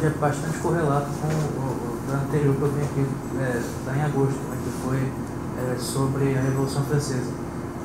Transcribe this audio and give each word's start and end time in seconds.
verdade, 0.00 0.06
é 0.06 0.10
bastante 0.18 0.58
correlato 0.58 1.06
com 1.20 1.28
o, 1.28 2.08
o 2.08 2.14
anterior 2.14 2.56
que 2.56 2.62
eu 2.62 2.68
vim 2.68 2.82
aqui, 2.82 3.06
é, 3.38 3.62
tá 3.84 3.96
em 3.96 4.02
agosto, 4.02 4.38
né, 4.48 4.56
que 4.64 4.70
foi 4.82 5.12
é, 5.58 5.78
sobre 5.78 6.38
a 6.38 6.40
Revolução 6.40 6.82
Francesa. 6.84 7.30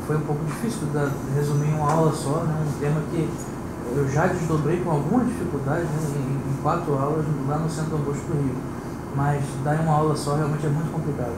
Foi 0.07 0.17
um 0.17 0.21
pouco 0.21 0.45
difícil 0.45 0.87
de 0.87 1.35
resumir 1.35 1.69
em 1.69 1.73
uma 1.75 1.91
aula 1.91 2.13
só, 2.13 2.43
né, 2.43 2.55
um 2.65 2.79
tema 2.79 3.01
que 3.11 3.29
eu 3.95 4.07
já 4.09 4.27
desdobrei 4.27 4.81
com 4.81 4.91
alguma 4.91 5.23
dificuldade 5.25 5.83
né, 5.83 5.99
em, 6.15 6.51
em, 6.51 6.61
quatro 6.61 6.93
aulas 6.93 7.25
lá 7.47 7.57
no 7.57 7.69
Centro 7.69 7.97
Augusto 7.97 8.25
do 8.27 8.33
Rio. 8.33 8.55
Mas 9.15 9.43
dar 9.63 9.79
uma 9.79 9.93
aula 9.93 10.15
só 10.15 10.35
realmente 10.35 10.65
é 10.65 10.69
muito 10.69 10.91
complicado. 10.91 11.33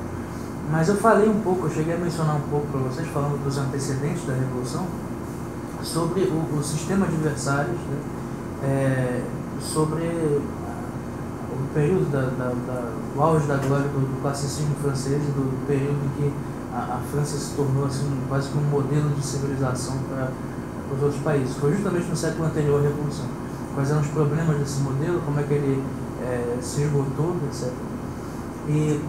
Mas 0.71 0.89
eu 0.89 0.95
falei 0.97 1.29
um 1.29 1.39
pouco, 1.41 1.67
eu 1.67 1.71
cheguei 1.71 1.95
a 1.95 1.97
mencionar 1.97 2.35
um 2.35 2.49
pouco 2.49 2.67
para 2.67 2.81
vocês, 2.81 3.07
falando 3.09 3.41
dos 3.43 3.57
antecedentes 3.57 4.25
da 4.25 4.33
Revolução, 4.33 4.85
sobre 5.83 6.21
o, 6.21 6.57
o 6.57 6.63
sistema 6.63 7.05
de 7.05 7.15
adversários, 7.15 7.77
né, 7.77 7.99
é, 8.63 9.21
sobre 9.61 10.41
o 11.51 11.73
período 11.73 12.11
da, 12.11 12.21
da, 12.21 12.53
da, 12.53 13.23
auge 13.23 13.47
da 13.47 13.57
glória 13.57 13.87
do, 13.87 13.99
do 13.99 14.21
classicismo 14.21 14.75
francês 14.81 15.21
do 15.23 15.67
período 15.67 15.97
em 16.05 16.09
que 16.17 16.33
a, 16.73 16.95
a, 16.95 16.99
França 17.11 17.37
se 17.37 17.55
tornou 17.55 17.85
assim, 17.85 18.05
quase 18.27 18.49
que 18.49 18.57
um 18.57 18.61
modelo 18.61 19.09
de 19.11 19.25
civilização 19.25 19.97
para 20.09 20.29
os 20.95 21.03
outros 21.03 21.21
países. 21.21 21.55
Foi 21.57 21.73
justamente 21.73 22.07
no 22.07 22.15
século 22.15 22.45
anterior 22.45 22.79
à 22.79 22.83
Revolução. 22.83 23.25
Quais 23.73 23.89
eram 23.89 24.01
os 24.01 24.07
problemas 24.07 24.57
desse 24.57 24.81
modelo, 24.81 25.21
como 25.25 25.39
é 25.39 25.43
que 25.43 25.53
ele 25.53 25.83
é, 26.21 26.57
se 26.61 26.81
esgotou, 26.81 27.35
etc. 27.47 27.71
E 28.67 29.01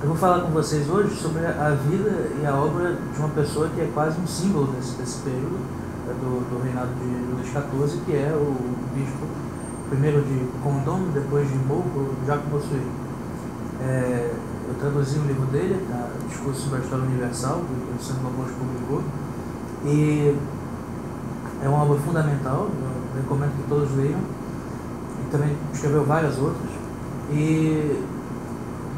eu 0.00 0.08
vou 0.08 0.16
falar 0.16 0.42
com 0.42 0.50
vocês 0.52 0.88
hoje 0.88 1.16
sobre 1.16 1.44
a 1.44 1.70
vida 1.70 2.30
e 2.40 2.46
a 2.46 2.54
obra 2.54 2.94
de 2.94 3.18
uma 3.18 3.30
pessoa 3.30 3.68
que 3.68 3.80
é 3.80 3.90
quase 3.92 4.20
um 4.20 4.26
símbolo 4.26 4.68
desse, 4.68 4.92
desse 4.92 5.18
período, 5.22 5.58
é 6.08 6.12
do, 6.12 6.38
do 6.50 6.62
reinado 6.62 6.90
de 7.00 7.34
Luís 7.34 7.48
XIV, 7.48 8.00
que 8.06 8.12
é 8.12 8.32
o 8.32 8.54
bispo, 8.94 9.26
primeiro 9.88 10.22
de 10.22 10.46
Condom, 10.62 11.10
depois 11.12 11.48
de 11.48 11.58
Moco, 11.58 12.14
Jacques 12.26 12.48
Bossuet. 12.50 12.82
É, 13.80 14.34
eu 14.68 14.74
traduzi 14.74 15.18
o 15.18 15.22
livro 15.22 15.46
dele, 15.46 15.84
tá? 15.88 16.08
Discurso 16.28 16.62
sobre 16.62 16.80
a 16.80 16.82
História 16.82 17.04
Universal, 17.04 17.60
que 17.60 18.02
o 18.02 18.04
Santo 18.04 18.20
Bosco 18.20 18.54
publicou, 18.58 19.02
e 19.84 20.36
é 21.62 21.68
uma 21.68 21.82
obra 21.82 21.98
fundamental, 21.98 22.68
eu 23.14 23.22
recomendo 23.22 23.56
que 23.56 23.68
todos 23.68 23.96
leiam. 23.96 24.18
E 24.18 25.30
também 25.30 25.56
escreveu 25.72 26.04
várias 26.04 26.38
outras. 26.38 26.70
E 27.30 28.04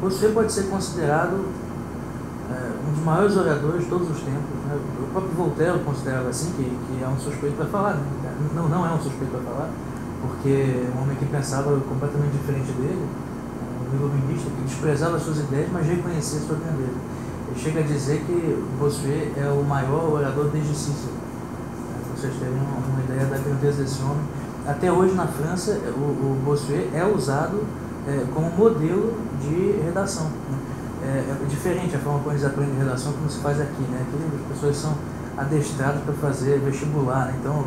você 0.01 0.29
pode 0.29 0.51
ser 0.51 0.63
considerado 0.63 1.45
é, 2.49 2.71
um 2.87 2.93
dos 2.93 3.03
maiores 3.03 3.35
oradores 3.35 3.83
de 3.83 3.89
todos 3.89 4.09
os 4.09 4.17
tempos. 4.17 4.41
Né? 4.67 4.79
O 5.03 5.11
próprio 5.11 5.33
Voltaire 5.33 5.79
considerava 5.79 6.29
assim, 6.29 6.51
que, 6.51 6.63
que 6.63 7.03
é 7.03 7.07
um 7.07 7.17
suspeito 7.17 7.55
para 7.55 7.65
falar. 7.65 7.93
Né? 7.95 8.35
Não, 8.55 8.67
não 8.67 8.85
é 8.85 8.93
um 8.93 8.99
suspeito 8.99 9.31
para 9.31 9.41
falar, 9.41 9.69
porque 10.21 10.85
um 10.95 11.01
homem 11.01 11.17
que 11.17 11.25
pensava 11.25 11.79
completamente 11.81 12.31
diferente 12.31 12.71
dele, 12.73 13.07
um 13.91 13.95
iluminista, 13.95 14.49
que 14.49 14.61
desprezava 14.63 15.19
suas 15.19 15.39
ideias, 15.39 15.69
mas 15.71 15.85
reconhecia 15.87 16.39
sua 16.39 16.57
grandeza. 16.57 16.97
Ele 17.49 17.59
chega 17.59 17.79
a 17.79 17.83
dizer 17.83 18.23
que 18.25 18.63
Bossuet 18.79 19.33
é 19.37 19.49
o 19.49 19.63
maior 19.63 20.13
orador 20.13 20.49
desde 20.49 20.73
Cícero. 20.73 21.13
Vocês 22.15 22.33
terem 22.39 22.53
uma 22.53 23.03
ideia 23.03 23.25
da 23.25 23.37
grandeza 23.37 23.83
desse 23.83 24.01
homem. 24.01 24.23
Até 24.65 24.91
hoje 24.91 25.13
na 25.15 25.27
França, 25.27 25.71
o, 25.97 25.99
o 25.99 26.41
Bossuet 26.45 26.89
é 26.93 27.03
usado 27.03 27.63
é, 28.07 28.25
como 28.33 28.49
modelo 28.51 29.13
de 29.41 29.81
redação. 29.83 30.25
Né? 30.25 30.57
é, 31.03 31.17
é, 31.31 31.45
diferente 31.47 31.95
a 31.95 31.99
forma 31.99 32.19
como 32.19 32.31
eles 32.31 32.45
aprendem 32.45 32.77
redação 32.77 33.11
como 33.13 33.29
se 33.29 33.39
faz 33.39 33.59
aqui, 33.59 33.81
né? 33.83 34.01
Aqui 34.01 34.43
as 34.43 34.53
pessoas 34.53 34.77
são 34.77 34.95
adestradas 35.37 36.03
para 36.03 36.13
fazer 36.13 36.59
vestibular, 36.59 37.27
né? 37.27 37.35
então 37.39 37.65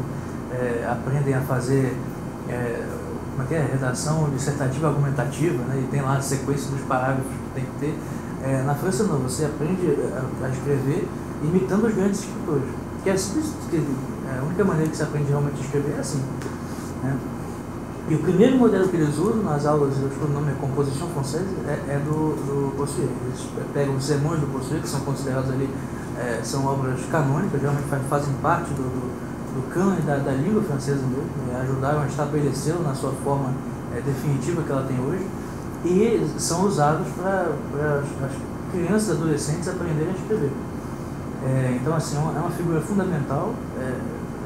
é, 0.52 0.86
aprendem 0.88 1.34
a 1.34 1.40
fazer 1.40 1.96
é, 2.48 2.86
como 3.30 3.42
é 3.42 3.46
que 3.46 3.54
é? 3.54 3.68
redação 3.72 4.30
dissertativa 4.30 4.88
argumentativa, 4.88 5.62
né? 5.64 5.82
E 5.84 5.88
tem 5.90 6.00
lá 6.00 6.16
a 6.16 6.20
sequência 6.20 6.70
dos 6.70 6.80
parágrafos 6.82 7.24
que 7.24 7.54
tem 7.54 7.64
que 7.64 7.78
ter. 7.80 7.98
É, 8.44 8.62
na 8.62 8.74
França 8.74 9.04
não, 9.04 9.18
você 9.18 9.44
aprende 9.46 9.96
a, 10.12 10.44
a, 10.44 10.48
escrever 10.50 11.08
imitando 11.42 11.86
os 11.86 11.94
grandes 11.94 12.20
escritores. 12.20 12.64
Que 13.02 13.10
é 13.10 13.12
assim, 13.14 13.42
que, 13.70 13.76
é, 13.76 14.38
a 14.38 14.42
única 14.42 14.64
maneira 14.64 14.90
que 14.90 14.96
você 14.96 15.02
aprende 15.02 15.28
realmente 15.28 15.60
a 15.60 15.64
escrever 15.64 15.94
é 15.96 16.00
assim. 16.00 16.22
Né? 17.02 17.16
E 18.06 18.14
o 18.14 18.18
primeiro 18.18 18.58
modelo 18.58 18.86
que 18.86 18.96
eles 18.96 19.16
usam 19.16 19.42
nas 19.42 19.64
aulas, 19.64 19.98
eu 19.98 20.06
acho 20.06 20.16
que 20.16 20.24
o 20.24 20.28
nome 20.28 20.52
é 20.52 20.54
Composição 20.60 21.08
Francesa, 21.08 21.46
é, 21.66 21.94
é 21.94 21.98
do, 22.04 22.36
do 22.36 22.76
Bossuet. 22.76 23.08
Eles 23.08 23.48
pegam 23.72 23.96
os 23.96 24.04
sermões 24.04 24.40
do 24.40 24.46
Bossuet, 24.46 24.82
que 24.82 24.88
são 24.88 25.00
considerados 25.00 25.50
ali, 25.50 25.70
é, 26.18 26.40
são 26.44 26.66
obras 26.66 27.00
canônicas, 27.10 27.62
realmente 27.62 27.86
fazem 28.10 28.34
parte 28.42 28.68
do, 28.74 28.82
do, 28.82 29.03
do 29.54 29.62
cânone 29.72 30.02
da, 30.02 30.16
da 30.16 30.32
língua 30.32 30.62
francesa 30.62 31.02
mesmo, 31.06 31.30
e 31.50 31.56
ajudaram 31.56 32.02
a 32.02 32.06
estabelecê-lo 32.06 32.82
na 32.82 32.94
sua 32.94 33.12
forma 33.24 33.52
é, 33.94 34.00
definitiva 34.00 34.62
que 34.62 34.70
ela 34.70 34.82
tem 34.82 34.98
hoje, 35.00 35.26
e 35.84 36.26
são 36.38 36.66
usados 36.66 37.06
para 37.16 37.52
as 38.26 38.32
crianças 38.72 39.08
e 39.08 39.12
adolescentes 39.12 39.68
aprenderem 39.68 40.10
a 40.10 40.18
escrever. 40.18 40.50
É, 41.44 41.78
então, 41.80 41.94
assim, 41.94 42.16
é 42.16 42.38
uma 42.38 42.50
figura 42.50 42.80
fundamental. 42.80 43.54
É, 43.78 43.94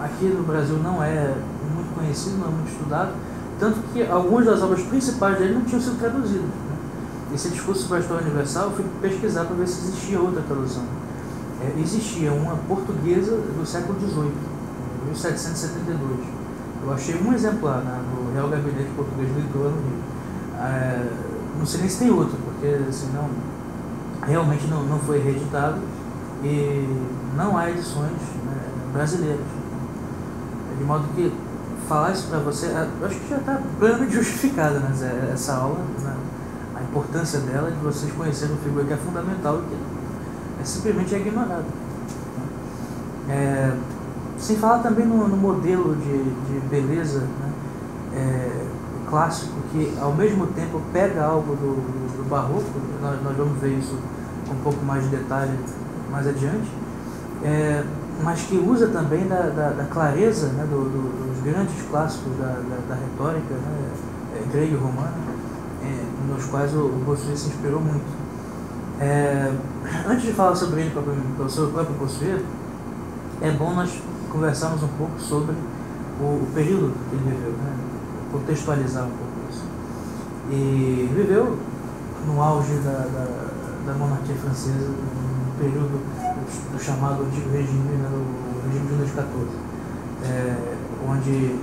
aqui 0.04 0.26
no 0.26 0.42
Brasil 0.42 0.76
não 0.78 1.02
é 1.02 1.34
muito 1.74 1.94
conhecido, 1.94 2.38
não 2.38 2.48
é 2.48 2.50
muito 2.50 2.70
estudado, 2.70 3.12
tanto 3.58 3.80
que 3.92 4.04
algumas 4.06 4.46
das 4.46 4.62
obras 4.62 4.82
principais 4.82 5.38
dele 5.38 5.54
não 5.54 5.62
tinham 5.62 5.80
sido 5.80 5.98
traduzidas. 5.98 6.44
Né? 6.44 6.76
Esse 7.34 7.50
discurso 7.50 7.82
sobre 7.82 7.98
a 7.98 8.00
história 8.00 8.24
universal, 8.24 8.64
eu 8.64 8.72
fui 8.72 8.84
pesquisar 9.00 9.44
para 9.44 9.54
ver 9.54 9.68
se 9.68 9.88
existia 9.88 10.20
outra 10.20 10.42
tradução. 10.42 10.82
É, 11.60 11.80
existia 11.80 12.32
uma 12.32 12.56
portuguesa 12.68 13.32
do 13.32 13.66
século 13.66 13.98
XVIII, 13.98 14.32
1772. 15.06 16.38
Eu 16.82 16.92
achei 16.92 17.20
um 17.20 17.32
exemplar 17.32 17.78
né, 17.78 18.00
no 18.14 18.32
Real 18.32 18.48
Gabinete 18.48 18.90
Português 18.96 19.28
de 19.28 19.34
Leitura 19.34 19.70
no 19.70 19.76
Rio. 19.76 19.98
É, 20.58 21.10
não 21.58 21.66
sei 21.66 21.80
nem 21.80 21.88
se 21.88 21.98
tem 21.98 22.10
outra, 22.10 22.36
porque 22.44 22.92
senão 22.92 23.28
realmente 24.26 24.66
não, 24.66 24.84
não 24.84 24.98
foi 24.98 25.18
reeditado 25.18 25.78
e 26.42 26.88
não 27.36 27.56
há 27.56 27.70
edições 27.70 28.12
né, 28.44 28.62
brasileiras. 28.92 29.44
De 30.78 30.84
modo 30.84 31.04
que 31.14 31.32
falar 31.88 32.12
isso 32.12 32.28
para 32.28 32.38
você, 32.40 32.66
é, 32.66 32.88
acho 33.02 33.20
que 33.20 33.28
já 33.28 33.38
está 33.38 33.60
plenamente 33.78 34.14
justificada 34.14 34.78
né, 34.78 35.30
essa 35.32 35.54
aula, 35.54 35.80
né, 36.00 36.16
a 36.76 36.82
importância 36.82 37.40
dela, 37.40 37.70
de 37.70 37.78
vocês 37.78 38.12
conhecerem 38.12 38.54
uma 38.54 38.62
figura 38.62 38.84
que 38.84 38.92
é 38.92 38.96
fundamental 38.96 39.58
e 39.58 39.68
que 39.68 39.76
é 40.62 40.64
simplesmente 40.64 41.14
ignorada. 41.14 41.64
Né. 43.26 43.34
É, 43.34 43.72
sem 44.38 44.56
falar 44.56 44.78
também 44.78 45.06
no, 45.06 45.28
no 45.28 45.36
modelo 45.36 45.96
de, 45.96 46.22
de 46.22 46.66
beleza 46.68 47.20
né, 47.20 47.52
é, 48.14 48.66
clássico, 49.08 49.54
que 49.72 49.92
ao 50.00 50.12
mesmo 50.14 50.46
tempo 50.48 50.80
pega 50.92 51.24
algo 51.24 51.54
do, 51.56 52.16
do, 52.16 52.28
barroco, 52.28 52.64
nós, 53.02 53.22
nós, 53.22 53.36
vamos 53.36 53.58
ver 53.58 53.78
isso 53.78 53.96
com 54.46 54.54
um 54.54 54.58
pouco 54.58 54.84
mais 54.84 55.02
de 55.04 55.10
detalhe 55.10 55.52
mais 56.10 56.26
adiante, 56.26 56.70
é, 57.42 57.82
mas 58.22 58.42
que 58.42 58.56
usa 58.56 58.88
também 58.88 59.26
da, 59.26 59.42
da, 59.42 59.70
da 59.70 59.84
clareza 59.84 60.48
né, 60.48 60.66
do, 60.70 60.84
do 60.84 61.42
grandes 61.42 61.82
clássicos 61.90 62.36
da, 62.38 62.46
da, 62.46 62.78
da 62.88 62.94
retórica 62.94 63.54
né, 63.54 63.90
é, 64.36 64.52
grega 64.52 64.72
e 64.72 64.76
romana, 64.76 65.14
é, 65.82 66.32
nos 66.32 66.44
quais 66.46 66.74
o, 66.74 66.86
o 66.86 67.02
Bossuet 67.04 67.38
se 67.38 67.48
inspirou 67.48 67.80
muito. 67.80 68.06
É, 69.00 69.52
antes 70.08 70.24
de 70.24 70.32
falar 70.32 70.54
sobre 70.54 70.82
ele, 70.82 70.92
sobre 71.48 71.70
o 71.70 71.72
próprio 71.72 71.96
Bossuet, 71.96 72.44
é 73.40 73.50
bom 73.52 73.72
nós 73.74 74.02
conversarmos 74.30 74.82
um 74.82 74.88
pouco 74.88 75.18
sobre 75.20 75.54
o, 76.20 76.24
o 76.24 76.48
período 76.54 76.94
que 77.08 77.16
ele 77.16 77.24
viveu, 77.30 77.52
né, 77.52 77.76
contextualizar 78.32 79.04
um 79.04 79.10
pouco 79.10 79.32
isso. 79.50 79.64
E 80.50 81.10
viveu 81.14 81.56
no 82.26 82.42
auge 82.42 82.74
da, 82.76 82.90
da, 82.90 83.26
da 83.86 83.94
monarquia 83.94 84.34
francesa, 84.36 84.88
no 84.88 85.58
período 85.58 85.88
do, 85.88 86.76
do 86.76 86.82
chamado 86.82 87.22
antigo 87.24 87.50
regime, 87.50 87.96
né, 87.96 88.08
do 88.10 88.68
regime 88.68 88.86
de 88.86 88.94
Luís 88.94 89.10
XIV. 89.10 89.68
É, 90.24 90.76
onde 91.06 91.58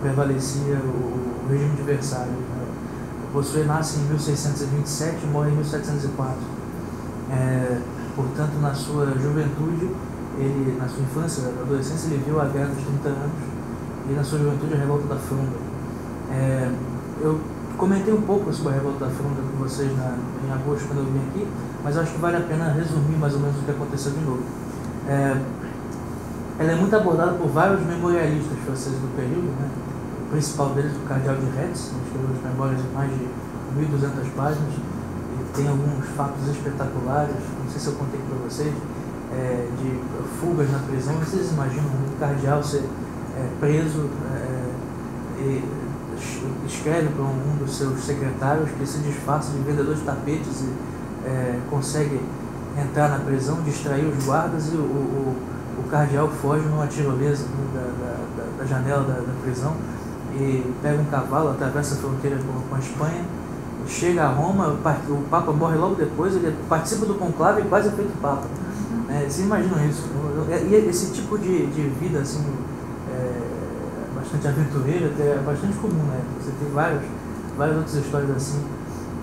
prevalecia 0.00 0.76
o, 0.76 1.48
regime 1.50 1.76
de 1.76 1.82
Versalhes. 1.82 2.30
Né? 2.30 2.66
Bossuet 3.32 3.66
nasce 3.66 3.98
em 3.98 4.04
1627 4.04 5.24
e 5.24 5.26
morre 5.26 5.50
em 5.50 5.56
1704. 5.56 6.36
É, 7.30 7.78
portanto, 8.14 8.52
na 8.60 8.74
sua 8.74 9.06
juventude, 9.18 9.90
ele, 10.38 10.76
na 10.78 10.88
sua 10.88 11.02
infância, 11.02 11.42
na 11.42 11.62
adolescência, 11.62 12.08
ele 12.08 12.22
viu 12.24 12.40
a 12.40 12.44
guerra 12.44 12.68
dos 12.68 12.84
30 12.84 13.08
anos 13.08 13.56
e 14.08 14.12
na 14.12 14.22
sua 14.22 14.38
juventude 14.38 14.74
a 14.74 14.76
revolta 14.76 15.06
da 15.06 15.16
Fronda. 15.16 15.56
É, 16.30 16.70
eu 17.20 17.40
comentei 17.76 18.12
um 18.12 18.22
pouco 18.22 18.52
sobre 18.52 18.72
a 18.72 18.76
revolta 18.76 19.06
da 19.06 19.10
Fronda 19.10 19.40
com 19.40 19.64
vocês 19.64 19.90
na, 19.96 20.16
em 20.46 20.52
agosto, 20.52 20.86
quando 20.88 20.98
eu 20.98 21.04
vim 21.06 21.20
aqui, 21.30 21.46
mas 21.82 21.96
acho 21.96 22.12
que 22.12 22.20
vale 22.20 22.36
a 22.36 22.40
pena 22.40 22.72
resumir 22.72 23.16
mais 23.16 23.34
ou 23.34 23.40
menos 23.40 23.56
o 23.56 23.62
que 23.64 23.70
aconteceu 23.70 24.12
de 24.12 24.20
novo. 24.20 24.42
É, 25.08 25.36
ela 26.58 26.72
é 26.72 26.74
muito 26.74 26.94
abordada 26.96 27.32
por 27.32 27.48
vários 27.48 27.84
memorialistas 27.84 28.58
franceses 28.64 28.98
do 28.98 29.14
período, 29.14 29.48
né? 29.60 29.68
o 30.26 30.30
principal 30.30 30.70
deles, 30.70 30.92
o 30.96 31.06
cardeal 31.06 31.36
de 31.36 31.46
Retz, 31.56 31.92
que 31.92 32.00
escreveu 32.06 32.30
as 32.34 32.42
memórias 32.50 32.82
de 32.82 32.88
mais 32.88 33.10
de 33.10 33.26
1.200 33.76 34.34
páginas, 34.34 34.72
e 34.74 35.56
tem 35.56 35.68
alguns 35.68 36.06
fatos 36.16 36.48
espetaculares, 36.48 37.36
não 37.62 37.70
sei 37.70 37.80
se 37.80 37.86
eu 37.88 37.92
contei 37.94 38.20
para 38.20 38.38
vocês, 38.48 38.72
é, 39.36 39.68
de 39.80 40.38
fugas 40.40 40.70
na 40.70 40.78
prisão. 40.78 41.14
Vocês 41.14 41.52
imaginam 41.52 41.84
um 41.84 42.18
cardeal 42.18 42.62
ser 42.62 42.84
é, 43.36 43.48
preso 43.60 44.08
é, 44.32 45.42
e 45.42 45.64
escreve 46.66 47.08
para 47.08 47.24
um 47.24 47.56
dos 47.58 47.76
seus 47.76 48.00
secretários 48.00 48.70
que 48.70 48.86
se 48.86 48.98
disfarça 48.98 49.52
de 49.52 49.58
vendedor 49.58 49.94
de 49.94 50.00
tapetes 50.00 50.62
e 50.62 50.72
é, 51.26 51.58
consegue 51.68 52.20
entrar 52.78 53.08
na 53.08 53.18
prisão, 53.18 53.60
distrair 53.62 54.06
os 54.06 54.24
guardas 54.24 54.72
e 54.72 54.76
o, 54.76 54.80
o, 54.80 55.36
o 55.78 55.88
cardeal 55.90 56.28
foge 56.28 56.66
numa 56.66 56.86
tirolesa 56.86 57.44
da, 57.74 57.80
da, 57.80 58.58
da, 58.58 58.64
janela 58.64 59.02
da, 59.02 59.14
da, 59.14 59.32
prisão 59.42 59.74
e 60.34 60.74
pega 60.82 61.00
um 61.00 61.04
cavalo, 61.06 61.50
atravessa 61.50 61.94
a 61.94 61.98
fronteira 61.98 62.36
com, 62.36 62.68
com 62.68 62.74
a 62.74 62.78
Espanha, 62.78 63.24
chega 63.86 64.24
a 64.24 64.28
Roma, 64.28 64.68
o 64.68 65.22
Papa 65.30 65.52
morre 65.52 65.76
logo 65.76 65.94
depois, 65.94 66.34
ele 66.34 66.54
participa 66.68 67.06
do 67.06 67.14
conclave 67.14 67.62
e 67.62 67.64
quase 67.64 67.88
é 67.88 67.92
feito 67.92 68.20
Papa. 68.20 68.46
É, 69.08 69.20
vocês 69.20 69.46
imaginam 69.46 69.88
isso? 69.88 70.08
E 70.68 70.74
esse 70.74 71.12
tipo 71.12 71.38
de, 71.38 71.66
de 71.66 71.82
vida 72.00 72.20
assim, 72.20 72.44
é, 73.12 73.40
bastante 74.14 74.48
aventureira 74.48 75.06
é 75.18 75.42
bastante 75.44 75.76
comum, 75.76 76.02
né? 76.04 76.20
Você 76.40 76.50
tem 76.58 76.72
várias, 76.72 77.02
várias 77.56 77.76
outras 77.76 77.94
histórias 77.94 78.30
assim. 78.30 78.64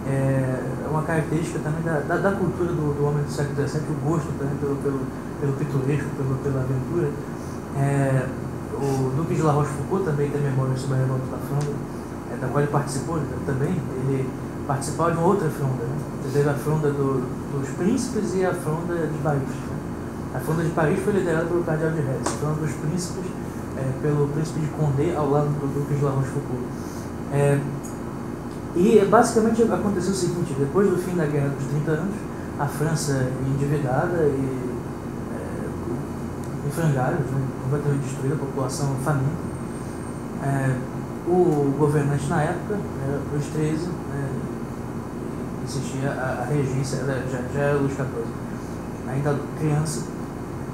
É 0.07 0.59
uma 0.89 1.01
característica 1.03 1.59
também 1.59 1.81
da, 1.83 2.00
da, 2.00 2.18
da 2.18 2.31
cultura 2.31 2.71
do, 2.71 2.94
do, 2.94 3.06
homem 3.06 3.24
do 3.24 3.31
século 3.31 3.68
XVII, 3.68 3.81
o 3.89 4.09
gosto 4.09 4.27
também 4.38 4.56
pelo, 4.57 4.75
pelo, 4.77 5.00
pelo 5.41 5.53
pitoresco, 5.53 6.09
pelo, 6.15 6.36
pela 6.38 6.62
aventura. 6.62 7.09
É, 7.75 8.27
o 8.74 9.12
Duque 9.15 9.36
de 9.36 9.41
La 9.41 9.53
Rochefoucauld 9.53 10.06
também 10.06 10.29
tem 10.29 10.41
memória 10.41 10.75
sobre 10.77 10.95
a 10.95 11.00
Revolta 11.00 11.25
da 11.31 11.38
Fronda, 11.38 11.75
é, 12.31 12.36
da 12.38 12.47
qual 12.47 12.63
ele 12.63 12.71
participou 12.71 13.19
também. 13.45 13.75
Ele 14.06 14.29
participava 14.68 15.12
de 15.12 15.18
uma 15.18 15.27
outra 15.27 15.50
fronda, 15.50 15.83
né? 15.83 15.97
teve 16.31 16.50
a 16.50 16.53
fronda 16.53 16.89
do, 16.89 17.21
dos 17.51 17.69
príncipes 17.69 18.33
e 18.36 18.45
a 18.45 18.53
fronda 18.53 19.07
de 19.07 19.18
Paris. 19.19 19.41
A 20.33 20.39
fronda 20.39 20.63
de 20.63 20.69
Paris 20.71 21.00
foi 21.03 21.13
liderada 21.13 21.45
pelo 21.45 21.63
cardeal 21.63 21.91
de 21.91 22.01
Retz, 22.01 22.27
a 22.27 22.38
fronda 22.38 22.62
dos 22.62 22.71
príncipes 22.71 23.25
é, 23.77 24.01
pelo 24.01 24.27
príncipe 24.30 24.59
de 24.62 24.68
Condé 24.68 25.15
ao 25.15 25.30
lado 25.30 25.47
do 25.47 25.74
Duque 25.74 25.94
de 25.94 26.03
La 26.03 26.12
Rochefoucauld. 26.12 26.65
É, 27.31 27.59
e 28.75 29.06
basicamente 29.06 29.62
aconteceu 29.63 30.12
o 30.12 30.15
seguinte, 30.15 30.56
depois 30.57 30.89
do 30.89 30.97
fim 30.97 31.15
da 31.15 31.25
Guerra 31.25 31.50
dos 31.50 31.68
30 31.68 31.91
anos, 31.91 32.15
a 32.59 32.65
França 32.65 33.27
endividada 33.45 34.24
e 34.24 34.69
é, 35.33 36.68
em 36.68 36.71
frangalhos, 36.71 37.19
né, 37.19 37.47
completamente 37.63 38.01
destruída, 38.01 38.36
a 38.36 38.39
população 38.39 38.95
faminta. 39.03 39.53
É, 40.44 40.75
o 41.27 41.74
governante 41.77 42.27
na 42.27 42.41
época, 42.41 42.77
era 43.07 43.19
Luís 43.31 43.45
XIII, 43.45 43.89
é, 44.13 44.29
existia 45.63 46.12
a, 46.12 46.41
a 46.41 46.45
regência, 46.45 47.00
já, 47.06 47.41
já 47.53 47.59
era 47.59 47.77
Luís 47.77 47.94
XIV, 47.94 48.07
ainda 49.07 49.39
criança, 49.59 50.06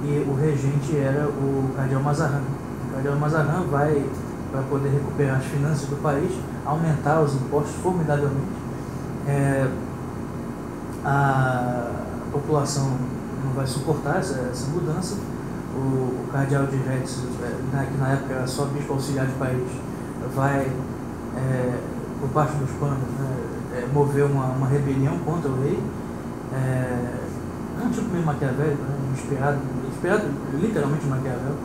e 0.04 0.26
o 0.28 0.34
regente 0.36 0.98
era 0.98 1.28
o 1.28 1.72
cardeal 1.76 2.02
Mazarin. 2.02 2.44
O 2.88 2.94
cardeal 2.94 3.16
Mazarin 3.18 3.68
vai, 3.70 4.06
para 4.52 4.62
poder 4.64 4.90
recuperar 4.90 5.38
as 5.38 5.46
finanças 5.46 5.90
do 5.90 6.02
país, 6.02 6.32
aumentar 6.66 7.22
os 7.22 7.36
impostos 7.36 7.76
formidavelmente. 7.82 8.60
É, 9.28 9.68
a 11.04 11.92
população 12.32 12.98
não 13.44 13.54
vai 13.54 13.68
suportar 13.68 14.20
essa, 14.20 14.40
essa 14.52 14.68
mudança. 14.72 15.16
O, 15.76 16.26
o 16.26 16.30
cardeal 16.32 16.66
de 16.66 16.78
Retz, 16.78 17.24
é, 17.44 17.86
que 17.86 17.98
na 17.98 18.14
época 18.14 18.34
era 18.34 18.48
só 18.48 18.66
bispo 18.66 18.94
auxiliar 18.94 19.26
de 19.26 19.34
Paris, 19.34 19.68
vai, 20.36 20.72
é, 21.36 21.80
por 22.20 22.30
parte 22.30 22.56
dos 22.56 22.70
panos, 22.72 22.98
né, 22.98 23.38
é, 23.76 23.88
mover 23.94 24.26
uma, 24.26 24.46
uma 24.46 24.68
rebelião 24.68 25.18
contra 25.20 25.50
o 25.50 25.62
rei. 25.62 25.80
É, 26.54 27.20
é 27.82 27.86
um 27.86 27.90
tipo 27.92 28.10
meio 28.10 28.26
maquiavélico, 28.26 28.82
né, 28.82 28.96
inspirado, 29.14 29.60
inspirado 30.00 30.24
literalmente 30.54 31.06
Maquiavel. 31.06 31.56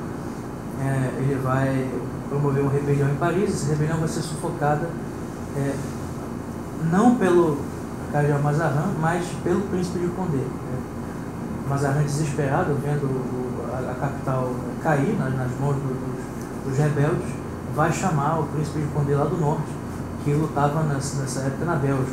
É, 0.81 1.10
ele 1.19 1.40
vai 1.42 1.88
promover 2.28 2.62
uma 2.62 2.72
rebelião 2.72 3.08
em 3.08 3.14
Paris, 3.14 3.50
essa 3.50 3.70
rebelião 3.70 3.98
vai 3.98 4.08
ser 4.08 4.22
sufocada 4.22 4.90
é, 5.56 5.75
não 6.90 7.14
pelo 7.14 7.58
cardeal 8.12 8.40
Mazarin, 8.40 8.92
mas 9.00 9.25
pelo 9.44 9.60
príncipe 9.62 10.00
de 10.00 10.08
Condé. 10.08 10.38
Né? 10.38 10.78
Mazarin 11.69 12.02
desesperado, 12.02 12.75
vendo 12.82 13.04
o, 13.04 13.72
a, 13.72 13.92
a, 13.92 13.94
capital 13.94 14.50
cair 14.82 15.16
nas, 15.16 15.32
nas 15.34 15.50
mãos 15.60 15.76
do, 15.76 15.94
dos, 15.94 16.70
dos, 16.70 16.78
rebeldes, 16.78 17.28
vai 17.75 17.92
chamar 17.92 18.40
o 18.40 18.46
príncipe 18.48 18.80
de 18.80 18.87
Condé 18.88 19.14
lá 19.14 19.25
do 19.25 19.37
norte, 19.37 19.70
que 20.25 20.32
lutava 20.34 20.82
nessa, 20.82 21.22
nessa 21.22 21.40
época 21.40 21.64
na 21.64 21.76
Bélgica, 21.76 22.10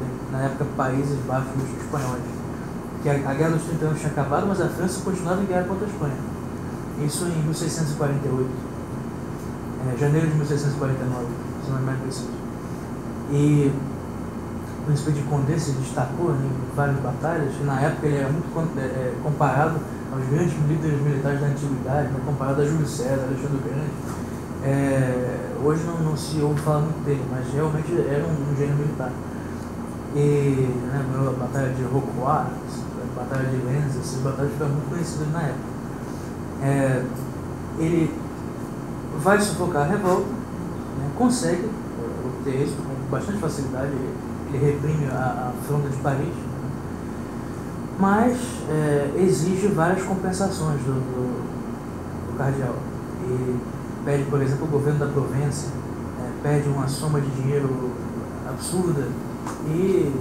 né? 0.00 0.08
na 0.30 0.38
época 0.42 0.66
Países 0.76 1.18
Baixos 1.26 1.52
espanhóis. 1.82 2.43
Que 3.04 3.10
a, 3.10 3.34
Guerra 3.34 3.50
dos 3.50 3.62
30 3.62 3.84
anos 3.84 4.00
tinha 4.00 4.10
acabado, 4.10 4.46
mas 4.48 4.60
a 4.60 4.68
França 4.68 5.00
continuava 5.04 5.40
em 5.42 5.46
guerra 5.46 5.64
contra 5.64 5.86
a 5.86 5.88
Espanha. 5.88 6.16
Isso 7.04 7.26
em 7.26 7.42
1648 7.44 8.74
é, 9.92 9.98
janeiro 9.98 10.26
de 10.28 10.34
1649, 10.36 11.26
se 11.62 11.70
não 11.70 11.78
é 11.78 11.82
mais 11.82 12.00
preciso. 12.00 12.30
E 13.30 13.70
o 14.80 14.86
príncipe 14.86 15.12
de 15.12 15.22
Condé 15.22 15.58
se 15.58 15.72
destacou 15.72 16.30
em 16.30 16.74
várias 16.74 16.96
batalhas, 17.00 17.52
na 17.64 17.80
época 17.80 18.06
ele 18.06 18.16
era 18.16 18.28
muito 18.30 18.78
é, 18.78 18.82
é, 18.82 19.14
comparado 19.22 19.78
aos 20.12 20.24
grandes 20.28 20.54
líderes 20.68 21.00
militares 21.02 21.40
da 21.40 21.46
antiguidade, 21.48 22.08
né, 22.08 22.20
comparado 22.24 22.62
a 22.62 22.64
Júlio 22.64 22.86
César, 22.86 23.24
Alexandre 23.28 23.60
Grande. 23.64 23.90
É, 24.62 25.50
hoje 25.62 25.82
não, 25.84 25.98
não, 25.98 26.16
se 26.16 26.40
ouve 26.40 26.60
falar 26.62 26.80
muito 26.80 27.04
dele, 27.04 27.22
mas 27.30 27.52
realmente 27.52 27.92
era 27.92 28.24
um, 28.24 28.52
um 28.52 28.56
gênio 28.56 28.76
militar. 28.76 29.12
E 30.16 30.70
né, 30.86 31.04
a 31.28 31.40
batalha 31.44 31.74
de 31.74 31.82
Rocroi, 31.82 32.46
batalha 33.16 33.48
de 33.48 33.56
Lens, 33.56 33.96
essas 33.96 34.20
batalhas 34.20 34.52
ficaram 34.52 34.72
muito 34.72 34.90
conhecidas 34.90 35.32
na 35.32 35.42
época. 35.42 35.74
É, 36.62 37.04
ele 37.78 38.14
vai 39.22 39.40
sufocar 39.40 39.82
a 39.82 39.86
revolta, 39.86 40.26
né, 40.98 41.10
consegue 41.16 41.68
obter 42.24 42.62
isso 42.62 42.76
com 42.76 43.10
bastante 43.10 43.38
facilidade, 43.38 43.90
ele 44.48 44.58
reprime 44.58 45.06
a, 45.06 45.52
a 45.52 45.66
fronda 45.66 45.88
de 45.88 45.96
Paris, 45.96 46.28
né, 46.28 46.70
mas 47.98 48.36
é, 48.68 49.12
exige 49.18 49.68
várias 49.68 50.02
compensações 50.02 50.80
do, 50.82 50.94
do, 50.94 52.32
do, 52.32 52.38
cardeal. 52.38 52.76
E 53.26 53.56
pede, 54.04 54.24
por 54.24 54.42
exemplo, 54.42 54.66
o 54.66 54.68
governo 54.68 54.98
da 54.98 55.06
Provença, 55.06 55.68
é, 56.20 56.42
pede 56.42 56.68
uma 56.68 56.88
soma 56.88 57.20
de 57.20 57.30
dinheiro 57.30 57.90
absurda 58.48 59.08
e 59.66 60.12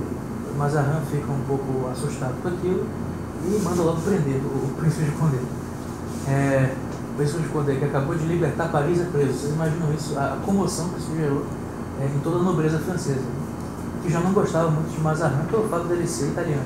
Mazarin 0.58 1.02
fica 1.10 1.32
um 1.32 1.42
pouco 1.48 1.90
assustado 1.92 2.42
com 2.42 2.48
aquilo 2.48 2.86
e 3.46 3.62
manda 3.64 3.82
logo 3.82 4.02
prender 4.02 4.42
o, 4.42 4.68
o 4.68 4.74
príncipe 4.78 5.06
de 5.06 5.12
Condé. 5.12 5.38
É, 6.28 6.74
Wilson 7.18 7.40
Condé, 7.52 7.76
que 7.76 7.86
acabou 7.86 8.16
de 8.16 8.26
libertar 8.26 8.70
Paris 8.70 9.02
é 9.02 9.06
preso. 9.06 9.34
Vocês 9.34 9.54
imaginam 9.54 9.94
isso? 9.94 10.18
A, 10.18 10.38
comoção 10.46 10.90
que 10.90 11.00
isso 11.00 11.16
gerou 11.16 11.46
é, 12.02 12.06
em 12.06 12.20
toda 12.20 12.38
a 12.38 12.44
nobreza 12.44 12.80
francesa, 12.80 13.22
que 14.02 14.12
já 14.12 14.20
não 14.20 14.32
gostava 14.32 14.70
muito 14.70 14.94
de 14.94 15.02
Mazarin 15.02 15.46
pelo 15.50 15.68
fato 15.68 15.88
dele 15.88 16.08
ser 16.08 16.28
italiano. 16.28 16.64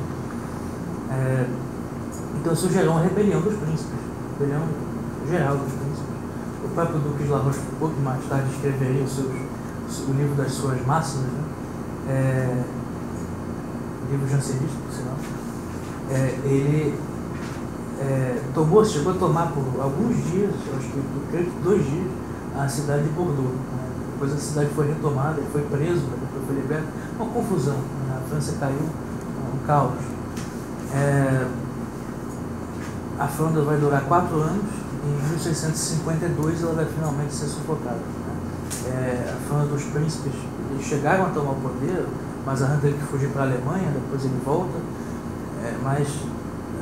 É, 1.10 1.46
então 2.40 2.54
isso 2.54 2.70
gerou 2.70 2.92
uma 2.92 3.02
rebelião 3.02 3.42
dos 3.42 3.56
príncipes, 3.56 4.00
rebelião 4.40 4.64
geral 5.30 5.58
dos 5.58 5.74
príncipes. 5.74 6.08
O 6.64 6.70
próprio 6.70 7.00
Duque 7.00 7.24
de 7.24 7.30
La 7.30 7.40
Rochefoucauld, 7.40 7.96
que 7.96 8.02
mais 8.02 8.26
tarde 8.26 8.50
escreveria 8.52 9.04
os 9.04 9.12
seus, 9.12 10.08
o 10.08 10.12
livro 10.14 10.36
das 10.36 10.52
suas 10.52 10.86
máximas, 10.86 11.26
né? 11.26 11.44
é, 12.10 12.64
livro 14.10 14.28
jansenista, 14.28 14.78
por 14.86 14.94
sinal, 14.94 15.16
é, 16.10 16.40
ele 16.46 16.98
é, 18.00 18.42
tomou, 18.54 18.86
chegou 18.86 19.14
a 19.14 19.16
tomar 19.16 19.52
por 19.52 19.64
alguns 19.82 20.16
dias, 20.32 20.52
acho 20.78 20.90
que 20.90 21.52
dois 21.64 21.84
dias, 21.86 22.08
a 22.58 22.68
cidade 22.68 23.04
de 23.04 23.10
Bordeaux. 23.10 23.50
Né? 23.50 23.88
Depois 24.14 24.34
a 24.34 24.38
cidade 24.38 24.70
foi 24.76 24.88
retomada, 24.88 25.40
ele 25.40 25.50
foi 25.52 25.62
preso, 25.64 26.02
depois 26.02 26.46
foi 26.48 26.56
liberto. 26.56 26.88
Uma 27.20 27.30
confusão. 27.30 27.76
Né? 27.76 28.18
A 28.18 28.30
França 28.30 28.56
caiu, 28.60 28.80
um 28.80 29.66
caos. 29.66 29.94
É, 30.94 31.48
a 33.20 33.28
fronda 33.28 33.62
vai 33.62 33.78
durar 33.78 34.04
quatro 34.06 34.42
anos 34.42 34.66
e 35.04 35.08
em 35.08 35.30
1652 35.30 36.62
ela 36.62 36.74
vai 36.74 36.86
finalmente 36.86 37.34
ser 37.34 37.48
sufocada. 37.48 37.96
Né? 37.96 38.38
É, 38.88 39.34
a 39.34 39.48
fronda 39.48 39.66
dos 39.66 39.84
príncipes 39.84 40.34
eles 40.72 40.86
chegaram 40.86 41.26
a 41.26 41.30
tomar 41.30 41.52
o 41.52 41.56
poder, 41.56 42.06
mas 42.48 42.64
a 42.64 42.78
teve 42.78 42.94
que 42.94 43.04
fugir 43.04 43.28
para 43.32 43.42
a 43.42 43.46
Alemanha, 43.46 43.92
depois 43.94 44.24
ele 44.24 44.40
volta, 44.46 44.78
é, 45.66 45.76
mas 45.84 46.08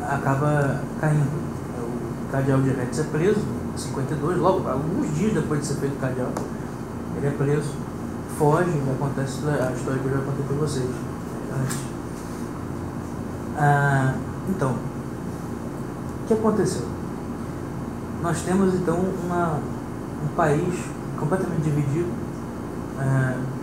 acaba 0.08 0.80
caindo. 1.02 1.26
O 1.26 2.32
cardeal 2.32 2.62
de 2.62 2.70
Retz 2.70 3.00
é 3.00 3.04
preso, 3.06 3.40
em 3.74 3.78
52, 3.78 4.38
logo, 4.38 4.70
alguns 4.70 5.16
dias 5.16 5.34
depois 5.34 5.62
de 5.62 5.66
ser 5.66 5.74
feito 5.78 6.00
cardeal, 6.00 6.30
ele 7.18 7.26
é 7.26 7.32
preso, 7.32 7.72
foge 8.38 8.70
e 8.70 8.92
acontece 8.92 9.40
a 9.48 9.72
história 9.72 10.00
que 10.00 10.06
eu 10.08 10.12
já 10.12 10.24
contei 10.24 10.46
para 10.46 10.56
vocês 10.56 10.90
antes. 11.60 11.78
Ah, 13.58 14.14
então, 14.48 14.70
o 14.70 16.28
que 16.28 16.34
aconteceu? 16.36 16.86
Nós 18.22 18.40
temos 18.44 18.76
então 18.76 19.00
uma, 19.26 19.60
um 20.24 20.28
país 20.36 20.76
completamente 21.18 21.64
dividido, 21.64 22.10
ah, 23.00 23.55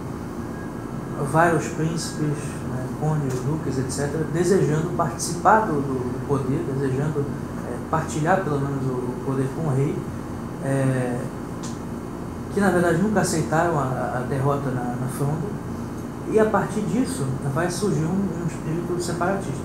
vários 1.24 1.68
príncipes 1.68 2.36
condes, 3.02 3.34
duques, 3.40 3.78
etc., 3.78 4.08
desejando 4.32 4.96
participar 4.96 5.66
do, 5.66 5.72
do 5.72 6.26
poder, 6.28 6.64
desejando 6.72 7.24
é, 7.66 7.90
partilhar 7.90 8.44
pelo 8.44 8.60
menos 8.60 8.84
o 8.86 9.24
poder 9.26 9.48
com 9.56 9.68
o 9.68 9.74
rei. 9.74 9.96
É, 10.64 11.18
que 12.54 12.60
na 12.60 12.70
verdade 12.70 12.98
nunca 12.98 13.20
aceitaram 13.20 13.78
a, 13.78 14.18
a 14.18 14.26
derrota 14.28 14.70
na, 14.70 14.94
na, 15.00 15.08
fronda, 15.08 15.48
e 16.30 16.38
a 16.38 16.44
partir 16.44 16.82
disso 16.82 17.26
vai 17.54 17.70
surgir 17.70 18.04
um, 18.04 18.42
um 18.42 18.46
espírito 18.46 19.02
separatista 19.02 19.64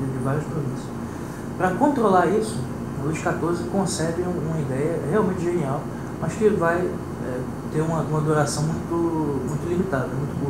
de, 0.00 0.12
de 0.12 0.24
várias 0.24 0.44
províncias. 0.44 0.90
Para 1.56 1.70
controlar 1.70 2.26
isso, 2.26 2.58
Luís 3.04 3.18
XIV 3.18 3.68
concebe 3.70 4.22
uma 4.22 4.60
ideia 4.60 5.00
realmente 5.10 5.42
genial, 5.42 5.80
mas 6.20 6.32
que 6.34 6.48
vai 6.50 6.78
é, 6.78 7.40
ter 7.72 7.80
uma, 7.80 8.00
uma 8.00 8.20
duração 8.20 8.64
muito, 8.64 9.40
muito 9.48 9.68
limitada, 9.68 10.08
muito 10.08 10.41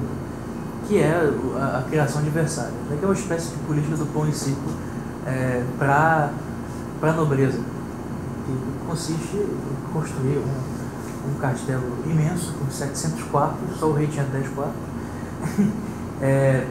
que 0.89 0.99
é 0.99 1.33
a, 1.57 1.79
a 1.79 1.83
criação 1.83 2.23
de 2.23 2.31
Versalhes, 2.31 2.75
né, 2.89 2.97
que 2.99 3.05
é 3.05 3.09
uma 3.09 3.15
espécie 3.15 3.51
de 3.51 3.57
política 3.59 3.97
do 3.97 4.07
pão 4.07 4.29
e 4.29 4.33
circo 4.33 4.71
é, 5.27 5.62
para 5.79 6.31
a 7.03 7.12
nobreza, 7.12 7.59
que 7.59 8.87
consiste 8.87 9.37
em 9.37 9.93
construir 9.93 10.39
um, 10.39 11.31
um 11.31 11.35
castelo 11.41 11.99
imenso, 12.05 12.55
com 12.55 12.71
700 12.71 13.23
quartos, 13.25 13.79
só 13.79 13.87
o 13.87 13.93
rei 13.93 14.07
tinha 14.07 14.25
10 14.25 14.49
quartos, 14.49 14.75
é, 16.21 16.67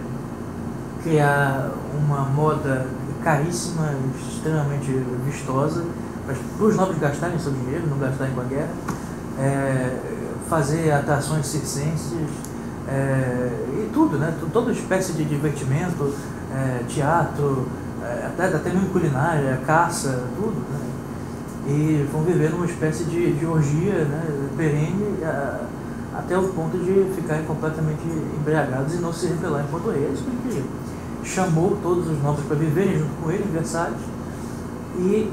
criar 1.04 1.72
uma 1.98 2.22
moda 2.26 2.88
caríssima, 3.24 3.94
extremamente 4.30 4.92
vistosa, 5.26 5.86
para 6.26 6.66
os 6.66 6.76
nobres 6.76 7.00
gastarem 7.00 7.38
seu 7.40 7.52
dinheiro, 7.52 7.88
não 7.88 7.98
gastarem 7.98 8.34
com 8.34 8.42
a 8.42 8.46
guerra, 8.46 8.70
é, 9.40 9.98
fazer 10.50 10.92
atrações 10.92 11.46
circenses 11.48 12.28
é, 12.92 13.50
e 13.74 13.90
tudo, 13.94 14.18
né? 14.18 14.34
toda 14.52 14.72
espécie 14.74 15.14
de 15.14 15.24
divertimento, 15.24 16.14
é, 16.54 16.84
teatro, 16.90 17.66
é, 18.04 18.26
até, 18.26 18.54
até 18.54 18.70
mesmo 18.70 18.90
culinária, 18.90 19.62
caça, 19.66 20.26
tudo. 20.36 20.60
Né? 20.70 20.80
E 21.68 22.10
vão 22.12 22.24
viver 22.24 22.50
numa 22.50 22.66
espécie 22.66 23.06
de, 23.06 23.34
de 23.34 23.46
orgia 23.46 24.04
né? 24.06 24.50
perene 24.58 25.24
a, 25.24 25.62
até 26.18 26.38
o 26.38 26.50
ponto 26.50 26.78
de 26.78 27.14
ficarem 27.16 27.46
completamente 27.46 28.02
embriagados 28.38 28.96
e 28.96 28.98
não 28.98 29.14
se 29.14 29.28
rebelar 29.28 29.64
enquanto. 29.64 29.92
É 29.92 30.12
isso 30.14 30.24
que 30.24 30.50
ele 30.50 30.66
chamou 31.24 31.78
todos 31.82 32.10
os 32.10 32.22
nobres 32.22 32.46
para 32.46 32.58
viverem 32.58 32.98
junto 32.98 33.12
com 33.22 33.32
ele 33.32 33.48
Versalhes 33.54 34.02
e 34.98 35.32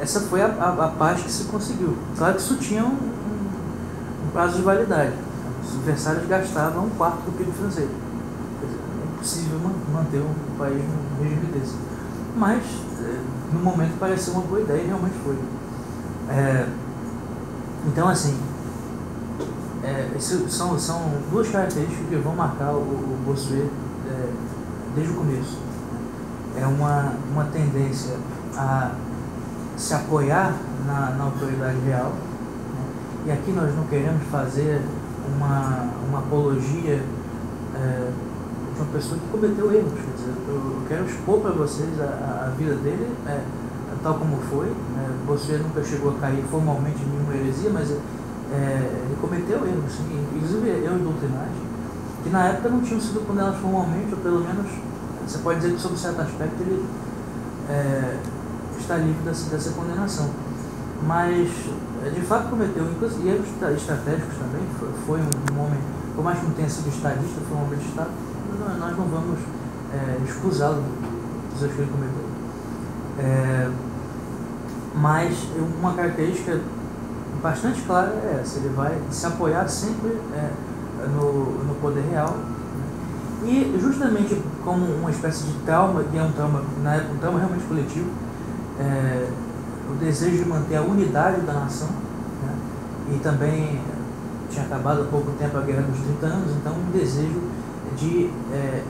essa 0.00 0.20
foi 0.20 0.42
a, 0.42 0.46
a, 0.46 0.86
a, 0.86 0.88
paz 0.88 1.22
que 1.22 1.30
se 1.30 1.44
conseguiu. 1.44 1.96
Claro 2.16 2.34
que 2.34 2.40
isso 2.40 2.56
tinha 2.56 2.82
um, 2.84 2.96
um 4.26 4.30
prazo 4.32 4.56
de 4.56 4.62
validade. 4.62 5.12
Os 5.74 5.84
Versalhes 5.84 6.26
gastavam 6.28 6.86
um 6.86 6.90
quarto 6.90 7.24
do 7.24 7.36
PIB 7.36 7.50
francês. 7.52 7.88
Dizer, 7.88 8.78
é 8.78 9.14
impossível 9.14 9.58
manter 9.92 10.20
um 10.20 10.58
país 10.58 10.76
num 10.76 11.22
regime 11.22 11.46
desse. 11.52 11.74
Mas, 12.36 12.62
é, 13.00 13.20
no 13.52 13.60
momento, 13.60 13.98
pareceu 13.98 14.34
uma 14.34 14.42
boa 14.42 14.60
ideia 14.60 14.82
e 14.82 14.86
realmente 14.86 15.14
foi. 15.24 15.36
É, 16.28 16.68
então, 17.86 18.08
assim, 18.08 18.38
é, 19.82 20.10
são, 20.48 20.78
são 20.78 21.00
duas 21.30 21.48
características 21.48 22.08
que 22.08 22.16
vão 22.16 22.34
marcar 22.34 22.72
o, 22.72 22.78
o 22.78 23.22
Bossuet 23.24 23.68
é, 24.08 24.28
desde 24.94 25.12
o 25.12 25.16
começo. 25.16 25.58
É 26.58 26.66
uma, 26.66 27.12
uma 27.32 27.44
tendência 27.44 28.16
a 28.56 28.92
se 29.76 29.94
apoiar 29.94 30.54
na, 30.86 31.10
na 31.10 31.24
autoridade 31.24 31.78
real. 31.86 32.10
Né? 32.10 33.26
E 33.26 33.30
aqui 33.32 33.52
nós 33.52 33.74
não 33.76 33.84
queremos 33.84 34.22
fazer 34.30 34.80
uma, 35.34 35.88
uma 36.08 36.18
apologia 36.18 37.02
é, 37.74 38.10
de 38.74 38.80
uma 38.80 38.92
pessoa 38.92 39.18
que 39.18 39.26
cometeu 39.28 39.72
erros. 39.72 39.92
Quer 39.92 40.16
dizer, 40.16 40.34
eu, 40.48 40.82
quero 40.88 41.04
expor 41.06 41.40
para 41.40 41.52
vocês 41.52 42.00
a, 42.00 42.46
a, 42.46 42.50
vida 42.56 42.74
dele 42.76 43.12
é, 43.26 43.40
tal 44.02 44.14
como 44.14 44.36
foi. 44.50 44.66
Né? 44.66 45.10
Você 45.26 45.58
nunca 45.58 45.82
chegou 45.82 46.12
a 46.16 46.20
cair 46.20 46.44
formalmente 46.50 47.02
em 47.02 47.08
nenhuma 47.08 47.34
heresia, 47.34 47.70
mas 47.70 47.90
é, 47.90 49.02
ele 49.04 49.16
cometeu 49.20 49.66
erros, 49.66 49.92
sim, 49.92 50.26
inclusive 50.36 50.68
eu 50.68 50.94
em 50.94 51.02
doutrinagem, 51.02 51.66
que 52.22 52.30
na 52.30 52.46
época 52.46 52.68
não 52.68 52.80
tinham 52.80 53.00
sido 53.00 53.26
condenados 53.26 53.58
formalmente, 53.58 54.14
ou 54.14 54.20
pelo 54.20 54.40
menos 54.40 54.66
você 55.26 55.38
pode 55.38 55.58
dizer 55.60 55.74
que, 55.74 55.80
sob 55.80 55.98
certo 55.98 56.20
aspecto, 56.20 56.54
ele 56.60 56.84
é, 57.68 58.20
está 58.78 58.96
livre 58.96 59.22
dessa, 59.24 59.50
dessa 59.50 59.70
condenação. 59.70 60.30
Mas, 61.02 61.48
é, 61.48 61.95
de 62.10 62.20
fato, 62.22 62.50
cometeu 62.50 62.84
erros 62.84 63.48
estratégicos 63.76 64.34
também. 64.36 64.62
Foi, 65.06 65.20
um, 65.20 65.60
homem, 65.60 65.78
por 66.14 66.24
mais 66.24 66.38
que 66.38 66.46
não 66.46 66.52
tenha 66.52 66.68
sido 66.68 66.88
estadista, 66.88 67.40
foi 67.48 67.56
um 67.56 67.64
homem 67.64 67.78
de 67.78 67.86
Estado, 67.86 68.10
nós 68.78 68.96
não 68.96 69.04
vamos 69.06 69.38
é, 69.92 70.18
excusá-lo 70.24 70.82
dos 71.52 71.62
erros 71.62 71.74
que 71.74 71.82
ele 71.82 71.90
cometeu. 71.90 72.26
É, 73.18 73.70
mas 74.94 75.48
uma 75.78 75.94
característica 75.94 76.60
bastante 77.42 77.82
clara 77.82 78.12
é 78.24 78.40
essa: 78.40 78.58
ele 78.58 78.70
vai 78.70 78.98
se 79.10 79.26
apoiar 79.26 79.68
sempre 79.68 80.18
é, 80.34 80.50
no, 81.14 81.64
no 81.64 81.74
poder 81.76 82.04
real 82.10 82.36
e 83.44 83.78
justamente 83.80 84.42
como 84.64 84.84
uma 84.84 85.10
espécie 85.10 85.44
de 85.44 85.52
trauma, 85.64 86.02
que 86.02 86.16
é 86.16 86.22
um 86.22 86.32
trauma, 86.32 86.62
na 86.82 86.96
época, 86.96 87.12
um 87.12 87.18
trauma 87.18 87.38
realmente 87.38 87.64
coletivo, 87.64 88.10
é, 88.80 89.28
o 89.90 89.94
desejo 89.94 90.42
de 90.42 90.48
manter 90.48 90.76
a 90.76 90.82
unidade 90.82 91.40
da 91.42 91.52
nação, 91.52 91.88
né? 91.88 92.54
e 93.14 93.18
também 93.18 93.80
tinha 94.50 94.64
acabado 94.64 95.02
há 95.02 95.04
pouco 95.04 95.32
tempo 95.32 95.56
a 95.56 95.60
Guerra 95.60 95.82
dos 95.82 96.00
30 96.00 96.26
anos, 96.26 96.56
então 96.56 96.72
um 96.72 96.90
desejo 96.90 97.42
de 97.96 98.30
é, 98.52 98.82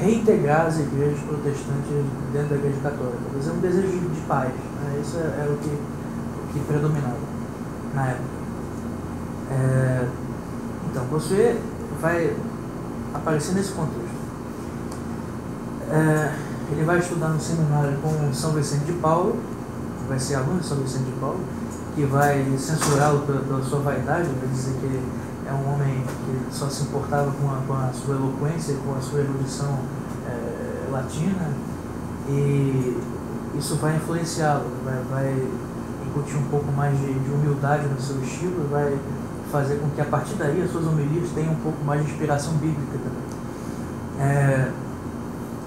reintegrar 0.00 0.66
as 0.66 0.78
igrejas 0.78 1.20
protestantes 1.20 1.90
dentro 2.32 2.48
da 2.48 2.56
Igreja 2.56 2.80
Católica. 2.82 3.18
Quer 3.32 3.38
dizer, 3.38 3.50
um 3.52 3.60
desejo 3.60 3.88
de, 3.88 4.20
paz. 4.26 4.48
Né? 4.48 5.00
Isso 5.02 5.16
era 5.18 5.42
é, 5.42 5.46
é 5.46 5.52
o 5.52 5.56
que, 5.58 5.68
o 5.68 6.52
que 6.52 6.60
predominava 6.60 7.16
na 7.94 8.06
época. 8.06 8.24
É, 9.50 10.08
então, 10.90 11.04
você 11.04 11.58
vai 12.00 12.34
aparecer 13.12 13.54
nesse 13.54 13.72
contexto. 13.72 14.20
É, 15.90 16.34
ele 16.72 16.84
vai 16.84 16.98
estudar 16.98 17.28
no 17.28 17.40
seminário 17.40 17.98
com 17.98 18.32
São 18.32 18.52
Vicente 18.52 18.84
de 18.84 18.92
Paulo, 18.92 19.36
vai 20.10 20.18
ser 20.18 20.34
aluno 20.34 20.58
de 20.58 20.66
São 20.66 20.76
Vicente 20.78 21.04
de 21.04 21.20
Paulo, 21.20 21.38
que 21.94 22.04
vai 22.04 22.44
censurá-lo 22.58 23.20
pela, 23.20 23.40
pela, 23.42 23.62
sua 23.62 23.78
vaidade, 23.78 24.28
vai 24.40 24.48
dizer 24.48 24.74
que 24.80 24.86
ele 24.86 25.02
é 25.46 25.52
um 25.52 25.72
homem 25.72 26.02
que 26.02 26.54
só 26.54 26.68
se 26.68 26.82
importava 26.82 27.30
com 27.30 27.48
a, 27.48 27.60
com 27.64 27.74
a 27.74 27.92
sua 27.92 28.16
eloquência, 28.16 28.74
com 28.84 28.96
a 28.96 29.00
sua 29.00 29.20
erudição 29.20 29.78
é, 30.26 30.90
latina, 30.90 31.52
e 32.28 33.00
isso 33.56 33.76
vai 33.76 33.96
influenciá-lo, 33.96 34.66
vai, 34.84 35.00
vai 35.08 35.48
incutir 36.08 36.36
um 36.36 36.48
pouco 36.50 36.72
mais 36.72 36.98
de, 36.98 37.14
de 37.14 37.30
humildade 37.30 37.86
no 37.86 38.00
seu 38.00 38.20
estilo, 38.20 38.66
vai 38.68 38.98
fazer 39.52 39.76
com 39.76 39.90
que 39.90 40.00
a 40.00 40.04
partir 40.06 40.34
daí 40.34 40.60
as 40.60 40.72
suas 40.72 40.86
homilias 40.86 41.30
tenham 41.30 41.52
um 41.52 41.60
pouco 41.60 41.84
mais 41.84 42.04
de 42.04 42.10
inspiração 42.10 42.54
bíblica 42.54 42.98
também. 42.98 44.28
É, 44.28 44.72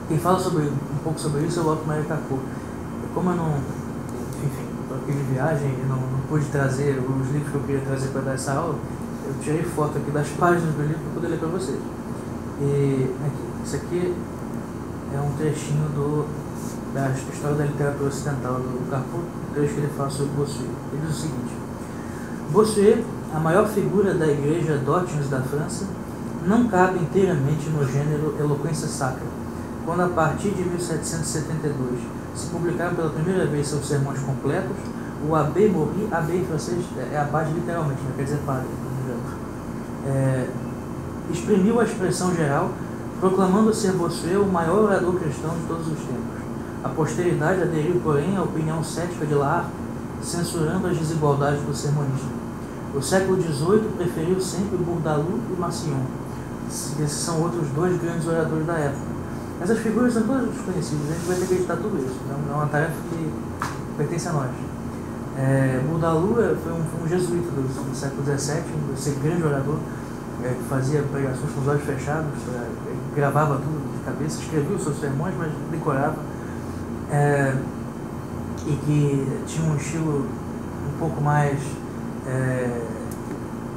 quem 0.09 0.19
fala 0.19 0.37
sobre, 0.37 0.63
um 0.63 0.97
pouco 1.01 1.17
sobre 1.17 1.43
isso 1.43 1.61
é 1.61 1.63
o 1.63 1.71
Otto 1.71 1.87
Maria. 1.87 2.03
Como 3.13 3.29
eu 3.29 3.35
não, 3.35 3.82
aqui 4.95 5.11
de 5.11 5.23
viagem 5.33 5.69
e 5.69 5.85
não, 5.87 5.97
não 5.97 6.19
pude 6.29 6.45
trazer 6.45 6.99
os 6.99 7.31
livros 7.31 7.51
que 7.51 7.55
eu 7.55 7.61
queria 7.61 7.81
trazer 7.81 8.07
para 8.09 8.21
dar 8.21 8.33
essa 8.33 8.53
aula, 8.53 8.75
eu 9.25 9.33
tirei 9.41 9.63
foto 9.63 9.97
aqui 9.97 10.11
das 10.11 10.27
páginas 10.29 10.73
do 10.75 10.81
livro 10.81 10.99
para 10.99 11.13
poder 11.13 11.27
ler 11.27 11.39
para 11.39 11.49
vocês. 11.49 11.79
E 12.61 13.09
aqui, 13.25 13.65
isso 13.65 13.75
aqui 13.75 14.13
é 15.13 15.19
um 15.19 15.31
trechinho 15.37 15.89
do, 15.89 16.25
da 16.93 17.09
História 17.09 17.57
da 17.57 17.65
Literatura 17.65 18.09
Ocidental 18.09 18.53
do 18.55 18.89
Capô, 18.89 19.19
trecho 19.53 19.73
que 19.73 19.79
ele 19.79 19.91
fala 19.97 20.09
sobre 20.09 20.33
Bossuet. 20.33 20.69
Ele 20.91 21.01
diz 21.05 21.17
o 21.17 21.21
seguinte: 21.21 21.53
Bossuet 22.51 23.03
a 23.33 23.39
maior 23.39 23.67
figura 23.67 24.13
da 24.13 24.27
igreja 24.27 24.77
Dótinos 24.77 25.27
da 25.27 25.41
França, 25.41 25.85
não 26.45 26.67
cabe 26.67 26.99
inteiramente 26.99 27.67
no 27.69 27.83
gênero 27.83 28.35
eloquência 28.39 28.87
sacra, 28.87 29.25
quando 29.85 30.01
a 30.01 30.09
partir 30.09 30.51
de 30.51 30.63
1772 30.63 31.99
se 32.35 32.47
publicaram 32.47 32.95
pela 32.95 33.09
primeira 33.09 33.45
vez 33.45 33.67
seus 33.67 33.85
sermões 33.87 34.19
completos, 34.19 34.75
o 35.27 35.35
Abbé 35.35 35.67
Mori, 35.67 36.07
Abbé 36.11 36.35
em 36.35 36.45
francês 36.45 36.83
é 37.11 37.17
abade 37.17 37.53
literalmente, 37.53 38.01
né? 38.01 38.11
quer 38.17 38.23
dizer 38.23 38.39
padre, 38.45 38.67
é, 40.05 40.47
exprimiu 41.31 41.79
a 41.79 41.83
expressão 41.83 42.35
geral, 42.35 42.71
proclamando 43.19 43.73
ser 43.73 43.93
Bossuet 43.93 44.35
o 44.35 44.45
maior 44.45 44.83
orador 44.85 45.15
cristão 45.15 45.51
de 45.51 45.65
todos 45.67 45.87
os 45.87 45.99
tempos. 45.99 46.43
A 46.83 46.89
posteridade 46.89 47.61
aderiu, 47.61 48.01
porém, 48.03 48.35
à 48.35 48.43
opinião 48.43 48.83
cética 48.83 49.25
de 49.25 49.33
Lar, 49.33 49.69
censurando 50.21 50.87
as 50.87 50.97
desigualdades 50.97 51.61
do 51.61 51.73
sermonista. 51.73 52.27
O 52.93 53.01
século 53.01 53.41
XVIII 53.41 53.89
preferiu 53.97 54.41
sempre 54.41 54.77
Bourdaloue 54.77 55.39
e 55.55 55.59
Massillon. 55.59 56.03
Esses 56.67 57.11
são 57.11 57.41
outros 57.41 57.67
dois 57.69 57.99
grandes 58.01 58.27
oradores 58.27 58.65
da 58.65 58.73
época. 58.73 59.12
Essas 59.61 59.79
figuras 59.79 60.13
são 60.13 60.23
todas 60.23 60.49
desconhecidas, 60.49 61.09
a 61.09 61.13
gente 61.13 61.25
vai 61.25 61.35
ter 61.37 61.47
que 61.47 61.53
editar 61.53 61.75
tudo 61.77 61.97
isso. 61.97 62.19
É 62.29 62.53
uma 62.53 62.67
tarefa 62.67 62.95
que 63.09 63.33
pertence 63.97 64.27
a 64.27 64.33
nós. 64.33 64.49
É, 65.37 65.81
Bourdaloue 65.87 66.55
foi 66.63 66.71
um, 66.71 67.03
um 67.03 67.07
jesuíta 67.07 67.49
do, 67.51 67.61
do, 67.61 67.95
século 67.95 68.23
XVII, 68.23 68.61
um 68.75 69.23
grande 69.23 69.43
orador, 69.43 69.77
é, 70.43 70.49
que 70.49 70.63
fazia 70.69 71.01
pregações 71.03 71.51
com 71.51 71.61
os 71.61 71.67
olhos 71.67 71.83
fechados, 71.83 72.29
é, 72.53 72.67
gravava 73.15 73.55
tudo 73.55 73.97
de 73.97 74.03
cabeça, 74.03 74.41
escrevia 74.41 74.75
os 74.75 74.83
seus 74.83 74.99
sermões, 74.99 75.33
mas 75.37 75.51
decorava. 75.71 76.17
É, 77.11 77.55
e 78.65 78.75
que 78.85 79.43
tinha 79.45 79.69
um 79.69 79.75
estilo 79.75 80.25
um 80.87 80.99
pouco 80.99 81.21
mais 81.21 81.59
é, 82.27 82.81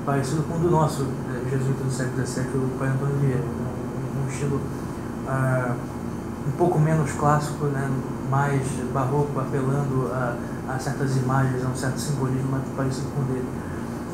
parecido 0.04 0.42
com 0.45 0.56
o 0.56 0.59
do 0.59 0.71
nosso 0.71 1.02
é, 1.02 1.50
jesuíta 1.50 1.85
do 1.85 1.90
século 1.90 2.26
XVII, 2.26 2.45
o 2.54 2.78
Pai 2.78 2.88
Antônio 2.88 3.16
Vieira. 3.16 3.42
Um, 3.42 4.25
um 4.25 4.28
estilo 4.28 4.61
um 6.47 6.52
pouco 6.56 6.78
menos 6.78 7.11
clássico, 7.12 7.66
né, 7.66 7.90
mais 8.30 8.62
barroco, 8.92 9.38
apelando 9.38 10.11
a, 10.12 10.37
a, 10.68 10.78
certas 10.78 11.16
imagens, 11.16 11.64
a 11.64 11.68
um 11.68 11.76
certo 11.76 11.99
simbolismo 11.99 12.50
mais 12.50 12.64
parecido 12.76 13.09
com 13.14 13.23
o 13.23 13.25
dele. 13.25 13.49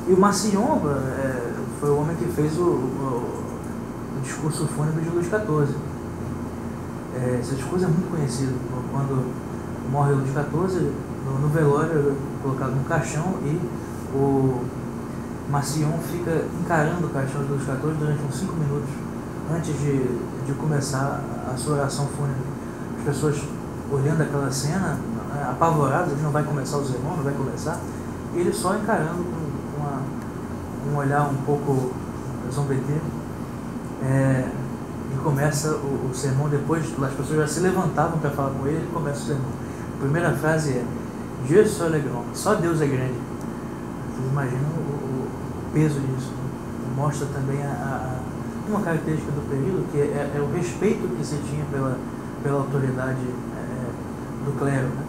E 0.08 0.12
o 0.12 0.18
Massillon 0.18 0.80
é, 0.88 1.52
foi 1.80 1.90
o 1.90 1.98
homem 1.98 2.16
que 2.16 2.26
fez 2.26 2.56
o, 2.58 2.62
o, 2.62 3.44
o 4.16 4.20
discurso 4.22 4.66
fúnebre 4.66 5.02
de 5.02 5.10
Luís 5.10 5.26
XIV. 5.26 5.76
É, 7.14 7.38
esse 7.40 7.54
discurso 7.54 7.84
é 7.84 7.88
muito 7.88 8.10
conhecido. 8.10 8.54
Quando 8.90 9.32
morre 9.90 10.12
Luís 10.12 10.30
XIV, 10.32 10.90
no, 11.24 11.38
no 11.38 11.48
velório, 11.48 12.16
colocado 12.42 12.74
no 12.74 12.84
caixão 12.84 13.34
e 13.44 13.60
o 14.14 14.64
Massillon 15.50 15.98
fica 16.10 16.44
encarando 16.60 17.06
o 17.06 17.10
caixão 17.10 17.42
de 17.42 17.48
Luís 17.52 17.62
XIV 17.62 17.94
durante 17.98 18.22
uns 18.24 18.34
5 18.34 18.52
minutos 18.54 19.11
antes 19.50 19.78
de, 19.78 20.18
de 20.46 20.52
começar 20.54 21.20
a 21.52 21.56
sua 21.56 21.74
oração 21.74 22.06
fúnebre. 22.06 22.42
As 22.98 23.04
pessoas 23.04 23.42
olhando 23.90 24.22
aquela 24.22 24.50
cena, 24.50 24.98
apavoradas, 25.50 26.20
não 26.22 26.30
vai 26.30 26.42
começar 26.42 26.78
o 26.78 26.84
sermão, 26.84 27.16
não 27.16 27.24
vai 27.24 27.34
começar, 27.34 27.78
ele 28.34 28.52
só 28.52 28.76
encarando 28.76 29.22
com, 29.22 29.80
uma, 29.80 30.02
um 30.90 30.96
olhar 30.96 31.22
um 31.22 31.36
pouco 31.44 31.92
zombeteiro. 32.50 33.02
É, 34.02 34.48
e 35.12 35.18
começa 35.22 35.72
o, 35.72 36.10
o, 36.10 36.14
sermão 36.14 36.48
depois, 36.48 36.84
as 36.84 37.12
pessoas 37.12 37.38
já 37.38 37.46
se 37.46 37.60
levantavam 37.60 38.18
para 38.18 38.30
falar 38.30 38.50
com 38.50 38.66
ele, 38.66 38.78
ele 38.78 38.90
começa 38.92 39.20
o 39.20 39.26
sermão. 39.26 39.50
A 39.96 40.00
primeira 40.00 40.32
frase 40.32 40.70
é 40.70 40.84
Dieu 41.46 41.62
le 41.62 42.00
grand, 42.00 42.34
só 42.34 42.54
Deus 42.54 42.80
é 42.80 42.86
grande. 42.86 43.14
Vocês 43.14 44.30
imaginam 44.30 44.70
o, 44.70 45.26
o 45.26 45.72
peso 45.72 46.00
disso. 46.00 46.30
Né? 46.30 46.94
Mostra 46.96 47.26
também 47.26 47.62
a, 47.62 47.68
a 47.68 48.11
uma 48.72 48.80
característica 48.80 49.30
do 49.32 49.48
período 49.48 49.90
que 49.92 49.98
é, 49.98 50.32
é, 50.34 50.40
o 50.40 50.52
respeito 50.56 51.06
que 51.16 51.24
se 51.24 51.36
tinha 51.48 51.64
pela, 51.70 51.98
pela 52.42 52.60
autoridade 52.60 53.20
é, 53.20 54.44
do 54.44 54.58
clero. 54.58 54.86
Né? 54.86 55.04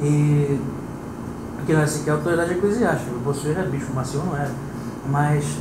E 0.00 0.60
que 1.66 1.72
não 1.72 1.80
é 1.80 1.86
sequer 1.86 2.12
autoridade 2.12 2.52
eclesiástica, 2.52 3.10
o 3.10 3.48
era 3.48 3.62
bispo, 3.68 3.94
Maciel 3.94 4.24
não 4.24 4.36
era, 4.36 4.52
mas 5.08 5.56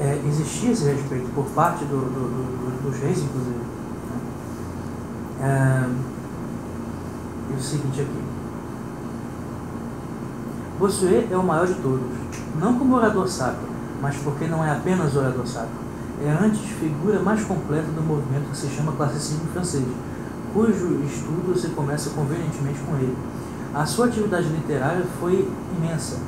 é, 0.00 0.20
existia 0.26 0.72
esse 0.72 0.84
respeito 0.84 1.32
por 1.32 1.44
parte 1.46 1.84
do, 1.84 1.96
do, 1.96 2.82
do, 2.82 2.90
dos 2.90 2.98
reis, 3.00 3.18
inclusive. 3.18 3.56
Né? 3.56 4.26
É, 5.42 5.88
e 7.52 7.56
o 7.56 7.60
seguinte 7.60 8.00
aqui. 8.00 8.24
Bossuet 10.78 11.28
é 11.30 11.36
o 11.36 11.42
maior 11.42 11.66
de 11.66 11.74
todos, 11.74 12.02
não 12.60 12.78
como 12.78 12.96
orador 12.96 13.28
sacro, 13.28 13.68
mas 14.02 14.16
porque 14.16 14.46
não 14.46 14.62
é 14.64 14.72
apenas 14.72 15.16
orador 15.16 15.46
sacro 15.46 15.85
é 16.24 16.30
antes 16.30 16.60
figura 16.60 17.20
mais 17.20 17.44
completa 17.44 17.88
do 17.92 18.02
movimento 18.02 18.50
que 18.50 18.56
se 18.56 18.68
chama 18.68 18.92
classicismo 18.92 19.46
francês, 19.52 19.84
cujo 20.52 21.02
estudo 21.04 21.58
se 21.58 21.68
começa 21.68 22.10
convenientemente 22.10 22.80
com 22.80 22.96
ele. 22.96 23.16
A 23.74 23.84
sua 23.84 24.06
atividade 24.06 24.48
literária 24.48 25.04
foi 25.20 25.46
imensa. 25.76 26.18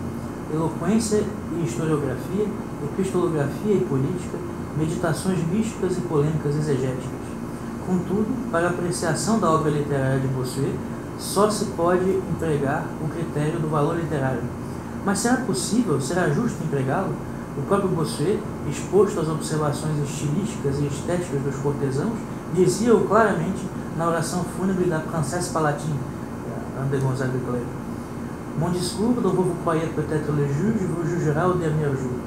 Eloquência 0.53 1.25
e 1.57 1.65
historiografia, 1.65 2.47
epistolografia 2.85 3.75
e 3.75 3.87
política, 3.89 4.39
meditações 4.77 5.39
místicas 5.49 5.97
e 5.97 6.01
polêmicas 6.03 6.57
exegéticas. 6.57 7.29
Contudo, 7.87 8.51
para 8.51 8.69
apreciação 8.69 9.39
da 9.39 9.51
obra 9.51 9.71
literária 9.71 10.21
de 10.21 10.29
Bossuet, 10.29 10.75
só 11.19 11.51
se 11.51 11.65
pode 11.67 12.09
empregar 12.31 12.85
o 13.03 13.09
critério 13.09 13.59
do 13.59 13.69
valor 13.69 13.97
literário. 13.97 14.43
Mas 15.05 15.21
será 15.21 15.39
possível, 15.39 16.01
será 16.01 16.29
justo 16.29 16.63
empregá-lo? 16.63 17.15
O 17.57 17.63
próprio 17.63 17.89
Bossuet, 17.89 18.39
exposto 18.71 19.21
às 19.21 19.29
observações 19.29 19.99
estilísticas 20.03 20.79
e 20.79 20.87
estéticas 20.87 21.43
dos 21.43 21.57
cortesãos, 21.57 22.19
dizia-o 22.55 23.07
claramente 23.07 23.65
na 23.97 24.09
oração 24.09 24.45
fúnebre 24.57 24.85
da 24.85 25.01
Princesse 25.01 25.51
Palatine, 25.51 25.99
André 26.81 26.99
Gonzague 26.99 27.33
de 27.33 27.45
Clé. 27.45 27.61
Mon 28.59 28.71
discours 28.71 29.21
dont 29.23 29.31
vous 29.31 29.55
croyez 29.63 29.87
peut-être 29.95 30.33
le 30.33 30.47
juge 30.47 30.83
vous 30.83 31.09
jugera 31.09 31.49
au 31.49 31.55
dernier 31.55 31.91
jour. 31.91 32.19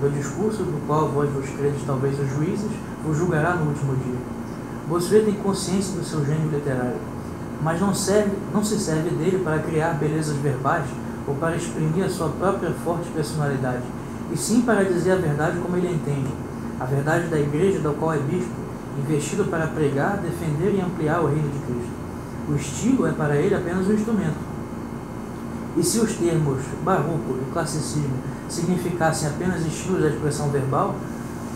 Do 0.00 0.10
discurso 0.10 0.62
do 0.62 0.86
qual 0.86 1.08
vós 1.08 1.28
vos 1.30 1.48
credes 1.56 1.82
talvez 1.86 2.18
os 2.20 2.28
juízes, 2.28 2.70
vos 3.04 3.16
julgará 3.16 3.54
no 3.54 3.70
último 3.70 3.96
dia. 3.96 4.18
Bossuet 4.88 5.24
tem 5.24 5.34
consciência 5.34 5.98
do 5.98 6.04
seu 6.04 6.24
gênio 6.24 6.48
literário, 6.50 6.96
mas 7.62 7.80
não, 7.80 7.94
serve, 7.94 8.30
não 8.54 8.64
se 8.64 8.78
serve 8.78 9.10
dele 9.10 9.42
para 9.44 9.58
criar 9.58 9.94
belezas 9.94 10.36
verbais 10.36 10.86
ou 11.26 11.34
para 11.34 11.56
exprimir 11.56 12.04
a 12.04 12.08
sua 12.08 12.28
própria 12.28 12.70
forte 12.84 13.10
personalidade, 13.10 13.82
e 14.32 14.36
sim 14.36 14.62
para 14.62 14.84
dizer 14.84 15.12
a 15.12 15.16
verdade 15.16 15.58
como 15.58 15.76
ele 15.76 15.92
entende, 15.92 16.32
a 16.78 16.84
verdade 16.84 17.28
da 17.28 17.38
igreja 17.38 17.80
da 17.80 17.90
qual 17.90 18.14
é 18.14 18.18
bispo, 18.18 18.50
investido 18.98 19.44
para 19.44 19.66
pregar, 19.68 20.18
defender 20.18 20.74
e 20.74 20.80
ampliar 20.80 21.20
o 21.20 21.26
reino 21.26 21.48
de 21.48 21.58
Cristo. 21.60 21.92
O 22.48 22.54
estilo 22.54 23.06
é 23.06 23.12
para 23.12 23.36
ele 23.36 23.54
apenas 23.54 23.86
um 23.86 23.92
instrumento. 23.92 24.48
E 25.76 25.82
se 25.82 26.00
os 26.00 26.14
termos 26.14 26.62
barroco 26.84 27.38
e 27.40 27.52
classicismo 27.52 28.16
significassem 28.48 29.28
apenas 29.28 29.64
estilos 29.64 30.02
da 30.02 30.08
expressão 30.08 30.48
verbal, 30.50 30.94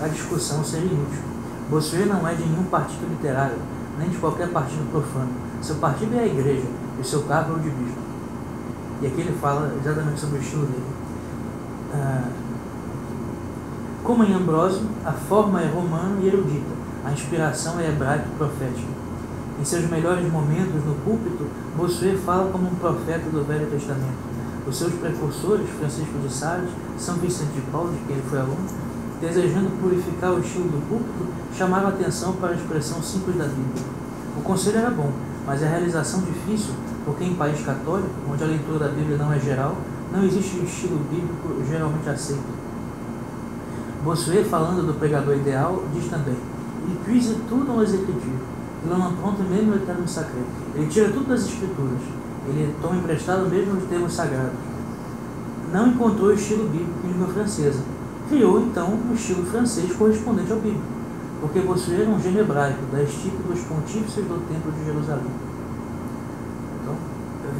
a 0.00 0.08
discussão 0.08 0.64
seria 0.64 0.92
inútil. 0.92 1.22
Bossuet 1.70 2.06
não 2.06 2.26
é 2.28 2.34
de 2.34 2.42
nenhum 2.42 2.64
partido 2.64 3.08
literário, 3.08 3.56
nem 3.98 4.10
de 4.10 4.18
qualquer 4.18 4.48
partido 4.50 4.90
profano. 4.90 5.30
Seu 5.60 5.76
partido 5.76 6.14
é 6.16 6.20
a 6.20 6.26
igreja, 6.26 6.66
e 7.00 7.04
seu 7.04 7.22
cargo 7.22 7.54
é 7.54 7.56
o 7.56 7.60
de 7.60 7.70
bispo. 7.70 8.00
E 9.00 9.06
aqui 9.06 9.20
ele 9.22 9.36
fala 9.40 9.74
exatamente 9.80 10.20
sobre 10.20 10.38
o 10.38 10.42
estilo 10.42 10.66
dele. 10.66 10.84
Ah, 11.94 12.28
como 14.02 14.24
em 14.24 14.34
Ambrósio, 14.34 14.82
a 15.04 15.12
forma 15.12 15.62
é 15.62 15.66
romana 15.66 16.20
e 16.20 16.26
erudita, 16.26 16.72
a 17.04 17.12
inspiração 17.12 17.78
é 17.78 17.88
hebraica 17.88 18.26
e 18.26 18.36
profética. 18.36 18.88
Em 19.60 19.64
seus 19.64 19.88
melhores 19.88 20.28
momentos 20.30 20.84
no 20.84 20.94
púlpito, 21.04 21.46
Bossuet 21.76 22.16
fala 22.18 22.50
como 22.50 22.66
um 22.66 22.74
profeta 22.74 23.30
do 23.30 23.46
Velho 23.46 23.66
Testamento. 23.70 24.32
Os 24.66 24.76
seus 24.76 24.92
precursores, 24.94 25.68
Francisco 25.70 26.18
de 26.18 26.32
Sales, 26.32 26.70
São 26.98 27.14
Vicente 27.16 27.52
de 27.52 27.60
Paulo, 27.70 27.92
de 27.92 27.98
quem 28.00 28.16
ele 28.16 28.26
foi 28.28 28.40
aluno, 28.40 28.66
desejando 29.20 29.70
purificar 29.80 30.32
o 30.32 30.40
estilo 30.40 30.64
do 30.64 30.88
púlpito, 30.88 31.32
chamaram 31.56 31.86
a 31.86 31.90
atenção 31.90 32.32
para 32.34 32.50
a 32.50 32.54
expressão 32.54 33.00
simples 33.00 33.36
da 33.36 33.44
Bíblia. 33.44 33.84
O 34.36 34.42
conselho 34.42 34.78
era 34.78 34.90
bom, 34.90 35.12
mas 35.46 35.62
a 35.62 35.66
realização 35.66 36.22
difícil, 36.22 36.74
porque 37.04 37.22
em 37.22 37.34
país 37.34 37.64
católico, 37.64 38.10
onde 38.28 38.42
a 38.42 38.46
leitura 38.48 38.80
da 38.80 38.88
Bíblia 38.88 39.16
não 39.16 39.32
é 39.32 39.38
geral, 39.38 39.76
não 40.12 40.24
existe 40.24 40.58
um 40.58 40.64
estilo 40.64 40.98
bíblico 41.08 41.62
geralmente 41.68 42.08
aceito. 42.08 42.62
Bossuet, 44.04 44.44
falando 44.44 44.86
do 44.86 44.94
pregador 44.94 45.36
ideal, 45.36 45.82
diz 45.94 46.08
também: 46.08 46.36
ele 46.84 46.98
puise 47.04 47.36
tudo 47.48 47.64
dans 47.64 47.80
les 47.80 47.94
Écritures, 47.94 48.42
il 48.84 48.92
en 48.92 49.10
emprunte 49.10 49.40
même 49.48 49.70
le 49.70 49.78
terme 49.80 50.06
sacré. 50.06 50.42
Ele 50.74 50.86
tira 50.88 51.08
tudo 51.10 51.28
das 51.28 51.42
Escrituras, 51.42 52.00
ele 52.48 52.74
toma 52.82 52.96
emprestado 52.96 53.48
mesmo 53.48 53.78
os 53.78 53.84
termos 53.84 54.12
sagrados. 54.12 54.58
Não 55.72 55.88
encontrou 55.88 56.30
o 56.30 56.34
estilo 56.34 56.68
bíblico 56.68 56.98
em 57.04 57.12
língua 57.12 57.28
francesa. 57.28 57.80
Criou 58.28 58.60
então 58.60 58.98
o 59.10 59.14
estilo 59.14 59.46
francês 59.46 59.92
correspondente 59.92 60.50
ao 60.50 60.58
bíblico, 60.58 60.82
porque 61.40 61.60
Bossuet 61.60 62.00
era 62.00 62.10
um 62.10 62.20
gênio 62.20 62.40
hebraico, 62.40 62.80
da 62.90 63.02
estirpe 63.02 63.42
dos 63.48 63.60
pontífices 63.60 64.24
do 64.24 64.46
Templo 64.48 64.72
de 64.72 64.84
Jerusalém. 64.84 65.24
Então, 66.80 66.94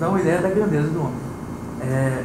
dá 0.00 0.08
uma 0.08 0.20
ideia 0.20 0.42
da 0.42 0.50
grandeza 0.50 0.88
do 0.88 1.00
homem. 1.00 1.32
É, 1.80 2.24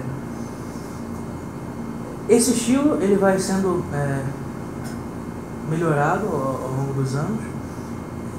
esse 2.30 2.52
estilo 2.52 3.02
ele 3.02 3.16
vai 3.16 3.40
sendo 3.40 3.86
é, 3.94 4.24
melhorado 5.70 6.28
ao, 6.28 6.62
ao, 6.64 6.72
longo 6.78 6.94
dos 6.94 7.16
anos. 7.16 7.40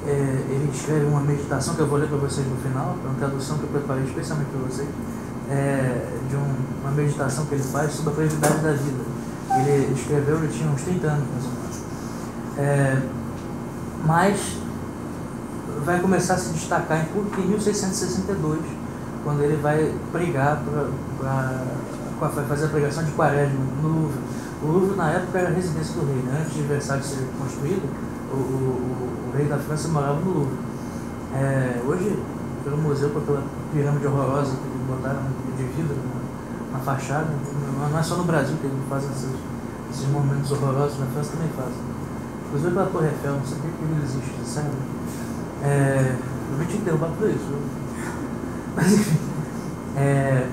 É, 0.05 0.11
ele 0.11 0.69
escreve 0.73 1.05
uma 1.05 1.21
meditação 1.21 1.75
que 1.75 1.81
eu 1.81 1.87
vou 1.87 1.99
ler 1.99 2.07
para 2.07 2.17
vocês 2.17 2.47
no 2.47 2.55
final, 2.57 2.95
é 3.03 3.07
uma 3.07 3.15
tradução 3.15 3.57
que 3.57 3.63
eu 3.63 3.69
preparei 3.69 4.03
especialmente 4.03 4.47
para 4.49 4.61
vocês, 4.61 4.87
é, 5.49 6.05
de 6.29 6.35
um, 6.35 6.55
uma 6.81 6.91
meditação 6.91 7.45
que 7.45 7.55
ele 7.55 7.63
faz 7.63 7.93
sobre 7.93 8.11
a 8.11 8.15
brevidade 8.15 8.59
da 8.59 8.71
vida. 8.71 9.03
Ele 9.57 9.93
escreveu, 9.93 10.37
ele 10.37 10.47
tinha 10.47 10.69
uns 10.69 10.81
30 10.81 11.07
anos 11.07 11.27
mais 11.31 11.45
ou 11.45 11.51
menos. 11.51 11.79
É, 12.57 13.01
mas 14.05 14.57
vai 15.83 15.99
começar 15.99 16.35
a 16.35 16.37
se 16.37 16.53
destacar 16.53 17.01
em 17.01 17.05
público 17.05 17.41
em 17.41 17.47
1662, 17.47 18.59
quando 19.23 19.43
ele 19.43 19.57
vai 19.57 19.93
pregar 20.11 20.61
para 21.19 21.63
vai 22.27 22.45
fazer 22.45 22.65
a 22.65 22.69
pregação 22.69 23.03
de 23.03 23.11
Quaresma 23.11 23.59
no 23.81 23.87
Louvre. 23.87 24.19
O 24.61 24.67
Louvre, 24.67 24.95
na 24.97 25.11
época, 25.11 25.39
era 25.39 25.49
a 25.49 25.53
residência 25.53 25.95
do 25.95 26.05
rei. 26.05 26.21
Né? 26.23 26.41
Antes 26.41 26.53
de 26.53 26.61
Versalhes 26.63 27.05
ser 27.05 27.27
construído, 27.39 27.89
o, 28.31 28.35
o, 28.35 29.29
o, 29.29 29.37
rei 29.37 29.47
da 29.47 29.57
França 29.57 29.87
morava 29.87 30.19
no 30.19 30.31
Louvre. 30.31 30.57
É, 31.33 31.81
hoje, 31.85 32.19
pelo 32.63 32.77
museu, 32.77 33.09
aquela 33.15 33.43
pirâmide 33.71 34.07
horrorosa 34.07 34.51
que 34.51 34.91
botaram 34.91 35.21
de 35.55 35.63
vidro 35.63 35.95
na, 36.71 36.77
na 36.77 36.83
fachada, 36.83 37.27
não 37.91 37.99
é 37.99 38.03
só 38.03 38.15
no 38.15 38.23
Brasil 38.23 38.57
que 38.59 38.67
eles 38.67 38.79
fazem 38.89 39.09
esses, 39.11 39.29
esses 39.91 40.09
momentos 40.09 40.51
horrorosos, 40.51 40.99
na 40.99 41.05
França 41.07 41.31
também 41.31 41.49
fazem. 41.55 41.99
Inclusive 42.47 42.73
pela 42.73 42.85
Torre 42.87 43.07
Eiffel, 43.07 43.33
não 43.33 43.45
sei 43.45 43.57
por 43.59 43.69
que 43.69 43.83
ele 43.83 44.03
existe, 44.03 44.33
sabe? 44.43 44.69
É, 45.63 46.15
eu 46.51 46.57
vou 46.57 46.65
te 46.65 46.77
interromper 46.77 47.09
por 47.17 47.29
isso. 47.29 47.53
Mas 48.75 48.93
enfim. 48.93 49.19
É, 49.95 50.47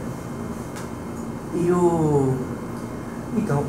e 1.56 1.72
o. 1.72 2.34
Então, 3.36 3.64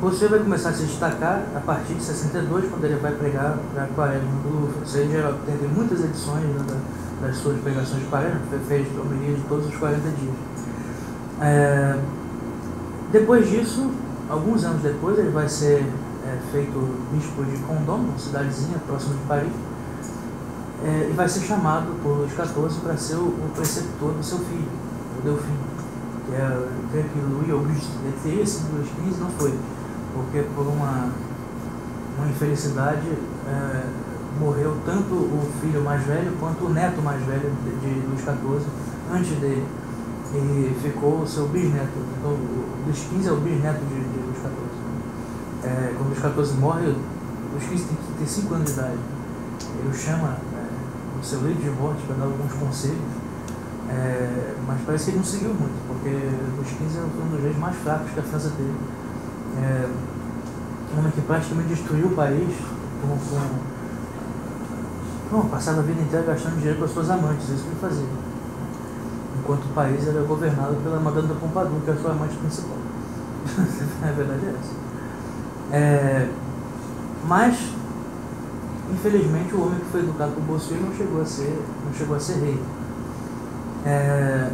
Você 0.00 0.26
vai 0.26 0.40
começar 0.40 0.70
a 0.70 0.72
se 0.72 0.82
destacar 0.82 1.44
a 1.54 1.60
partir 1.60 1.94
de 1.94 2.02
62, 2.02 2.68
quando 2.68 2.84
ele 2.84 2.96
vai 2.96 3.12
pregar 3.12 3.56
para 3.72 3.86
Quaresma 3.94 4.30
do 4.42 4.52
Louvre. 4.52 4.80
Você 4.84 5.06
já 5.08 5.32
teve 5.46 5.68
muitas 5.68 6.00
edições 6.02 6.44
né, 6.44 6.80
das 7.20 7.36
suas 7.36 7.60
pregações 7.60 8.02
de 8.02 8.08
Quaresma, 8.08 8.40
fez 8.66 8.88
homilia 8.98 9.36
de 9.36 9.42
todos 9.42 9.66
os 9.66 9.76
40 9.76 10.00
dias. 10.00 10.34
É, 11.40 11.98
depois 13.12 13.48
disso, 13.48 13.90
alguns 14.28 14.64
anos 14.64 14.82
depois, 14.82 15.18
ele 15.18 15.30
vai 15.30 15.48
ser 15.48 15.84
é, 16.26 16.38
feito 16.50 16.78
bispo 17.12 17.44
de 17.44 17.56
Condom, 17.58 17.96
uma 17.96 18.18
cidadezinha 18.18 18.78
próxima 18.86 19.14
de 19.14 19.22
Paris, 19.24 19.52
é, 20.84 21.08
e 21.10 21.12
vai 21.12 21.28
ser 21.28 21.40
chamado 21.40 21.92
por 22.02 22.18
Luís 22.18 22.32
XIV 22.32 22.80
para 22.82 22.96
ser 22.96 23.16
o, 23.16 23.26
o, 23.26 23.50
preceptor 23.54 24.12
do 24.12 24.22
seu 24.22 24.38
filho, 24.38 24.68
o 25.18 25.22
Delfim, 25.22 25.56
que 26.26 26.34
é, 26.34 26.68
creio 26.90 27.08
que 27.08 27.18
Louis 27.20 27.50
Auguste. 27.50 27.90
Ele 28.04 28.18
teria 28.22 28.46
sido 28.46 28.76
Luís 28.76 28.88
XV, 28.88 29.20
não 29.20 29.30
foi, 29.30 29.54
porque 30.14 30.42
por 30.54 30.66
uma, 30.66 31.10
uma 32.18 32.28
infelicidade 32.28 33.08
é, 33.46 33.84
morreu 34.40 34.76
tanto 34.84 35.14
o 35.14 35.52
filho 35.60 35.82
mais 35.82 36.02
velho 36.04 36.32
quanto 36.38 36.66
o 36.66 36.68
neto 36.70 37.02
mais 37.02 37.22
velho 37.24 37.52
de, 37.64 37.70
de 37.80 38.06
Luís 38.06 38.20
XIV 38.20 38.66
antes 39.12 39.38
dele 39.38 39.66
e 40.34 40.74
ficou 40.82 41.20
o 41.20 41.26
seu 41.26 41.48
bisneto. 41.48 41.98
Então, 42.18 42.30
o 42.30 42.82
Luís 42.86 42.96
XV 42.96 43.28
é 43.28 43.32
o 43.32 43.36
bisneto 43.36 43.80
de, 43.84 43.94
de 43.94 44.18
Luís 44.18 44.38
XIV. 44.38 44.52
É, 45.64 45.94
quando 45.96 46.08
Luís 46.08 46.48
XIV 46.48 46.60
morre, 46.60 46.86
Luís 46.86 47.64
XV 47.64 47.88
tem 47.88 47.96
que 47.96 48.18
ter 48.18 48.26
5 48.26 48.54
anos 48.54 48.66
de 48.66 48.72
idade. 48.72 48.98
Ele 49.78 49.94
chama 49.94 50.38
é, 50.54 50.62
seu 51.22 51.40
leito 51.42 51.62
de 51.62 51.70
morte 51.70 52.02
para 52.06 52.16
dar 52.16 52.24
alguns 52.24 52.52
conselhos, 52.52 52.98
é, 53.92 54.54
mas 54.66 54.80
parece 54.86 55.04
que 55.04 55.10
ele 55.10 55.18
não 55.18 55.24
seguiu 55.24 55.50
muito, 55.50 55.86
porque 55.86 56.08
Luís 56.08 56.68
XV 56.68 56.98
é 56.98 57.24
um 57.24 57.28
dos 57.30 57.42
reis 57.42 57.58
mais 57.58 57.76
fracos 57.76 58.10
que 58.10 58.20
a 58.20 58.22
França 58.22 58.50
teve. 58.56 58.74
É, 59.60 59.88
um 60.94 60.98
homem 60.98 61.12
que 61.12 61.20
praticamente 61.20 61.68
destruiu 61.68 62.06
o 62.06 62.14
país 62.14 62.48
com, 63.00 63.08
com 63.08 63.72
Bom, 65.30 65.48
passava 65.48 65.80
a 65.80 65.82
vida 65.82 66.02
inteira 66.02 66.26
gastando 66.26 66.56
dinheiro 66.56 66.78
com 66.78 66.84
as 66.84 66.90
suas 66.90 67.08
amantes, 67.08 67.48
isso 67.48 67.62
que 67.62 67.68
ele 67.68 67.80
fazia 67.80 68.32
enquanto 69.42 69.64
o 69.64 69.68
país 69.74 70.06
era 70.06 70.22
governado 70.22 70.76
pela 70.82 71.00
Madame 71.00 71.28
de 71.28 71.34
Pompadour, 71.34 71.80
que 71.84 71.90
é 71.90 71.94
a 71.94 71.96
sua 71.96 72.12
amante 72.12 72.36
principal. 72.36 72.76
a 74.02 74.12
verdade 74.12 74.46
é 74.46 74.50
essa. 74.50 75.76
É, 75.76 76.28
mas, 77.26 77.58
infelizmente, 78.92 79.54
o 79.54 79.66
homem 79.66 79.80
que 79.80 79.86
foi 79.86 80.00
educado 80.00 80.32
por 80.32 80.42
Bossuet 80.42 80.80
não 80.80 80.94
chegou 80.94 81.20
a 81.20 81.24
ser, 81.24 81.60
não 81.84 81.92
chegou 81.92 82.16
a 82.16 82.20
ser 82.20 82.34
rei. 82.34 82.62
É, 83.84 84.50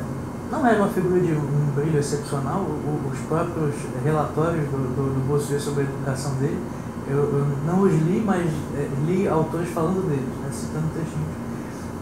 não 0.50 0.66
era 0.66 0.78
uma 0.78 0.88
figura 0.88 1.20
de 1.20 1.32
um 1.32 1.72
brilho 1.74 1.98
excepcional, 1.98 2.66
os 3.12 3.18
próprios 3.20 3.74
relatórios 4.02 4.64
do, 4.70 4.78
do, 4.94 5.28
do 5.28 5.60
sobre 5.60 5.82
a 5.82 5.84
educação 5.84 6.34
dele, 6.36 6.58
eu, 7.06 7.16
eu 7.16 7.46
não 7.66 7.82
os 7.82 7.92
li, 7.92 8.22
mas 8.24 8.46
é, 8.76 8.88
li 9.06 9.28
autores 9.28 9.68
falando 9.70 10.06
deles, 10.08 10.24
né, 10.42 10.48
citando 10.50 10.86
trechinhos 10.94 11.48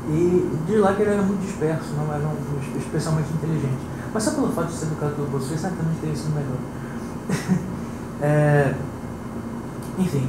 e 0.09 0.49
de 0.67 0.77
lá 0.77 0.95
que 0.95 1.03
ele 1.03 1.11
era 1.11 1.23
muito 1.23 1.41
disperso, 1.41 1.95
não 1.97 2.15
era 2.15 2.23
um, 2.25 2.79
especialmente 2.79 3.29
inteligente. 3.33 3.79
Mas 4.15 4.23
só 4.23 4.31
pelo 4.33 4.53
fato 4.53 4.69
de 4.69 4.75
ser 4.75 4.87
educado 4.87 5.15
pelo 5.15 5.27
Bossuet, 5.29 5.59
certamente 5.59 5.99
teria 6.01 6.15
sido 6.15 6.33
melhor. 6.33 6.59
é, 8.23 8.75
enfim, 9.99 10.29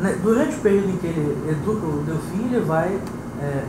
né, 0.00 0.16
durante 0.22 0.56
o 0.56 0.60
período 0.60 0.90
em 0.90 0.96
que 0.96 1.06
ele 1.08 1.50
educa 1.50 1.86
o 1.86 2.04
Delfim, 2.04 2.54
ele 2.54 2.64
vai 2.64 3.00
é, 3.42 3.64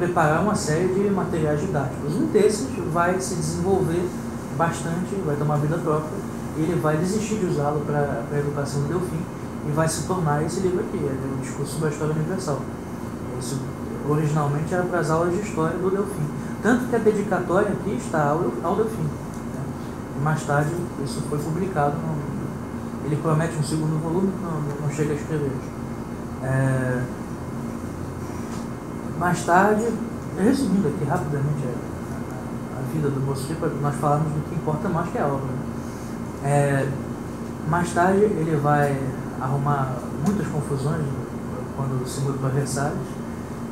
preparar 0.00 0.42
uma 0.42 0.54
série 0.54 0.88
de 0.88 1.10
materiais 1.10 1.60
didáticos. 1.60 2.14
Um 2.14 2.26
desses 2.26 2.66
vai 2.92 3.20
se 3.20 3.34
desenvolver 3.34 4.08
bastante, 4.56 5.14
vai 5.26 5.36
tomar 5.36 5.56
vida 5.56 5.76
própria, 5.76 6.10
e 6.56 6.62
ele 6.62 6.80
vai 6.80 6.96
desistir 6.96 7.36
de 7.36 7.46
usá-lo 7.46 7.80
para 7.80 8.24
a 8.32 8.38
educação 8.38 8.82
do 8.82 8.88
Delfim 8.88 9.20
e 9.68 9.72
vai 9.72 9.86
se 9.86 10.04
tornar 10.04 10.42
esse 10.42 10.60
livro 10.60 10.80
aqui, 10.80 10.96
é 10.96 11.36
o 11.36 11.40
Discurso 11.42 11.74
sobre 11.74 11.88
a 11.88 11.90
História 11.90 12.14
Universal. 12.14 12.60
Isso 13.38 13.60
originalmente 14.08 14.72
era 14.72 14.82
para 14.84 15.00
as 15.00 15.10
aulas 15.10 15.34
de 15.34 15.40
história 15.40 15.76
do 15.76 15.90
Delfim. 15.90 16.28
Tanto 16.62 16.86
que 16.86 16.96
a 16.96 16.98
dedicatória 16.98 17.68
aqui 17.68 17.96
está 17.96 18.30
ao, 18.30 18.52
ao 18.62 18.76
Delfim. 18.76 19.02
Né? 19.02 19.64
Mais 20.22 20.42
tarde 20.44 20.70
isso 21.04 21.22
foi 21.28 21.38
publicado. 21.38 21.96
No, 21.96 22.30
ele 23.04 23.16
promete 23.16 23.56
um 23.56 23.62
segundo 23.62 24.00
volume, 24.02 24.32
não, 24.42 24.86
não 24.86 24.94
chega 24.94 25.12
a 25.12 25.16
escrever. 25.16 25.52
É, 26.42 27.02
mais 29.20 29.44
tarde, 29.44 29.86
resumindo 30.36 30.88
aqui 30.88 31.04
rapidamente 31.04 31.62
a, 31.66 32.80
a, 32.80 32.92
vida 32.92 33.10
do 33.10 33.20
Bossuet, 33.20 33.54
para 33.60 33.68
nós 33.68 33.94
falarmos 33.96 34.32
do 34.32 34.48
que 34.48 34.54
importa 34.56 34.88
mais 34.88 35.10
que 35.10 35.18
a 35.18 35.26
obra. 35.26 35.50
É, 36.42 36.88
mais 37.68 37.92
tarde 37.92 38.22
ele 38.22 38.56
vai 38.56 38.98
arrumar 39.40 39.98
muitas 40.26 40.46
confusões 40.48 41.04
quando 41.76 42.08
se 42.08 42.22
muda 42.22 42.38
para 42.38 42.48
Versalhes 42.48 43.20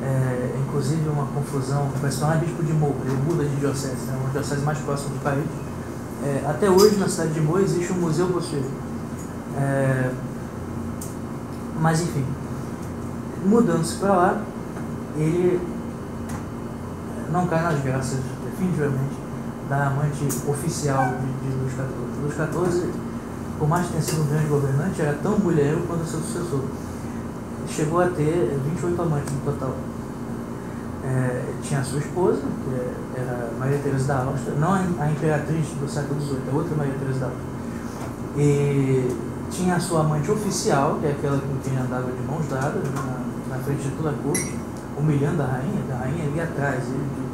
é, 0.01 0.55
inclusive 0.65 1.09
uma 1.09 1.25
confusão, 1.25 1.89
vai 2.01 2.09
se 2.11 2.19
tornar 2.19 2.37
bispo 2.37 2.63
de 2.63 2.71
Mo, 2.71 2.95
ele 3.03 3.17
muda 3.27 3.43
de 3.43 3.55
diocese, 3.57 4.05
né, 4.05 4.17
uma 4.21 4.29
diocese 4.29 4.61
mais 4.61 4.77
próxima 4.79 5.09
do 5.09 5.21
país. 5.21 5.43
É, 6.23 6.45
até 6.47 6.69
hoje, 6.69 6.97
na 6.97 7.07
cidade 7.07 7.33
de 7.33 7.41
Mo, 7.41 7.59
existe 7.59 7.91
um 7.91 7.97
museu 7.97 8.27
Bossuet. 8.27 8.63
É, 9.57 10.11
mas, 11.81 12.01
enfim, 12.01 12.25
mudando-se 13.45 13.95
para 13.97 14.13
lá, 14.13 14.41
ele 15.19 15.59
não 17.31 17.47
cai 17.47 17.61
nas 17.61 17.81
graças, 17.83 18.19
definitivamente, 18.43 19.15
da 19.69 19.87
amante 19.87 20.25
oficial 20.47 21.13
de, 21.19 21.49
de 21.49 21.55
Luís 21.55 21.73
XIV. 21.73 21.89
Luís 22.21 22.71
XIV, 22.73 22.93
por 23.59 23.67
mais 23.67 23.85
que 23.85 23.91
tenha 23.91 24.03
sido 24.03 24.21
um 24.23 24.27
grande 24.27 24.47
governante, 24.47 25.01
era 25.01 25.13
tão 25.21 25.37
mulheiro 25.37 25.81
quanto 25.87 26.05
seu 26.05 26.19
sucessor 26.19 26.61
chegou 27.67 28.01
a 28.01 28.07
ter 28.07 28.59
28 28.65 29.01
amantes 29.01 29.33
no 29.33 29.51
total. 29.51 29.75
É, 31.03 31.53
tinha 31.61 31.79
a 31.79 31.83
sua 31.83 31.99
esposa, 31.99 32.41
que 32.41 33.19
era 33.19 33.51
Maria 33.57 33.77
Teresa 33.79 34.05
da 34.05 34.23
Áustria, 34.23 34.55
não 34.55 34.73
a 34.73 35.11
imperatriz 35.11 35.67
do 35.79 35.87
século 35.87 36.19
XVIII, 36.19 36.39
a 36.51 36.55
outra 36.55 36.75
Maria 36.75 36.93
Teresa 36.99 37.19
da 37.19 37.25
Áustria. 37.27 37.49
E 38.37 39.17
tinha 39.49 39.75
a 39.75 39.79
sua 39.79 40.01
amante 40.01 40.29
oficial, 40.29 40.97
que 40.99 41.07
é 41.07 41.11
aquela 41.11 41.39
com 41.39 41.57
quem 41.63 41.77
andava 41.77 42.11
de 42.11 42.21
mãos 42.27 42.45
dadas 42.47 42.83
na, 42.93 43.55
na 43.55 43.63
frente 43.63 43.83
de 43.83 43.91
toda 43.91 44.09
a 44.09 44.13
corte, 44.13 44.55
humilhando 44.99 45.41
a 45.41 45.45
rainha, 45.45 45.81
a 45.91 45.97
rainha 45.97 46.25
ali 46.25 46.41
atrás, 46.41 46.83
ele 46.85 47.29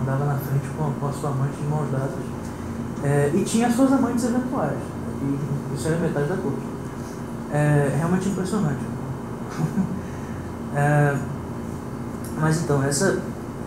andava 0.00 0.24
na 0.24 0.34
frente 0.34 0.68
com, 0.76 0.92
com 0.92 1.06
a 1.06 1.12
sua 1.12 1.30
amante 1.30 1.56
de 1.56 1.66
mãos 1.66 1.90
dadas. 1.90 2.10
É, 3.04 3.30
e 3.34 3.44
tinha 3.44 3.68
as 3.68 3.74
suas 3.74 3.92
amantes 3.92 4.24
eventuais, 4.24 4.78
e 5.22 5.74
isso 5.74 5.88
era 5.88 5.98
metade 5.98 6.28
da 6.28 6.36
corte. 6.36 6.66
É 7.52 7.94
realmente 7.96 8.28
impressionante. 8.28 8.80
é, 10.74 11.16
mas 12.38 12.62
então, 12.62 12.82
essa, 12.82 13.18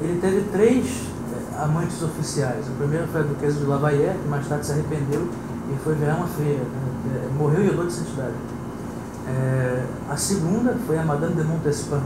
ele 0.02 0.20
teve 0.20 0.42
três 0.52 1.08
é, 1.34 1.64
amantes 1.64 2.02
oficiais. 2.04 2.68
O 2.68 2.72
primeiro 2.72 3.08
foi 3.08 3.22
a 3.22 3.24
duquesa 3.24 3.60
de 3.60 3.66
Lavayer, 3.66 4.14
que 4.14 4.28
mais 4.28 4.48
tarde 4.48 4.66
se 4.66 4.72
arrependeu 4.74 5.28
e 5.72 5.78
foi 5.84 5.96
virar 5.96 6.16
uma 6.16 6.28
freira. 6.28 6.64
Né? 6.64 7.24
É, 7.26 7.38
morreu 7.38 7.64
e 7.64 7.68
herdou 7.68 7.86
de 7.86 7.94
santidade. 7.94 8.34
É, 9.28 9.86
a 10.10 10.18
segunda 10.18 10.76
foi 10.86 10.98
a 10.98 11.04
Madame 11.04 11.36
de 11.36 11.44
Montespan. 11.44 12.02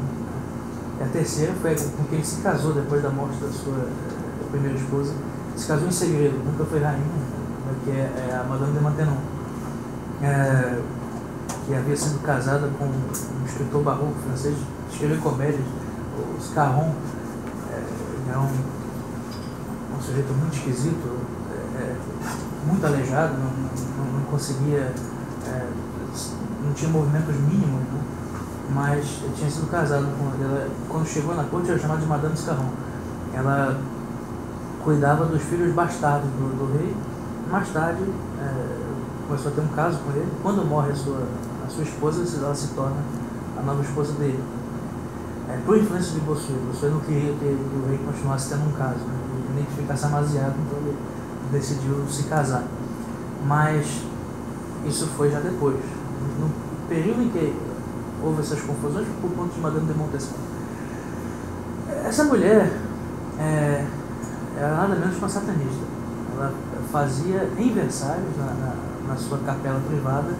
A 1.03 1.05
terceira 1.11 1.53
foi 1.61 1.75
com 1.75 2.05
quem 2.05 2.19
ele 2.19 2.25
se 2.25 2.39
casou 2.41 2.73
depois 2.73 3.03
da 3.03 3.09
morte 3.09 3.35
da 3.35 3.51
sua 3.51 3.77
é, 3.77 4.49
primeira 4.49 4.77
esposa. 4.77 5.13
Se 5.53 5.67
casou 5.67 5.89
em 5.89 5.91
segredo, 5.91 6.41
nunca 6.45 6.63
foi 6.63 6.79
rainha, 6.79 6.97
né? 6.97 7.75
que 7.83 7.91
é, 7.91 8.29
é 8.29 8.39
a 8.39 8.43
Madame 8.47 8.71
de 8.71 8.79
Maintenon. 8.79 9.17
É, 10.21 10.81
que 11.65 11.75
havia 11.75 11.97
sido 11.97 12.21
casada 12.23 12.69
com 12.79 12.85
um 12.85 13.45
escritor 13.45 13.83
barroco 13.83 14.13
francês, 14.25 14.55
escreveu 14.89 15.19
comédias, 15.19 15.65
o 16.17 16.41
Scarron, 16.41 16.93
é, 17.69 18.29
era 18.29 18.39
um, 18.39 18.47
um 19.97 20.01
sujeito 20.01 20.33
muito 20.33 20.55
esquisito, 20.55 21.19
é, 21.51 21.81
é 21.81 21.95
muito 22.65 22.85
aleijado, 22.85 23.33
não, 23.33 24.05
não, 24.05 24.19
não 24.19 24.23
conseguia, 24.31 24.93
é, 25.47 25.67
não 26.63 26.73
tinha 26.73 26.89
movimentos 26.89 27.35
mínimos, 27.35 27.81
né? 27.91 28.01
Mas 28.69 29.21
tinha 29.35 29.49
sido 29.49 29.69
casado 29.69 30.05
com 30.17 30.43
ela. 30.43 30.67
Quando 30.89 31.05
chegou 31.07 31.35
na 31.35 31.43
corte, 31.43 31.69
era 31.69 31.79
chamada 31.79 32.01
de 32.01 32.07
Madame 32.07 32.37
Scarron. 32.37 32.69
Ela 33.33 33.79
cuidava 34.83 35.25
dos 35.25 35.41
filhos 35.41 35.73
bastardos 35.73 36.29
do, 36.29 36.57
do 36.57 36.77
rei. 36.77 36.95
Mais 37.49 37.69
tarde, 37.69 38.03
é, 38.39 38.77
começou 39.27 39.51
a 39.51 39.55
ter 39.55 39.61
um 39.61 39.67
caso 39.67 39.99
com 39.99 40.11
ele. 40.11 40.31
Quando 40.41 40.65
morre 40.65 40.91
a 40.91 40.95
sua 40.95 41.27
a 41.65 41.69
sua 41.69 41.83
esposa 41.83 42.23
ela 42.37 42.53
se 42.53 42.67
torna 42.69 42.97
a 43.57 43.61
nova 43.61 43.81
esposa 43.81 44.13
dele. 44.13 44.43
É, 45.49 45.57
por 45.65 45.77
influência 45.77 46.13
de 46.13 46.19
Bossuet, 46.21 46.57
Bossuet 46.67 46.91
não 46.91 46.99
queria 47.01 47.33
que, 47.33 47.39
que 47.39 47.81
o 47.83 47.87
rei 47.87 47.99
continuasse 48.05 48.49
tendo 48.49 48.67
um 48.67 48.71
caso, 48.73 48.99
né? 48.99 49.15
ele 49.31 49.55
nem 49.55 49.65
que 49.65 49.73
ficasse 49.73 50.05
amasiado, 50.05 50.55
então 50.65 50.77
ele 50.79 50.97
decidiu 51.51 52.05
se 52.09 52.23
casar. 52.23 52.63
Mas 53.45 54.03
isso 54.85 55.07
foi 55.07 55.29
já 55.29 55.39
depois. 55.39 55.75
No 56.39 56.49
período 56.87 57.23
em 57.23 57.29
que 57.29 57.55
houve 58.23 58.41
essas 58.41 58.61
confusões, 58.61 59.07
por 59.21 59.31
conta 59.31 59.53
de 59.53 59.59
Madame 59.59 59.85
de 59.85 59.93
Montespan. 59.93 60.37
Essa 62.05 62.23
mulher 62.23 62.71
é, 63.39 63.85
era 64.57 64.75
nada 64.75 64.95
menos 64.95 65.15
que 65.15 65.19
uma 65.19 65.29
satanista. 65.29 65.83
Ela 66.35 66.53
fazia 66.91 67.47
Versalhes, 67.55 68.37
na, 68.37 68.45
na 68.45 68.73
na 69.07 69.15
sua 69.15 69.37
capela 69.39 69.79
privada 69.87 70.33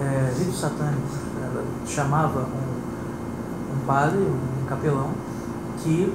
é, 0.00 0.32
ritos 0.38 0.60
satânicos. 0.60 1.12
Ela 1.42 1.64
chamava 1.86 2.40
um, 2.40 3.74
um 3.74 3.86
padre, 3.86 4.18
um 4.18 4.66
capelão, 4.66 5.10
que 5.78 6.12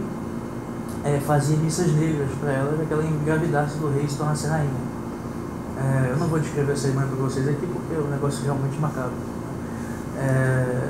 é, 1.04 1.20
fazia 1.20 1.58
missas 1.58 1.92
negras 1.94 2.30
para 2.40 2.52
ela 2.52 2.74
para 2.74 2.86
que 2.86 2.94
ela 2.94 3.04
engravidasse 3.04 3.78
do 3.78 3.92
rei 3.92 4.06
e 4.06 4.10
se 4.10 4.18
tornasse 4.18 4.48
rainha. 4.48 4.90
É, 5.78 6.12
eu 6.12 6.18
não 6.18 6.28
vou 6.28 6.40
descrever 6.40 6.74
essa 6.74 6.90
imagem 6.90 7.16
para 7.16 7.24
vocês 7.24 7.48
aqui 7.48 7.66
porque 7.66 7.96
é 7.96 8.00
um 8.00 8.10
negócio 8.10 8.44
realmente 8.44 8.78
macabro. 8.80 9.14
É, 10.18 10.89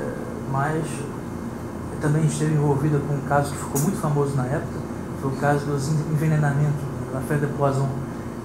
mas 0.50 0.84
também 2.00 2.24
esteve 2.24 2.54
envolvida 2.54 2.98
com 2.98 3.14
um 3.14 3.20
caso 3.28 3.52
que 3.52 3.58
ficou 3.58 3.80
muito 3.82 4.00
famoso 4.00 4.34
na 4.34 4.46
época, 4.46 4.80
foi 5.20 5.30
o 5.30 5.36
caso 5.36 5.66
dos 5.66 5.88
envenenamentos 5.88 6.80
na 7.12 7.20
Fé 7.20 7.36
de 7.36 7.46
Poison. 7.46 7.88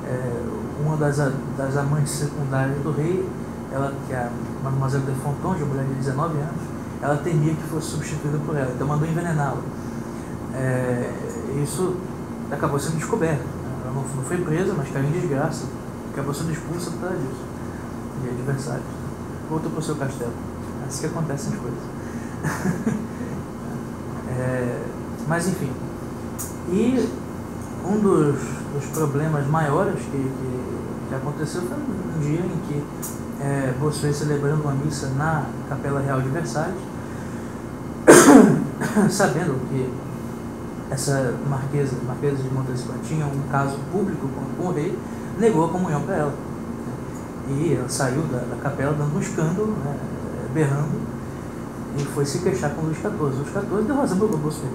É, 0.06 0.66
uma 0.84 0.98
das, 0.98 1.18
das 1.58 1.78
amantes 1.78 2.12
secundárias 2.12 2.78
do 2.84 2.92
rei, 2.92 3.28
ela, 3.72 3.94
que 4.06 4.14
é 4.14 4.18
a 4.18 4.30
Mademoiselle 4.64 5.06
de 5.06 5.14
Fonton, 5.22 5.56
uma 5.56 5.66
mulher 5.66 5.86
de 5.86 5.94
19 5.96 6.38
anos, 6.38 6.62
ela 7.02 7.18
temia 7.18 7.54
que 7.54 7.64
fosse 7.64 7.92
substituída 7.92 8.38
por 8.46 8.56
ela, 8.56 8.72
então 8.74 8.88
mandou 8.88 9.08
envenená-la. 9.08 9.62
É, 10.54 11.12
isso 11.64 11.96
acabou 12.52 12.80
sendo 12.80 12.98
descoberto. 12.98 13.44
Ela 13.84 13.94
não, 13.94 14.02
não 14.02 14.24
foi 14.24 14.38
presa, 14.38 14.74
mas 14.76 14.90
caiu 14.90 15.06
em 15.06 15.12
desgraça. 15.12 15.66
Acabou 16.12 16.34
sendo 16.34 16.52
expulsa 16.52 16.92
por 16.92 17.02
causa 17.02 17.16
disso. 17.16 17.44
De 18.22 18.30
adversários. 18.30 18.86
Voltou 19.50 19.72
para 19.72 19.80
o 19.80 19.84
seu 19.84 19.96
castelo. 19.96 20.34
Assim 20.88 21.02
que 21.02 21.06
acontecem 21.08 21.54
as 21.54 21.60
coisas. 21.60 21.80
é, 24.30 24.82
mas 25.28 25.48
enfim. 25.48 25.72
E 26.70 27.10
um 27.86 28.00
dos, 28.00 28.36
dos 28.74 28.86
problemas 28.94 29.48
maiores 29.48 29.96
que, 29.96 30.12
que, 30.12 31.08
que, 31.10 31.16
aconteceu 31.16 31.62
foi 31.62 31.78
um 31.78 32.20
dia 32.20 32.40
em 32.40 32.60
que 32.68 32.84
é, 33.42 33.74
Bossuet 33.80 34.14
celebrando 34.14 34.64
uma 34.64 34.74
missa 34.74 35.10
na 35.10 35.46
Capela 35.70 36.02
Real 36.02 36.22
de 36.22 36.30
Versalhes, 36.30 36.76
sabendo 39.10 39.60
que 39.70 39.92
essa 40.90 41.34
marquesa, 41.50 41.96
marquesa 42.06 42.38
de 42.38 42.50
Montespan 42.54 42.98
tinha 43.04 43.26
um 43.26 43.42
caso 43.52 43.78
público 43.92 44.28
com, 44.28 44.64
com 44.64 44.70
o 44.70 44.74
rei, 44.74 44.98
negou 45.38 45.66
a 45.66 45.70
comunhão 45.70 46.02
para 46.02 46.16
ela. 46.16 46.34
E 47.50 47.76
ela 47.78 47.88
saiu 47.90 48.24
da, 48.24 48.40
da 48.40 48.56
capela 48.62 48.94
dando 48.94 49.16
um 49.16 49.20
escândalo, 49.20 49.76
né, 49.84 49.96
berrando, 50.56 51.02
e 51.98 52.04
foi 52.06 52.26
se 52.26 52.40
queixar 52.40 52.72
com 52.72 52.84
Luís 52.84 52.98
XIV. 52.98 53.10
Luís 53.20 53.36
XIV 53.36 53.84
deu 53.86 53.96
razão 53.96 54.18
para 54.18 54.38
Bossuet. 54.38 54.72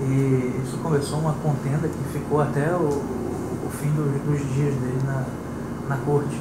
E 0.00 0.62
isso 0.64 0.76
começou 0.78 1.18
uma 1.20 1.34
contenda 1.34 1.88
que 1.88 2.18
ficou 2.18 2.40
até 2.40 2.72
o, 2.72 2.88
o 2.88 3.70
fim 3.80 3.90
do, 3.90 4.04
dos 4.26 4.40
dias 4.54 4.74
dele 4.74 4.98
na, 5.06 5.24
na 5.88 5.96
corte. 6.04 6.40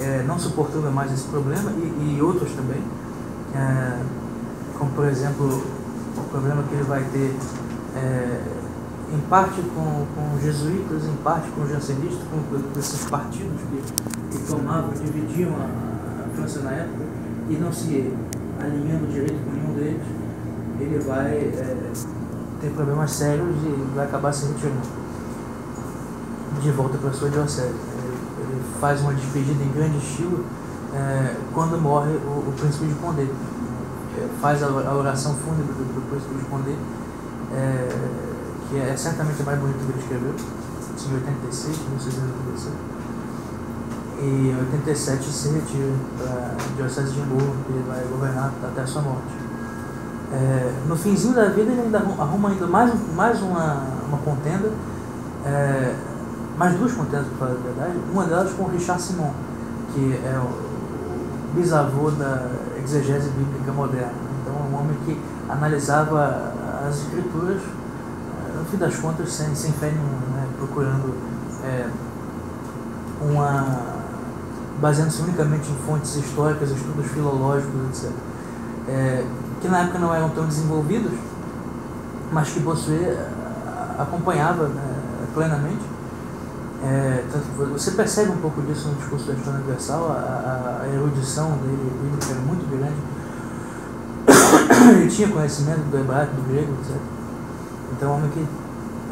É, 0.00 0.24
não 0.26 0.38
suportando 0.38 0.90
mais 0.90 1.12
esse 1.12 1.24
problema 1.24 1.70
e, 1.72 2.16
e 2.16 2.22
outros 2.22 2.50
também, 2.52 2.82
é, 3.54 4.02
como 4.78 4.90
por 4.92 5.04
exemplo 5.04 5.46
o 6.16 6.22
problema 6.30 6.62
que 6.62 6.74
ele 6.74 6.84
vai 6.84 7.04
ter 7.12 7.36
é, 7.96 8.40
em 9.12 9.20
parte 9.28 9.60
com, 9.60 10.06
com 10.14 10.40
jesuítas, 10.40 11.04
em 11.04 11.16
parte 11.22 11.50
com 11.50 11.66
jansenistas, 11.66 12.22
com 12.30 12.78
esses 12.78 13.04
partidos 13.10 13.60
que, 13.70 14.38
que 14.38 14.46
tomavam, 14.46 14.90
dividiam 14.94 15.50
a 15.50 15.89
França 16.40 16.60
na 16.60 16.70
época 16.72 17.04
e 17.50 17.54
não 17.54 17.72
se 17.72 18.12
alinhando 18.58 19.06
direito 19.12 19.44
com 19.44 19.50
nenhum 19.52 19.74
deles, 19.74 20.02
ele 20.80 20.98
vai 21.00 21.32
é, 21.32 21.92
ter 22.60 22.70
problemas 22.70 23.10
sérios 23.10 23.56
e 23.62 23.94
vai 23.94 24.06
acabar 24.06 24.32
se 24.32 24.46
retirando 24.46 24.80
de 26.60 26.70
volta 26.70 26.96
para 26.98 27.10
a 27.10 27.12
sua 27.12 27.28
diocese. 27.28 27.68
Ele, 27.68 28.62
faz 28.80 29.00
uma 29.02 29.12
despedida 29.12 29.62
em 29.62 29.72
grande 29.72 29.98
estilo 29.98 30.44
é, 30.94 31.36
quando 31.52 31.78
morre 31.80 32.10
o, 32.10 32.48
o 32.48 32.54
príncipe 32.58 32.86
de 32.86 32.94
Condé. 32.94 33.22
É, 33.22 34.28
faz 34.40 34.62
a, 34.62 34.66
a, 34.66 34.94
oração 34.94 35.34
fúnebre 35.36 35.72
do, 35.74 35.94
do 35.94 36.10
príncipe 36.10 36.34
de 36.34 36.44
Condé, 36.44 36.76
é, 37.52 37.88
que 38.68 38.78
é 38.78 38.96
certamente 38.96 39.42
a 39.42 39.44
mais 39.44 39.58
bonita 39.58 39.78
que 39.78 39.92
ele 39.92 40.00
escreveu, 40.00 40.30
em 40.30 41.14
86, 41.14 41.78
1686. 41.90 42.99
E 44.22 44.50
em 44.50 44.58
87 44.58 45.24
se 45.24 45.48
retira 45.48 45.92
para 46.18 46.52
a 46.52 46.76
diocese 46.76 47.12
de 47.12 47.20
Hamburgo, 47.22 47.56
que 47.66 47.72
ele 47.72 47.84
vai 47.88 48.04
governar 48.04 48.52
até 48.62 48.82
a 48.82 48.86
sua 48.86 49.02
morte. 49.02 49.40
É, 50.32 50.72
no 50.86 50.96
finzinho 50.96 51.34
da 51.34 51.48
vida 51.48 51.72
ele 51.72 51.80
ainda 51.80 51.98
arruma 51.98 52.50
ainda 52.50 52.66
mais, 52.66 52.92
mais 53.16 53.42
uma, 53.42 53.82
uma 54.06 54.18
contenda, 54.18 54.70
é, 55.44 55.94
mais 56.56 56.76
duas 56.78 56.92
contendas 56.92 57.26
para 57.28 57.48
falar 57.48 57.58
a 57.58 57.62
verdade, 57.62 57.98
uma 58.12 58.24
delas 58.24 58.52
com 58.52 58.64
Richard 58.66 59.02
Simon, 59.02 59.32
que 59.92 60.20
é 60.24 60.38
o 60.38 61.56
bisavô 61.56 62.10
da 62.12 62.48
exegese 62.84 63.30
bíblica 63.30 63.72
moderna. 63.72 64.12
Então 64.42 64.54
é 64.54 64.68
um 64.70 64.78
homem 64.78 64.96
que 65.04 65.20
analisava 65.48 66.52
as 66.86 66.96
escrituras, 66.98 67.60
é, 67.60 68.58
no 68.58 68.64
fim 68.66 68.76
das 68.76 68.96
contas, 68.96 69.32
sem, 69.32 69.54
sem 69.54 69.72
fé 69.72 69.90
nenhuma, 69.90 70.36
né, 70.36 70.46
procurando 70.58 71.14
é, 71.64 71.88
uma. 73.22 73.99
Baseando-se 74.80 75.22
unicamente 75.22 75.70
em 75.70 75.74
fontes 75.86 76.16
históricas, 76.16 76.70
estudos 76.70 77.06
filológicos, 77.06 77.72
etc. 77.90 78.10
É, 78.88 79.24
que 79.60 79.68
na 79.68 79.80
época 79.80 79.98
não 79.98 80.14
eram 80.14 80.30
tão 80.30 80.46
desenvolvidos, 80.46 81.12
mas 82.32 82.48
que 82.48 82.60
Bossuet 82.60 83.18
acompanhava 83.98 84.68
né, 84.68 84.94
plenamente. 85.34 85.82
É, 86.82 87.24
você 87.72 87.90
percebe 87.90 88.30
um 88.30 88.38
pouco 88.38 88.62
disso 88.62 88.88
no 88.88 88.94
discurso 88.94 89.26
da 89.26 89.34
História 89.34 89.60
Universal, 89.60 90.12
a, 90.12 90.80
a, 90.82 90.88
erudição 90.88 91.50
dele 91.58 91.92
bíblica 92.02 92.30
era 92.30 92.40
muito 92.40 92.66
grande. 92.70 92.96
Ele 94.98 95.10
tinha 95.10 95.28
conhecimento 95.28 95.90
do 95.90 95.98
hebraico, 95.98 96.34
do 96.36 96.48
grego, 96.48 96.72
etc. 96.80 96.96
Então, 97.92 98.12
é 98.12 98.16
homem 98.16 98.30
que 98.30 98.46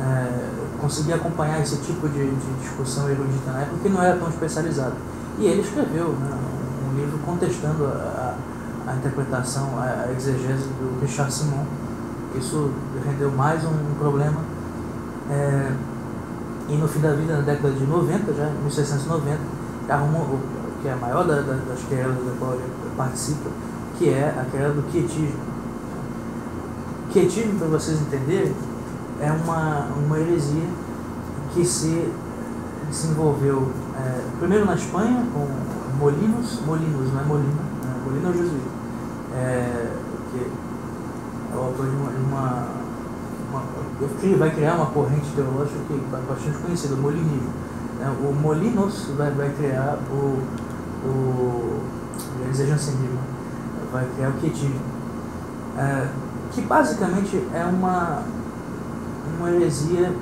é, 0.01 0.49
conseguia 0.81 1.17
acompanhar 1.17 1.61
esse 1.61 1.77
tipo 1.79 2.09
de, 2.09 2.31
de, 2.31 2.53
discussão 2.63 3.11
erudita 3.11 3.53
na 3.53 3.61
época, 3.61 3.77
que 3.83 3.89
não 3.91 4.03
era 4.03 4.17
tão 4.17 4.29
especializado. 4.31 4.95
E 5.39 5.47
ele 5.47 5.61
escreveu 5.61 6.09
né, 6.09 6.37
um 6.91 6.97
livro 6.97 7.19
contestando 7.25 7.85
a, 7.87 8.35
a 8.89 8.97
interpretação, 8.97 9.71
a 9.79 10.11
exegese 10.13 10.65
do 10.65 11.01
Richard 11.01 11.33
Simon. 11.33 11.65
Isso 12.37 12.73
rendeu 13.07 13.31
mais 13.31 13.65
um 13.65 13.95
problema. 13.99 14.41
É, 15.31 15.73
e 16.69 16.77
no 16.77 16.89
fim 16.89 17.01
da 17.01 17.13
vida, 17.13 17.37
na 17.37 17.43
década 17.43 17.71
de 17.71 17.87
90, 17.87 18.35
já, 18.35 18.47
1690, 18.63 19.39
arrumou, 19.89 20.41
que 20.83 20.89
é 20.89 20.93
a 20.93 20.97
maior 20.97 21.25
das, 21.25 21.47
das 21.47 21.81
querelas 21.89 22.17
da 22.17 22.33
qual 22.39 22.55
ele 22.55 22.65
participa, 22.97 23.49
que 23.97 24.11
é 24.11 24.35
a 24.37 24.45
querela 24.51 24.75
do 24.75 24.83
quietismo. 24.91 25.39
Quietismo, 27.11 27.59
para 27.61 27.69
vocês 27.69 28.01
entenderem, 28.01 28.55
é 29.21 29.31
uma, 29.31 29.87
uma 29.97 30.19
heresia 30.19 30.69
que 31.55 31.65
se 31.65 32.13
desenvolveu 32.91 33.69
é, 33.99 34.21
primeiro 34.39 34.65
na 34.65 34.75
Espanha 34.75 35.27
com 35.33 35.47
Molinos, 35.99 36.61
Molinos, 36.65 37.13
não 37.13 37.21
é 37.21 37.25
Molina, 37.25 37.63
é, 37.85 38.05
Molina 38.05 38.29
é 38.29 38.31
o 38.31 38.35
jesuíta, 38.35 38.71
é, 39.35 39.93
que 40.31 40.39
é 41.53 41.57
o 41.57 41.61
autor 41.61 41.87
de 41.87 41.97
uma, 41.97 42.11
uma, 42.11 42.69
uma 43.51 43.63
eu 44.01 44.39
vai 44.39 44.51
criar 44.55 44.75
uma 44.75 44.87
corrente 44.87 45.27
teológica 45.35 45.79
que 45.89 45.95
é 45.95 46.21
bastante 46.29 46.59
conhecida, 46.59 46.95
o 46.95 46.99
molinismo. 46.99 47.51
É, 48.01 48.09
o 48.09 48.33
Molinos 48.33 49.09
vai, 49.17 49.33
vai 49.33 49.51
criar 49.51 49.99
o, 50.09 50.41
o 51.05 51.81
jansenismo, 52.55 53.19
vai 53.93 54.07
criar 54.15 54.29
o 54.29 54.33
quietismo, 54.35 54.81
é, 55.77 56.09
que 56.53 56.61
basicamente 56.61 57.45
é 57.53 57.65
uma, 57.65 58.23
uma 59.39 59.51
heresia 59.51 60.13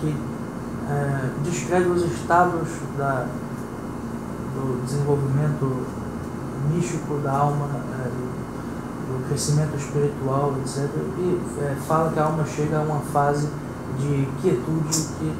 que 0.00 0.31
é, 0.90 1.30
descreve 1.42 1.88
os 1.88 2.02
estados 2.04 2.68
da, 2.98 3.26
do 4.54 4.84
desenvolvimento 4.84 5.86
místico 6.72 7.18
da 7.18 7.32
alma, 7.32 7.68
é, 8.00 8.08
do 8.08 9.28
crescimento 9.28 9.76
espiritual, 9.76 10.54
etc. 10.60 10.88
E 11.18 11.40
é, 11.60 11.76
fala 11.86 12.10
que 12.12 12.18
a 12.18 12.24
alma 12.24 12.44
chega 12.44 12.78
a 12.78 12.82
uma 12.82 13.00
fase 13.00 13.48
de 13.98 14.28
quietude 14.40 15.08
que, 15.18 15.34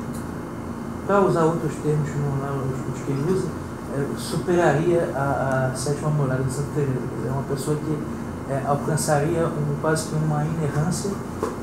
para 1.07 1.21
usar 1.21 1.45
outros 1.45 1.75
termos 1.83 2.09
que 2.09 2.19
não 2.19 2.47
é 2.47 2.51
os 2.95 3.03
que 3.03 3.13
ele 3.13 3.33
usa, 3.33 3.49
é, 3.95 4.19
superaria 4.19 5.13
a, 5.15 5.71
a 5.73 5.77
sétima 5.77 6.11
morada 6.11 6.43
de 6.45 6.53
Santa 6.53 6.69
Teresa. 6.75 7.01
É 7.27 7.31
uma 7.31 7.43
pessoa 7.43 7.77
que 7.77 7.99
é, 8.51 8.63
alcançaria 8.67 9.47
um, 9.47 9.77
quase 9.81 10.09
que 10.09 10.15
uma 10.15 10.45
inerrância 10.45 11.11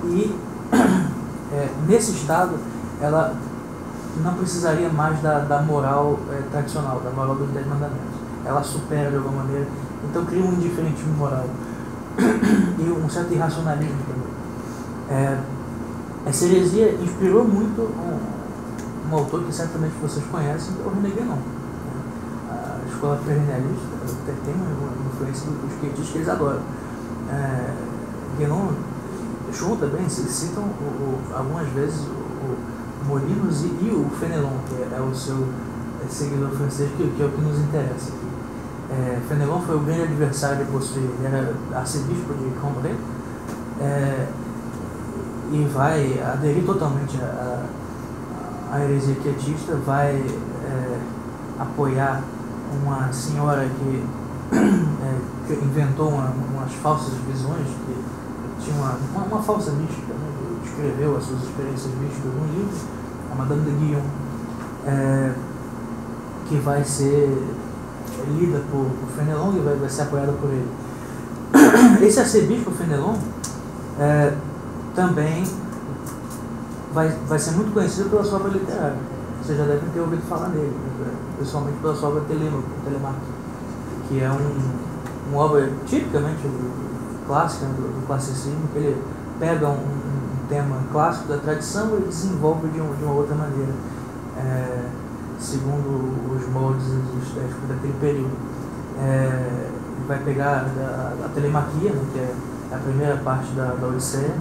e 0.05 0.35
nesse 1.87 2.11
estado 2.11 2.57
ela 3.01 3.35
não 4.19 4.33
precisaria 4.35 4.89
mais 4.89 5.21
da, 5.21 5.39
da 5.39 5.61
moral 5.61 6.19
é, 6.31 6.41
tradicional, 6.51 6.99
da 6.99 7.09
moral 7.11 7.35
dos 7.35 7.49
dez 7.49 7.65
mandamentos. 7.65 8.19
Ela 8.45 8.63
supera 8.63 9.09
de 9.09 9.17
alguma 9.17 9.43
maneira, 9.43 9.67
então 10.09 10.25
cria 10.25 10.43
um 10.43 10.53
indiferentismo 10.53 11.13
moral 11.17 11.45
e 12.79 12.89
um 12.89 13.09
certo 13.09 13.33
irracionalismo 13.33 13.97
também. 14.07 14.29
É, 15.09 15.39
essa 16.25 16.45
heresia 16.45 16.93
inspirou 17.01 17.43
muito 17.43 17.81
um, 17.81 19.09
um, 19.09 19.15
autor 19.17 19.43
que 19.43 19.53
certamente 19.53 19.93
vocês 20.01 20.25
conhecem, 20.25 20.73
é 20.83 20.87
o 20.87 20.93
René 20.93 21.09
Guénon. 21.09 21.37
escola 22.87 23.19
perennialista, 23.25 23.87
tem 24.45 24.53
uma 24.53 25.11
influência 25.13 25.49
dos 25.49 25.79
quietistas 25.79 26.09
que 26.09 26.17
eles 26.19 26.29
adoram. 26.29 26.61
É, 27.31 27.73
Guénon, 28.37 28.69
Chon 29.51 29.75
também, 29.77 30.07
citam 30.09 30.65
algumas 31.33 31.67
vezes 31.69 32.05
Molinos 33.09 33.63
e, 33.63 33.67
e, 33.67 33.89
o 33.89 34.07
Fenelon, 34.19 34.59
que 34.69 34.75
é, 34.75 34.97
é 34.97 35.01
o 35.01 35.13
seu 35.15 35.47
é, 36.05 36.07
seguidor 36.07 36.51
francês, 36.51 36.89
que, 36.95 37.07
que, 37.09 37.23
é 37.23 37.25
o 37.25 37.29
que 37.29 37.41
nos 37.41 37.59
interessa 37.59 38.09
aqui. 38.09 38.29
É, 38.91 39.19
Fenelon 39.27 39.61
foi 39.61 39.75
o 39.75 39.79
grande 39.79 40.03
adversário 40.03 40.63
de 40.63 40.71
Bossuet, 40.71 41.03
ele 41.03 41.25
era 41.25 41.53
arcebispo 41.73 42.33
de 42.33 42.51
Cambrai, 42.61 42.95
é, 43.81 44.27
e 45.51 45.65
vai 45.73 46.21
aderir 46.21 46.63
totalmente 46.63 47.17
à, 47.17 47.65
à 48.71 48.79
heresia 48.83 49.15
quietista, 49.15 49.75
vai 49.85 50.15
é, 50.15 50.99
apoiar 51.59 52.21
uma 52.83 53.11
senhora 53.11 53.67
que, 53.67 54.05
é, 54.53 55.47
que 55.47 55.53
inventou 55.53 56.09
uma, 56.09 56.31
umas 56.53 56.71
falsas 56.75 57.13
visões, 57.27 57.67
que 57.67 58.63
tinha 58.63 58.75
uma, 58.75 58.97
uma, 59.15 59.25
uma 59.25 59.41
falsa 59.41 59.71
mística, 59.71 60.13
né, 60.13 60.29
escreveu 60.63 61.17
as 61.17 61.23
suas 61.23 61.41
experiências 61.43 61.93
místicas 61.95 62.31
num 62.33 62.45
livro, 62.53 62.98
a 63.31 63.35
Madame 63.35 63.61
de 63.61 63.71
Guillaume, 63.71 64.07
é, 64.85 65.31
que 66.47 66.57
vai 66.57 66.83
ser 66.83 67.37
lida 68.37 68.61
por, 68.71 68.85
por 68.85 69.09
Fenelon 69.15 69.53
e 69.53 69.59
vai, 69.59 69.75
vai 69.75 69.89
ser 69.89 70.03
apoiada 70.03 70.31
por 70.33 70.49
ele. 70.49 70.67
Esse 72.05 72.19
arcebispo 72.19 72.71
Fenelon 72.71 73.15
é, 73.99 74.33
também 74.95 75.43
vai, 76.93 77.09
vai 77.27 77.39
ser 77.39 77.51
muito 77.51 77.73
conhecido 77.73 78.09
pela 78.09 78.23
sua 78.23 78.39
obra 78.39 78.51
literária. 78.51 78.97
Vocês 79.41 79.57
já 79.57 79.65
devem 79.65 79.89
ter 79.89 79.99
ouvido 79.99 80.21
falar 80.27 80.49
dele, 80.49 80.75
né? 80.99 81.11
principalmente 81.37 81.77
pela 81.79 81.95
sua 81.95 82.09
obra 82.09 82.21
Telemaco, 82.21 82.63
Telemaco 82.83 83.39
que 84.09 84.19
é 84.19 84.29
um, 84.29 85.31
uma 85.31 85.43
obra 85.43 85.71
tipicamente 85.85 86.41
clássica, 87.27 87.67
do, 87.67 88.01
do 88.01 88.07
classicismo, 88.07 88.67
que 88.73 88.79
ele 88.79 89.01
pega 89.39 89.69
um, 89.69 89.77
tema 90.49 90.77
clássico 90.91 91.29
da 91.29 91.37
tradição 91.37 91.97
e 91.99 92.07
desenvolve 92.07 92.67
de, 92.69 92.81
um, 92.81 92.93
de 92.95 93.03
uma 93.03 93.13
outra 93.13 93.35
maneira, 93.35 93.71
é, 94.37 94.85
segundo 95.39 96.35
os 96.35 96.49
moldes 96.49 96.85
estéticos 97.23 97.69
daquele 97.69 97.95
período. 98.01 98.31
É, 98.97 99.69
vai 100.07 100.17
pegar 100.19 100.65
a, 100.65 101.25
a 101.25 101.29
telemaquia, 101.29 101.91
né, 101.91 102.01
que 102.11 102.19
é 102.19 102.33
a 102.75 102.77
primeira 102.77 103.17
parte 103.17 103.51
da, 103.51 103.75
da 103.75 103.87
Odisseia, 103.87 104.33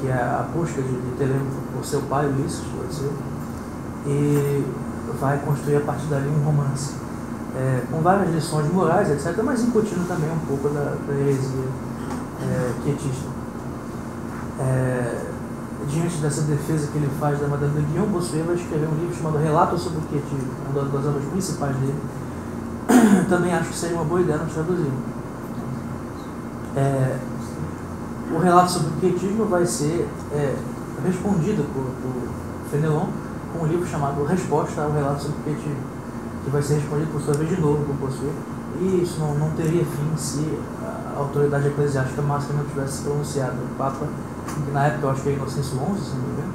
que 0.00 0.08
é 0.08 0.12
a 0.12 0.44
busca 0.54 0.82
de, 0.82 0.88
de 0.88 1.16
Telêmaco 1.16 1.46
por 1.72 1.84
seu 1.84 2.02
pai, 2.02 2.26
Ulisses, 2.26 2.64
Odisseu, 2.84 3.12
e 4.06 4.64
vai 5.20 5.38
construir 5.38 5.76
a 5.76 5.80
partir 5.80 6.06
dali 6.06 6.28
um 6.28 6.44
romance, 6.44 6.94
é, 7.56 7.82
com 7.90 8.00
várias 8.00 8.34
lições 8.34 8.72
morais, 8.72 9.10
etc., 9.10 9.40
mas 9.42 9.62
incutindo 9.62 10.06
também 10.06 10.30
um 10.30 10.46
pouco 10.46 10.68
da, 10.68 10.96
da 11.06 11.14
heresia 11.14 11.64
é, 12.42 12.72
quietista. 12.82 13.28
É, 14.60 15.27
diante 15.88 16.16
dessa 16.18 16.42
defesa 16.42 16.88
que 16.92 16.98
ele 16.98 17.10
faz 17.18 17.40
da 17.40 17.48
Madame 17.48 17.80
de 17.80 17.86
Guillaume, 17.86 18.12
Bossuet 18.12 18.42
vai 18.42 18.54
escrever 18.54 18.86
um 18.86 18.94
livro 18.94 19.14
chamado 19.14 19.38
Relato 19.38 19.78
sobre 19.78 19.98
o 19.98 20.02
Quietismo, 20.02 20.50
uma 20.70 20.84
das 20.84 21.06
obras 21.06 21.24
principais 21.24 21.76
dele. 21.76 21.96
Também 23.28 23.52
acho 23.52 23.70
que 23.70 23.76
seria 23.76 23.96
uma 23.96 24.04
boa 24.04 24.20
ideia 24.20 24.38
nós 24.38 24.52
traduzir. 24.52 24.90
É, 26.76 27.18
o 28.32 28.38
relato 28.38 28.70
sobre 28.70 28.88
o 28.88 28.92
quietismo 29.00 29.46
vai 29.46 29.64
ser 29.64 30.06
é, 30.32 30.54
respondido 31.04 31.64
por, 31.72 31.84
por 32.02 32.70
Fenelon 32.70 33.06
com 33.52 33.64
um 33.64 33.66
livro 33.66 33.86
chamado 33.86 34.22
Resposta 34.24 34.82
ao 34.82 34.92
Relato 34.92 35.22
sobre 35.22 35.38
o 35.38 35.42
Quietismo, 35.44 35.82
que 36.44 36.50
vai 36.50 36.62
ser 36.62 36.74
respondido 36.74 37.10
por 37.10 37.22
sua 37.22 37.34
vez 37.34 37.48
de 37.48 37.60
novo 37.60 37.82
por 37.84 37.94
Bossuet. 37.94 38.34
E 38.80 39.02
isso 39.02 39.18
não, 39.18 39.34
não 39.34 39.50
teria 39.50 39.84
fim 39.84 40.16
se 40.16 40.58
a 40.82 41.18
autoridade 41.18 41.68
eclesiástica 41.68 42.22
máxima 42.22 42.62
não 42.62 42.68
tivesse 42.68 43.02
pronunciado. 43.02 43.56
O 43.56 43.74
Papa, 43.76 44.06
na 44.72 44.86
época 44.86 45.06
eu 45.06 45.10
acho 45.10 45.22
que 45.22 45.28
é 45.30 45.32
Inocêncio 45.32 45.62
XI, 45.62 45.76
se 45.76 46.16
não 46.16 46.22
me 46.22 46.32
engano, 46.32 46.52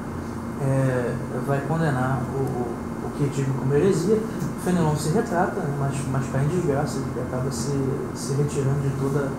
é, 0.62 1.16
vai 1.46 1.62
condenar 1.62 2.22
o, 2.34 2.38
o, 2.38 3.08
o 3.08 3.12
quietismo 3.18 3.54
como 3.56 3.74
heresia. 3.74 4.20
Fenelon 4.64 4.96
se 4.96 5.10
retrata, 5.10 5.60
né, 5.60 5.76
mas, 5.80 5.96
mas 6.12 6.26
cai 6.32 6.46
em 6.46 6.48
desgraça, 6.48 7.00
ele 7.00 7.22
acaba 7.28 7.52
se, 7.52 7.72
se 8.16 8.34
retirando 8.34 8.80
de 8.82 8.90
toda, 9.00 9.30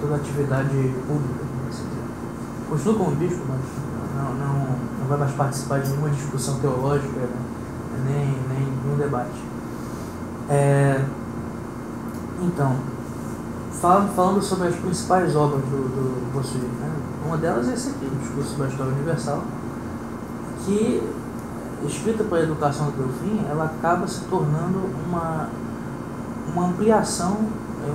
toda 0.00 0.16
atividade 0.16 0.94
pública. 1.06 1.44
Assim, 1.68 1.84
continua 2.68 2.94
como 2.94 3.16
bispo, 3.16 3.42
mas 3.48 3.60
não, 4.14 4.34
não, 4.34 4.58
não 5.00 5.06
vai 5.08 5.18
mais 5.18 5.32
participar 5.32 5.80
de 5.80 5.90
nenhuma 5.90 6.10
discussão 6.10 6.60
teológica, 6.60 7.08
né, 7.08 7.28
nem, 8.06 8.26
nem 8.48 8.72
nenhum 8.84 8.96
debate. 8.96 9.42
É, 10.48 11.04
então, 12.40 12.76
falando, 13.80 14.14
falando 14.14 14.42
sobre 14.42 14.68
as 14.68 14.76
principais 14.76 15.34
obras 15.34 15.62
do, 15.62 15.88
do 15.88 16.32
Bossuet, 16.32 16.64
né? 16.64 16.85
Uma 17.26 17.36
delas 17.36 17.68
é 17.68 17.74
esse 17.74 17.90
aqui, 17.90 18.06
o 18.06 18.18
Discurso 18.18 18.50
sobre 18.50 18.68
História 18.68 18.92
Universal, 18.92 19.42
que, 20.64 21.02
escrita 21.86 22.24
para 22.24 22.38
a 22.38 22.42
educação 22.42 22.86
do 22.86 23.12
fim, 23.20 23.44
ela 23.48 23.66
acaba 23.66 24.06
se 24.06 24.20
tornando 24.24 24.80
uma, 25.06 25.48
uma 26.52 26.66
ampliação 26.68 27.36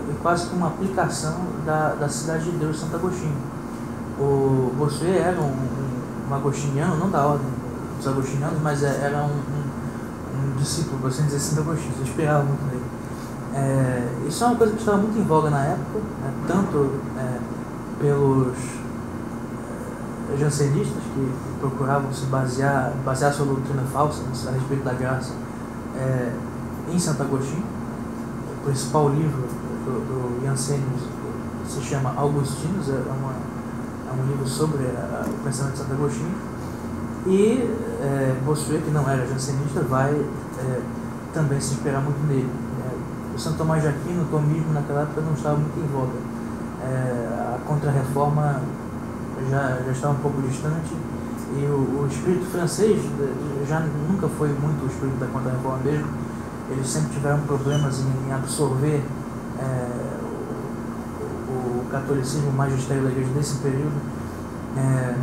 e 0.09 0.13
quase 0.21 0.47
que 0.47 0.55
uma 0.55 0.67
aplicação 0.67 1.35
da, 1.65 1.95
da 1.95 2.07
Cidade 2.07 2.45
de 2.45 2.51
Deus 2.51 2.79
Santo 2.79 2.95
Agostinho. 2.95 3.35
O 4.19 4.71
Bossuet 4.77 5.17
era 5.17 5.41
um, 5.41 5.51
um, 6.29 6.33
agostiniano, 6.33 6.95
não 6.97 7.09
da 7.09 7.25
ordem 7.25 7.47
dos 7.97 8.07
agostinianos, 8.07 8.61
mas 8.61 8.83
é, 8.83 9.01
era 9.03 9.17
um, 9.17 9.27
um, 9.27 10.53
um 10.53 10.57
discípulo, 10.57 10.99
por 10.99 11.09
assim 11.09 11.25
dizer, 11.25 11.39
Santo 11.39 11.61
Agostinho, 11.61 11.93
se 11.95 12.03
inspirava 12.03 12.43
muito 12.43 12.63
nele. 12.65 12.85
É, 13.53 14.27
isso 14.27 14.43
é 14.43 14.47
uma 14.47 14.55
coisa 14.55 14.73
que 14.73 14.79
estava 14.79 14.97
muito 14.97 15.17
em 15.17 15.23
voga 15.23 15.49
na 15.49 15.65
época, 15.65 15.99
né, 16.21 16.33
tanto 16.47 16.91
é, 17.17 17.39
pelos 17.99 18.55
é, 18.55 18.80
jansenistas 20.37 21.03
que 21.13 21.31
procuravam 21.59 22.11
se 22.13 22.25
basear, 22.25 22.93
basear 23.05 23.33
sua 23.33 23.45
doutrina 23.45 23.83
falsa 23.91 24.21
né, 24.23 24.29
a 24.47 24.51
respeito 24.51 24.83
da 24.83 24.93
graça 24.93 25.33
é, 25.97 26.31
em 26.91 26.99
Santo 26.99 27.23
Agostinho. 27.23 27.63
O 28.59 28.65
principal 28.65 29.09
livro 29.09 29.41
do, 29.85 30.41
do 30.41 30.47
se 31.67 31.81
chama 31.81 32.13
Augustinos, 32.15 32.89
é, 32.89 32.91
uma, 32.91 33.33
é 34.09 34.21
um 34.21 34.27
livro 34.27 34.47
sobre 34.47 34.83
a, 34.85 35.25
o 35.27 35.43
pensamento 35.43 35.73
de 35.73 35.79
Santo 35.79 35.93
Agostinho. 35.93 36.35
E 37.27 37.69
é, 38.01 38.35
Bossuet, 38.43 38.81
que 38.81 38.91
não 38.91 39.07
era 39.09 39.25
jansenista, 39.27 39.81
vai 39.81 40.11
é, 40.11 40.81
também 41.33 41.59
se 41.61 41.73
inspirar 41.73 42.01
muito 42.01 42.19
nele. 42.27 42.49
O 43.33 43.39
Santo 43.39 43.59
Tomás 43.59 43.81
de 43.81 43.87
Aquino, 43.87 44.23
o 44.23 44.25
tomismo 44.25 44.73
naquela 44.73 45.03
época 45.03 45.21
não 45.21 45.33
estava 45.33 45.55
muito 45.55 45.79
em 45.79 45.87
voga. 45.87 46.19
É, 46.83 47.55
a 47.55 47.59
contra-reforma 47.65 48.59
já, 49.49 49.79
já 49.85 49.91
estava 49.91 50.13
um 50.13 50.21
pouco 50.21 50.41
distante 50.41 50.93
e 51.57 51.65
o, 51.65 52.03
o 52.03 52.07
espírito 52.09 52.45
francês 52.45 53.01
já 53.67 53.79
nunca 53.79 54.27
foi 54.29 54.47
muito 54.49 54.83
o 54.83 54.87
espírito 54.87 55.17
da 55.17 55.27
contra-reforma 55.27 55.79
mesmo. 55.83 56.07
Eles 56.69 56.87
sempre 56.87 57.13
tiveram 57.13 57.39
problemas 57.41 57.99
em, 57.99 58.29
em 58.29 58.31
absorver 58.31 59.03
é, 59.59 59.87
o, 61.49 61.81
o, 61.81 61.85
catolicismo, 61.91 62.49
o 62.49 62.53
magistério 62.53 63.03
da 63.03 63.09
igreja 63.09 63.29
desse 63.31 63.57
período. 63.57 63.99
É, 64.77 65.15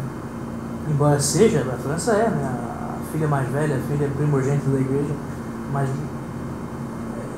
embora 0.90 1.18
seja, 1.18 1.61
a 1.61 1.78
França 1.78 2.12
é 2.12 2.28
né, 2.28 2.44
a 2.44 3.11
filha 3.11 3.26
mais 3.26 3.48
velha, 3.48 3.76
a 3.76 3.81
filha 3.81 4.11
primogênita 4.14 4.68
da 4.68 4.78
igreja, 4.78 5.14
mas 5.72 5.88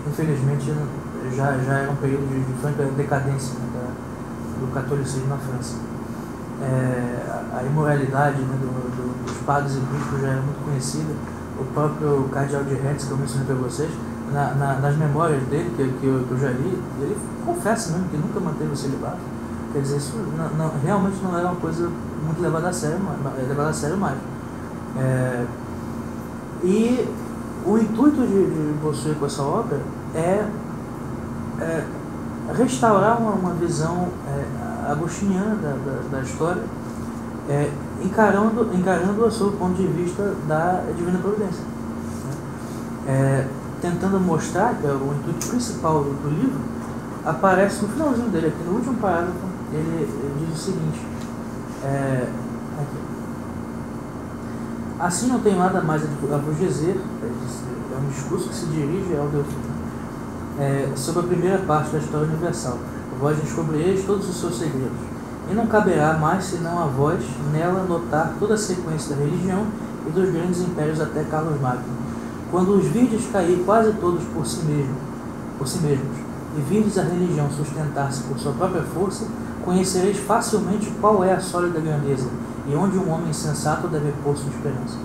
infelizmente 0.09 0.75
já, 1.37 1.57
já 1.59 1.72
era 1.78 1.93
um 1.93 1.97
período 1.97 2.26
de, 2.28 2.53
de 2.53 2.61
franca 2.61 2.85
decadência 2.97 3.55
né, 3.55 3.91
do 4.59 4.74
catolicismo 4.74 5.28
na 5.28 5.37
França. 5.37 5.89
É, 6.63 7.57
a 7.57 7.63
imoralidade 7.65 8.41
né, 8.41 8.57
do, 8.61 8.67
do, 8.67 9.25
dos 9.25 9.37
padres 9.47 9.77
e 9.77 9.81
bispos 9.81 10.21
já 10.21 10.29
era 10.29 10.41
muito 10.41 10.65
conhecida. 10.65 11.13
O 11.59 11.65
próprio 11.75 12.29
cardeal 12.33 12.65
de 12.65 12.75
Retz, 12.75 13.05
que 13.05 13.11
eu 13.11 13.17
mencionei 13.17 13.47
para 13.47 13.57
vocês, 13.57 13.91
na, 14.33 14.55
na, 14.55 14.75
nas 14.75 14.97
memórias 14.97 15.43
dele, 15.45 15.71
que, 15.77 15.85
que, 16.01 16.07
eu, 16.07 16.25
que 16.27 16.31
eu 16.31 16.39
já 16.39 16.51
li, 16.51 16.83
ele 17.01 17.17
confessa 17.45 17.93
mesmo 17.93 18.09
que 18.09 18.17
nunca 18.17 18.41
manteve 18.41 18.73
o 18.73 18.77
celibato. 18.77 19.19
Quer 19.73 19.83
dizer, 19.83 19.99
isso 19.99 20.17
não, 20.37 20.49
não, 20.51 20.73
realmente 20.83 21.23
não 21.23 21.37
era 21.37 21.49
uma 21.49 21.61
coisa 21.61 21.91
muito 22.25 22.41
levada 22.41 22.69
a 22.69 22.73
sério, 22.73 22.99
levada 23.49 23.71
a 23.71 23.73
sério 23.73 23.97
mais. 23.97 24.19
É, 24.99 25.45
e 26.65 27.09
o 27.65 27.79
intuito 27.79 28.21
de, 28.27 28.47
de 28.47 28.79
Bossuet 28.83 29.17
com 29.19 29.27
essa 29.27 29.43
obra 29.43 29.81
é, 30.15 30.45
é 31.61 31.85
restaurar 32.57 33.21
uma, 33.21 33.33
uma 33.33 33.55
visão 33.55 34.09
é, 34.27 34.70
agostiniana 34.93 35.55
da, 35.57 35.70
da, 35.70 36.03
da 36.11 36.22
história, 36.22 36.62
é, 37.49 37.70
encarando, 38.03 38.70
encarando 38.74 39.24
a 39.24 39.30
sob 39.30 39.55
o 39.55 39.59
ponto 39.59 39.74
de 39.74 39.86
vista 39.86 40.34
da 40.47 40.82
Divina 40.97 41.18
Providência. 41.18 41.62
Né? 41.64 42.32
É, 43.09 43.49
tentando 43.80 44.20
mostrar 44.20 44.74
que 44.74 44.86
é 44.86 44.91
o 44.91 45.14
intuito 45.18 45.49
principal 45.49 46.05
do, 46.05 46.11
do, 46.22 46.28
livro 46.28 46.61
aparece 47.24 47.82
no 47.82 47.88
finalzinho 47.88 48.28
dele, 48.28 48.49
aqui 48.49 48.62
no 48.64 48.76
último 48.76 48.95
parágrafo, 48.97 49.38
ele, 49.72 50.03
ele 50.03 50.47
diz 50.47 50.59
o 50.59 50.64
seguinte. 50.64 51.01
É, 51.84 52.28
Assim 55.01 55.28
não 55.28 55.41
tenho 55.41 55.57
nada 55.57 55.80
mais 55.80 56.03
a 56.03 56.36
vos 56.36 56.59
dizer, 56.59 57.01
é 57.22 57.97
um 57.97 58.11
discurso 58.11 58.51
que 58.51 58.55
se 58.55 58.66
dirige 58.66 59.16
ao 59.16 59.28
Delfim. 59.28 59.57
é, 60.59 60.91
sobre 60.95 61.22
a 61.22 61.26
primeira 61.26 61.59
parte 61.61 61.91
da 61.93 61.99
história 61.99 62.26
universal. 62.26 62.76
Vós 63.21 63.39
descobrireis 63.39 64.05
todos 64.05 64.29
os 64.29 64.41
seus 64.41 64.59
segredos. 64.59 64.99
E 65.51 65.55
não 65.55 65.66
caberá 65.66 66.14
mais 66.14 66.45
senão 66.45 66.83
a 66.83 66.87
vós 66.87 67.23
nela 67.53 67.85
notar 67.85 68.35
toda 68.39 68.55
a 68.55 68.59
sequência 68.59 69.14
da 69.14 69.23
religião 69.23 69.66
e 70.07 70.11
dos 70.11 70.31
grandes 70.31 70.61
impérios 70.61 71.01
até 71.01 71.25
Carlos 71.25 71.61
Magno. 71.61 71.85
Quando 72.51 72.77
os 72.77 72.87
virdes 72.87 73.27
cair 73.31 73.62
quase 73.64 73.93
todos 73.95 74.25
por 74.25 74.47
si 74.47 74.64
mesmos, 74.64 74.97
por 75.59 75.68
si 75.68 75.79
mesmos, 75.81 76.16
e 76.57 76.61
virdes 76.62 76.99
a 76.99 77.03
religião 77.03 77.49
sustentar-se 77.51 78.23
por 78.25 78.39
sua 78.39 78.53
própria 78.53 78.83
força, 78.83 79.27
conhecereis 79.64 80.16
facilmente 80.18 80.91
qual 81.01 81.23
é 81.23 81.35
a 81.35 81.41
sólida 81.41 81.81
grandeza 81.81 82.29
e 82.66 82.75
onde 82.75 82.99
um 82.99 83.11
homem 83.11 83.33
sensato 83.33 83.87
deve 83.89 84.12
pôr 84.25 84.37
sua 84.37 84.51
esperança. 84.51 84.97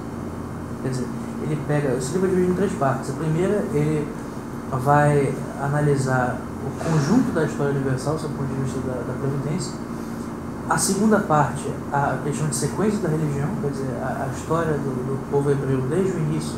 Quer 0.82 0.90
dizer, 0.90 1.08
ele 1.44 1.60
pega, 1.68 1.96
esse 1.96 2.14
livro 2.14 2.28
é 2.28 2.30
dividido 2.30 2.54
em 2.54 2.56
três 2.56 2.74
partes. 2.74 3.10
A 3.10 3.14
primeira, 3.14 3.64
ele 3.74 4.08
vai 4.72 5.34
analisar 5.62 6.38
o 6.66 6.84
conjunto 6.84 7.32
da 7.34 7.46
história 7.46 7.74
universal, 7.74 8.18
sob 8.18 8.34
o 8.34 8.38
ponto 8.38 8.48
de 8.48 8.62
vista 8.64 8.80
da, 8.82 8.94
da 8.94 9.14
Previdência. 9.20 9.74
A 10.68 10.78
segunda 10.78 11.20
parte, 11.20 11.72
a 11.94 12.18
questão 12.24 12.48
de 12.48 12.56
sequência 12.56 13.00
da 13.00 13.10
religião, 13.10 13.50
quer 13.62 13.70
dizer, 13.70 13.98
a, 14.02 14.26
a 14.26 14.28
história 14.36 14.74
do, 14.74 15.06
do, 15.06 15.32
povo 15.32 15.52
hebreu 15.52 15.82
desde 15.82 16.12
o 16.14 16.20
início 16.20 16.56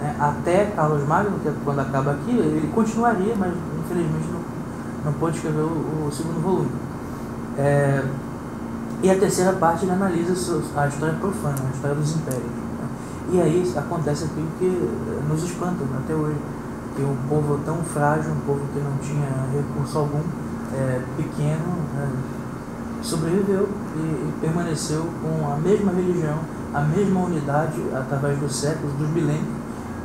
né, 0.00 0.14
até 0.20 0.66
Carlos 0.76 1.06
Magno, 1.08 1.38
que 1.40 1.48
é 1.48 1.54
quando 1.64 1.80
acaba 1.80 2.12
aqui, 2.12 2.32
ele 2.32 2.70
continuaria, 2.74 3.34
mas 3.34 3.54
infelizmente 3.80 4.28
não, 4.30 4.40
não 5.06 5.12
pôde 5.18 5.36
escrever 5.36 5.62
o, 5.62 6.06
o 6.06 6.12
segundo 6.12 6.42
volume. 6.42 6.70
É, 7.56 8.04
e 9.02 9.10
a 9.10 9.18
terceira 9.18 9.54
parte 9.54 9.84
ele 9.84 9.92
analisa 9.92 10.32
a 10.76 10.88
história 10.88 11.14
profana, 11.14 11.56
a 11.66 11.74
história 11.74 11.96
dos 11.96 12.14
impérios. 12.14 12.44
Né? 12.44 12.88
E 13.32 13.40
aí 13.40 13.72
acontece 13.74 14.24
aquilo 14.24 14.48
que 14.58 14.90
nos 15.28 15.42
espanta 15.42 15.82
né, 15.84 16.00
até 16.04 16.14
hoje 16.14 16.36
que 16.96 17.02
um 17.02 17.16
povo 17.28 17.60
tão 17.64 17.76
frágil, 17.84 18.32
um 18.32 18.40
povo 18.40 18.62
que 18.72 18.80
não 18.80 18.96
tinha 18.98 19.28
recurso 19.52 19.98
algum, 19.98 20.22
é, 20.72 21.00
pequeno, 21.16 21.76
né, 21.94 22.10
sobreviveu 23.02 23.68
e, 23.94 23.98
e, 23.98 24.34
permaneceu 24.40 25.06
com 25.22 25.52
a 25.52 25.56
mesma 25.56 25.92
religião, 25.92 26.38
a 26.74 26.80
mesma 26.80 27.20
unidade 27.20 27.80
através 27.94 28.38
dos 28.38 28.56
séculos, 28.56 28.92
dos 28.94 29.08
milênios, 29.10 29.46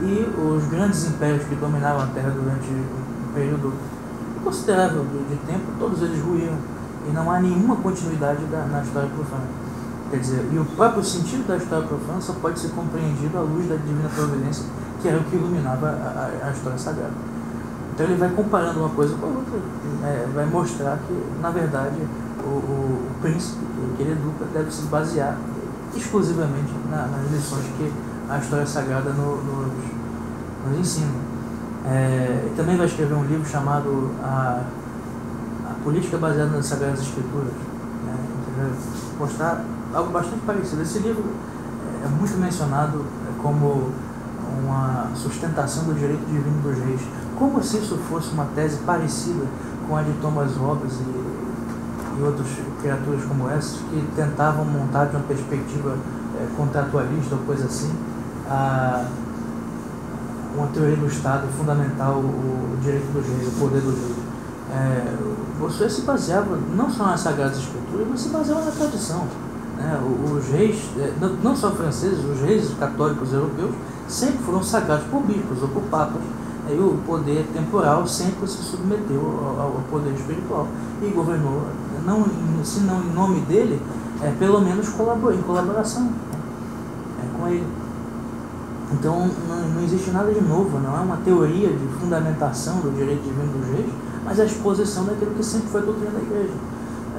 e 0.01 0.27
os 0.37 0.67
grandes 0.67 1.07
impérios 1.07 1.43
que 1.45 1.55
dominavam 1.55 2.03
a 2.03 2.07
Terra 2.07 2.31
durante 2.31 2.69
um 2.69 3.33
período 3.33 3.73
considerável 4.43 5.05
de 5.29 5.35
tempo, 5.47 5.63
todos 5.79 6.01
eles 6.01 6.21
ruíram 6.21 6.57
e 7.07 7.11
não 7.11 7.31
há 7.31 7.39
nenhuma 7.39 7.75
continuidade 7.77 8.43
da, 8.45 8.65
na 8.65 8.81
história 8.81 9.09
profana. 9.09 9.45
Quer 10.11 10.17
dizer, 10.17 10.45
e 10.51 10.59
o 10.59 10.65
próprio 10.65 11.03
sentido 11.03 11.47
da 11.47 11.55
história 11.55 11.87
profana 11.87 12.19
só 12.19 12.33
pode 12.33 12.59
ser 12.59 12.69
compreendido 12.69 13.37
à 13.37 13.41
luz 13.41 13.67
da 13.69 13.75
divina 13.77 14.09
providência 14.09 14.65
que 15.01 15.07
era 15.07 15.17
o 15.17 15.23
que 15.23 15.35
iluminava 15.35 15.87
a, 15.87 16.43
a, 16.43 16.47
a 16.47 16.51
história 16.51 16.77
sagrada. 16.77 17.13
Então 17.93 18.05
ele 18.05 18.15
vai 18.15 18.29
comparando 18.29 18.79
uma 18.79 18.89
coisa 18.89 19.15
com 19.15 19.25
a 19.25 19.29
outra, 19.29 19.59
é, 20.03 20.27
vai 20.33 20.45
mostrar 20.45 20.97
que, 21.07 21.41
na 21.41 21.49
verdade, 21.49 21.97
o, 22.43 22.47
o, 22.47 23.09
o 23.09 23.21
príncipe 23.21 23.59
que 23.97 24.03
ele 24.03 24.11
educa 24.11 24.45
deve 24.53 24.71
se 24.71 24.83
basear 24.83 25.37
exclusivamente 25.95 26.71
na, 26.89 27.07
nas 27.07 27.31
lições 27.31 27.65
que 27.77 27.91
a 28.29 28.37
história 28.37 28.65
sagrada 28.65 29.09
no, 29.11 29.37
nos, 29.37 29.73
nos 30.67 30.79
ensina. 30.79 31.11
É, 31.85 32.49
também 32.55 32.77
vai 32.77 32.85
escrever 32.85 33.13
um 33.15 33.25
livro 33.25 33.45
chamado 33.49 34.11
A, 34.23 34.61
a 35.65 35.83
Política 35.83 36.17
Baseada 36.17 36.51
nas 36.51 36.67
Sagradas 36.67 37.01
Escrituras, 37.01 37.53
né, 38.05 38.15
vai 38.57 38.71
mostrar 39.19 39.65
algo 39.93 40.11
bastante 40.11 40.41
parecido. 40.45 40.81
Esse 40.81 40.99
livro 40.99 41.23
é 42.03 42.07
muito 42.07 42.37
mencionado 42.37 43.05
como 43.41 43.91
uma 44.63 45.09
sustentação 45.15 45.85
do 45.85 45.93
direito 45.93 46.25
divino 46.25 46.61
dos 46.61 46.77
reis, 46.79 47.01
como 47.37 47.61
se 47.63 47.77
isso 47.77 47.97
fosse 48.09 48.31
uma 48.33 48.45
tese 48.55 48.77
parecida 48.79 49.45
com 49.87 49.95
a 49.95 50.03
de 50.03 50.13
Thomas 50.13 50.55
Hobbes 50.55 50.93
e, 50.93 52.19
e 52.19 52.23
outras 52.23 52.47
criaturas 52.81 53.23
como 53.25 53.49
essas, 53.49 53.77
que 53.77 54.07
tentavam 54.15 54.65
montar 54.65 55.05
de 55.05 55.15
uma 55.15 55.23
perspectiva 55.23 55.97
é, 56.37 56.47
contratualista 56.55 57.35
ou 57.35 57.41
coisa 57.41 57.65
assim, 57.65 57.93
a, 58.49 59.05
uma 60.55 60.67
teoria 60.67 60.97
do 60.97 61.07
Estado 61.07 61.47
fundamental, 61.57 62.15
o, 62.15 62.75
o 62.75 62.77
direito 62.81 63.11
dos 63.13 63.25
reis, 63.25 63.47
o 63.47 63.59
poder 63.59 63.81
dos 63.81 63.97
reis. 63.97 64.31
É, 64.73 65.17
você 65.59 65.89
se 65.89 66.01
baseava 66.01 66.57
não 66.75 66.89
só 66.89 67.05
nas 67.05 67.19
Sagradas 67.19 67.57
Escrituras, 67.57 68.07
mas 68.09 68.21
se 68.21 68.29
baseava 68.29 68.61
na 68.65 68.71
tradição. 68.71 69.27
Né? 69.81 69.99
Os 70.31 70.47
reis, 70.49 70.77
é, 70.97 71.11
não 71.43 71.55
só 71.55 71.71
franceses, 71.71 72.23
os 72.23 72.39
reis 72.41 72.71
católicos 72.79 73.33
europeus, 73.33 73.71
sempre 74.07 74.37
foram 74.43 74.61
sagrados 74.63 75.05
por 75.05 75.23
bispos 75.23 75.61
ou 75.63 75.69
por 75.69 75.81
papas. 75.83 76.21
E 76.69 76.73
o 76.73 76.99
poder 77.05 77.47
temporal 77.51 78.05
sempre 78.05 78.47
se 78.47 78.61
submeteu 78.61 79.19
ao, 79.59 79.81
poder 79.89 80.13
espiritual 80.13 80.67
e 81.01 81.07
governou, 81.07 81.63
não, 82.05 82.23
se 82.63 82.81
não 82.81 83.01
em 83.01 83.11
nome 83.13 83.41
dele, 83.41 83.81
é, 84.21 84.31
pelo 84.37 84.61
menos 84.61 84.89
colaborou, 84.89 85.37
em 85.37 85.41
colaboração 85.41 86.09
é, 87.19 87.37
com 87.37 87.47
ele. 87.47 87.67
Então 88.93 89.27
não, 89.49 89.69
não, 89.69 89.83
existe 89.83 90.11
nada 90.11 90.31
de 90.31 90.41
novo, 90.41 90.79
não 90.79 90.95
é 90.95 90.99
uma 90.99 91.17
teoria 91.17 91.69
de 91.69 91.87
fundamentação 91.99 92.75
do 92.75 92.95
direito 92.95 93.23
divino 93.23 93.51
dos 93.57 93.67
reis, 93.67 93.91
mas 94.23 94.39
a 94.39 94.45
exposição 94.45 95.05
daquilo 95.05 95.31
que 95.31 95.43
sempre 95.43 95.69
foi 95.69 95.81
doutrina 95.81 96.11
da 96.11 96.19
igreja. 96.19 96.53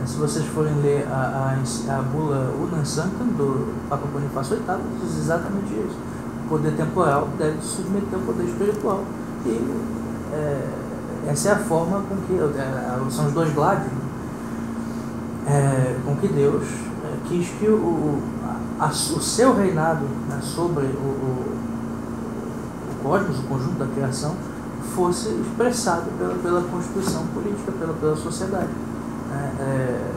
É, 0.03 0.07
se 0.07 0.17
vocês 0.17 0.45
forem 0.47 0.75
ler 0.81 1.07
a, 1.09 1.55
a, 1.55 1.99
a 1.99 2.03
bula 2.03 2.53
Unam 2.61 2.85
Sanctum 2.85 3.27
do 3.37 3.89
Papa 3.89 4.07
Bonifácio 4.13 4.57
VIII, 4.57 4.77
diz 5.01 5.19
exatamente 5.19 5.73
isso 5.75 6.13
poder 6.53 6.73
temporal 6.77 7.29
deve 7.39 7.63
submeter 7.63 8.15
ao 8.15 8.21
poder 8.21 8.45
espiritual. 8.45 9.05
E 9.47 9.59
é, 10.35 10.69
essa 11.29 11.49
é 11.49 11.53
a 11.53 11.59
forma 11.59 12.03
com 12.03 12.17
que, 12.27 12.35
é, 12.35 13.11
são 13.11 13.27
os 13.27 13.33
dois 13.33 13.55
lados, 13.57 13.87
é, 15.47 15.97
com 16.05 16.15
que 16.17 16.29
Deus 16.29 16.63
é, 16.63 17.17
quis 17.27 17.49
que 17.59 17.67
o, 17.67 18.19
a, 18.79 18.89
o 18.89 19.21
seu 19.21 19.55
reinado 19.55 20.05
né, 20.29 20.41
sobre 20.43 20.85
o, 20.85 20.89
o, 20.89 21.57
o, 22.91 23.03
cosmos, 23.03 23.39
o 23.39 23.43
conjunto 23.45 23.79
da 23.79 23.87
criação, 23.87 24.35
fosse 24.95 25.31
expressado 25.31 26.11
pela, 26.19 26.35
pela 26.35 26.63
constituição 26.63 27.27
política, 27.29 27.73
pela, 27.73 27.95
pela 27.95 28.17
sociedade. 28.17 28.69
É, 29.33 29.63
é, 29.63 30.13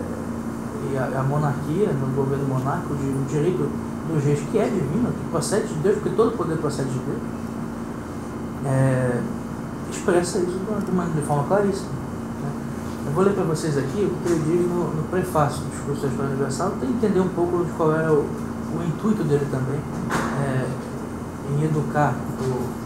e 0.92 0.98
a, 0.98 1.20
a, 1.20 1.24
monarquia, 1.24 1.88
no 1.94 2.08
governo 2.16 2.46
monárquico, 2.48 2.94
o 2.94 3.26
direito 3.28 3.70
dos 4.12 4.24
reis, 4.24 4.40
que 4.52 4.58
é 4.58 4.66
divino, 4.66 5.10
que 5.10 5.30
procede 5.32 5.68
de 5.68 5.80
Deus, 5.80 5.96
porque 5.96 6.10
todo 6.12 6.38
poder 6.38 6.58
procede 6.58 6.90
de 6.90 7.00
Deus, 7.00 7.22
é, 8.66 9.22
expressa 9.90 10.40
isso 10.40 10.60
de, 10.86 10.92
uma, 10.92 11.06
de 11.06 11.22
forma 11.22 11.44
claríssima. 11.46 11.90
Né? 11.90 12.50
Eu 13.08 13.12
vou 13.14 13.24
ler 13.24 13.34
para 13.34 13.44
vocês 13.44 13.78
aqui 13.78 14.04
o 14.04 14.16
que 14.24 14.32
ele 14.32 14.44
diz 14.44 14.70
no, 14.70 14.94
no 14.94 15.04
prefácio 15.04 15.62
do 15.62 15.70
discurso 15.72 16.02
da 16.02 16.08
História 16.10 16.32
Universal, 16.32 16.72
para 16.72 16.88
entender 16.88 17.20
um 17.20 17.30
pouco 17.30 17.64
de 17.64 17.72
qual 17.72 17.94
era 17.94 18.12
o, 18.12 18.26
o 18.26 18.84
intuito 18.88 19.24
dele 19.24 19.48
também 19.50 19.80
é, 20.42 20.66
em 21.52 21.64
educar 21.64 22.16
o, 22.42 22.86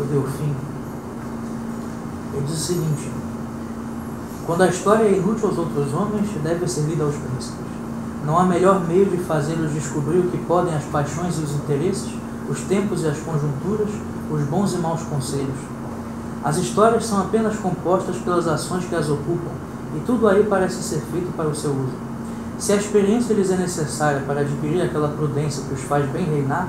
o 0.00 0.04
Delfim. 0.04 0.54
Ele 2.34 2.46
diz 2.46 2.54
o 2.54 2.58
seguinte: 2.58 3.10
quando 4.48 4.62
a 4.62 4.68
história 4.68 5.04
é 5.04 5.12
inútil 5.12 5.48
aos 5.50 5.58
outros 5.58 5.92
homens, 5.92 6.26
deve 6.42 6.66
ser 6.66 6.80
lida 6.88 7.04
aos 7.04 7.14
príncipes. 7.14 7.66
Não 8.24 8.38
há 8.38 8.44
melhor 8.44 8.80
meio 8.88 9.04
de 9.04 9.18
fazê-los 9.18 9.74
descobrir 9.74 10.20
o 10.20 10.30
que 10.30 10.38
podem 10.38 10.74
as 10.74 10.84
paixões 10.84 11.38
e 11.38 11.42
os 11.42 11.54
interesses, 11.54 12.14
os 12.48 12.62
tempos 12.62 13.02
e 13.02 13.08
as 13.08 13.18
conjunturas, 13.18 13.90
os 14.30 14.42
bons 14.44 14.72
e 14.72 14.78
maus 14.78 15.02
conselhos. 15.02 15.58
As 16.42 16.56
histórias 16.56 17.04
são 17.04 17.20
apenas 17.20 17.58
compostas 17.58 18.16
pelas 18.16 18.48
ações 18.48 18.86
que 18.86 18.94
as 18.94 19.10
ocupam, 19.10 19.50
e 19.94 20.00
tudo 20.06 20.26
aí 20.26 20.42
parece 20.48 20.82
ser 20.82 21.02
feito 21.12 21.30
para 21.36 21.50
o 21.50 21.54
seu 21.54 21.72
uso. 21.72 21.98
Se 22.58 22.72
a 22.72 22.76
experiência 22.76 23.34
lhes 23.34 23.50
é 23.50 23.56
necessária 23.58 24.22
para 24.26 24.40
adquirir 24.40 24.80
aquela 24.80 25.08
prudência 25.08 25.62
que 25.68 25.74
os 25.74 25.82
faz 25.82 26.08
bem 26.08 26.24
reinar, 26.24 26.66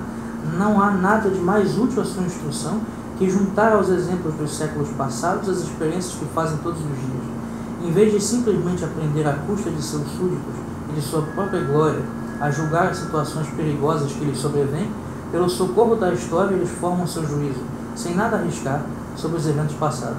não 0.57 0.81
há 0.81 0.91
nada 0.91 1.29
de 1.29 1.39
mais 1.39 1.77
útil 1.77 2.01
à 2.01 2.05
sua 2.05 2.23
instrução 2.23 2.81
que 3.17 3.29
juntar 3.29 3.71
aos 3.71 3.87
exemplos 3.87 4.33
dos 4.33 4.57
séculos 4.57 4.89
passados 4.97 5.47
as 5.47 5.59
experiências 5.59 6.15
que 6.15 6.25
fazem 6.35 6.57
todos 6.57 6.81
os 6.81 6.85
dias. 6.85 7.38
Em 7.81 7.91
vez 7.91 8.11
de 8.11 8.19
simplesmente 8.19 8.83
aprender 8.83 9.25
à 9.25 9.33
custa 9.33 9.69
de 9.69 9.81
seus 9.81 10.03
súditos 10.11 10.55
e 10.89 10.93
de 10.93 11.01
sua 11.01 11.21
própria 11.21 11.61
glória 11.61 12.01
a 12.41 12.51
julgar 12.51 12.87
as 12.87 12.97
situações 12.97 13.47
perigosas 13.49 14.11
que 14.11 14.25
lhes 14.25 14.37
sobrevêm, 14.37 14.91
pelo 15.31 15.49
socorro 15.49 15.95
da 15.95 16.13
história 16.13 16.55
eles 16.55 16.69
formam 16.69 17.07
seu 17.07 17.25
juízo, 17.25 17.61
sem 17.95 18.15
nada 18.15 18.37
arriscar, 18.37 18.81
sobre 19.15 19.37
os 19.37 19.47
eventos 19.47 19.75
passados. 19.75 20.17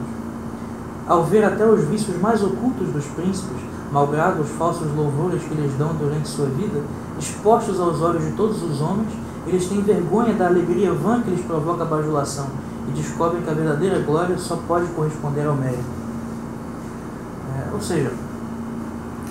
Ao 1.06 1.24
ver 1.24 1.44
até 1.44 1.66
os 1.66 1.84
vícios 1.84 2.18
mais 2.20 2.42
ocultos 2.42 2.88
dos 2.88 3.04
príncipes, 3.06 3.62
malgrado 3.90 4.42
os 4.42 4.50
falsos 4.50 4.86
louvores 4.94 5.42
que 5.42 5.54
lhes 5.54 5.74
dão 5.74 5.94
durante 5.94 6.28
sua 6.28 6.46
vida, 6.46 6.80
expostos 7.18 7.80
aos 7.80 8.00
olhos 8.00 8.24
de 8.24 8.32
todos 8.32 8.62
os 8.62 8.80
homens, 8.80 9.08
eles 9.46 9.66
têm 9.66 9.82
vergonha 9.82 10.34
da 10.34 10.46
alegria 10.46 10.92
vã 10.92 11.20
que 11.20 11.30
lhes 11.30 11.44
provoca 11.44 11.82
a 11.82 11.86
bajulação 11.86 12.46
e 12.88 12.92
descobrem 12.92 13.42
que 13.42 13.50
a 13.50 13.54
verdadeira 13.54 13.98
glória 13.98 14.38
só 14.38 14.56
pode 14.68 14.86
corresponder 14.92 15.46
ao 15.46 15.56
mérito. 15.56 15.99
É, 17.50 17.72
ou 17.72 17.80
seja, 17.80 18.12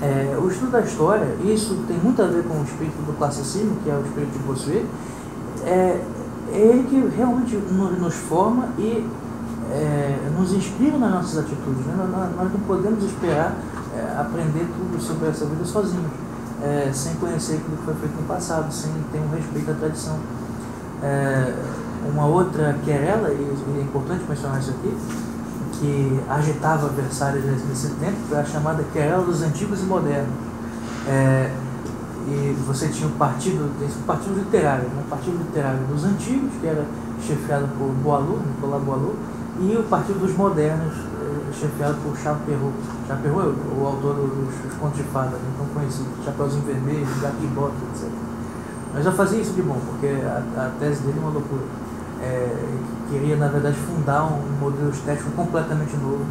é, 0.01 0.37
o 0.41 0.47
estudo 0.47 0.71
da 0.71 0.81
história, 0.81 1.35
isso 1.43 1.83
tem 1.87 1.97
muito 1.97 2.21
a 2.21 2.25
ver 2.25 2.43
com 2.43 2.59
o 2.59 2.63
espírito 2.63 3.01
do 3.05 3.17
classicismo, 3.17 3.77
que 3.83 3.89
é 3.89 3.93
o 3.93 4.01
espírito 4.01 4.31
de 4.31 4.39
Bossuet, 4.39 4.85
é, 5.65 6.01
é 6.51 6.57
ele 6.57 6.83
que 6.83 7.15
realmente 7.17 7.55
nos 7.55 8.15
forma 8.15 8.69
e 8.77 9.05
é, 9.71 10.29
nos 10.37 10.53
inspiram 10.53 10.99
nas 10.99 11.11
nossas 11.11 11.37
atitudes. 11.39 11.85
Né? 11.85 11.95
Nós, 12.35 12.51
não 12.51 12.59
podemos 12.61 13.03
esperar 13.03 13.55
é, 13.95 14.19
aprender 14.19 14.65
tudo 14.67 15.01
sobre 15.01 15.27
essa 15.27 15.45
vida 15.45 15.65
sozinhos, 15.65 16.11
é, 16.63 16.89
sem 16.93 17.15
conhecer 17.15 17.55
aquilo 17.55 17.77
que 17.77 17.83
foi 17.83 17.95
feito 17.95 18.15
no 18.15 18.27
passado, 18.27 18.71
sem 18.71 18.91
ter 19.11 19.19
um 19.19 19.35
respeito 19.35 19.71
à 19.71 19.73
tradição. 19.73 20.17
Uma 22.13 22.25
outra 22.25 22.77
querela, 22.83 23.29
e 23.29 23.77
é 23.77 23.81
importante 23.81 24.23
mencionar 24.27 24.59
isso 24.59 24.71
aqui, 24.71 24.97
que 25.79 26.19
agitava 26.29 26.89
Versalhes 26.89 27.43
nesse 27.67 27.89
tempo, 27.91 28.35
a 28.35 28.43
chamada 28.43 28.83
querela 28.91 29.23
dos 29.23 29.41
antigos 29.41 29.81
e 29.81 29.83
modernos. 29.83 30.33
É, 31.07 31.51
e 32.27 32.55
você 32.67 32.89
tinha 32.89 33.07
o 33.07 33.11
partido, 33.13 33.65
o 33.65 34.03
partido 34.05 34.35
literário, 34.35 34.83
né? 34.83 35.03
o 35.05 35.09
partido 35.09 35.37
literário 35.37 35.79
dos 35.87 36.03
antigos, 36.03 36.51
que 36.59 36.67
era 36.67 36.85
chefiado 37.21 37.67
por 37.77 37.87
Boileau, 37.87 38.39
Nicolas 38.45 38.83
Boileau, 38.83 39.15
e 39.59 39.75
o 39.75 39.83
partido 39.83 40.19
dos 40.19 40.35
modernos, 40.37 40.93
eh, 40.93 41.53
chefiado 41.53 41.97
por. 42.03 42.15
Charles 42.17 42.43
Perrault 42.45 43.57
é 43.57 43.81
o 43.81 43.85
autor 43.85 44.15
dos, 44.15 44.55
dos 44.61 44.73
contos 44.79 44.97
de 44.97 45.03
fada, 45.03 45.31
né? 45.31 45.51
tão 45.57 45.65
conhecido, 45.67 46.09
Chapeuzinho 46.23 46.63
Vermelho, 46.63 47.07
Gato 47.21 47.37
de 47.37 47.47
Bota, 47.47 47.73
etc. 47.93 48.09
Mas 48.93 49.03
já 49.03 49.11
fazia 49.11 49.39
isso 49.39 49.53
de 49.53 49.61
bom, 49.61 49.77
porque 49.87 50.07
a, 50.07 50.65
a 50.65 50.71
tese 50.79 51.01
dele 51.01 51.17
é 51.17 51.21
uma 51.21 51.31
loucura. 51.31 51.63
É, 52.21 52.65
queria, 53.09 53.35
na 53.37 53.47
verdade, 53.47 53.75
fundar 53.75 54.23
um 54.25 54.41
modelo 54.59 54.89
estético 54.89 55.31
completamente 55.31 55.95
novo, 55.97 56.25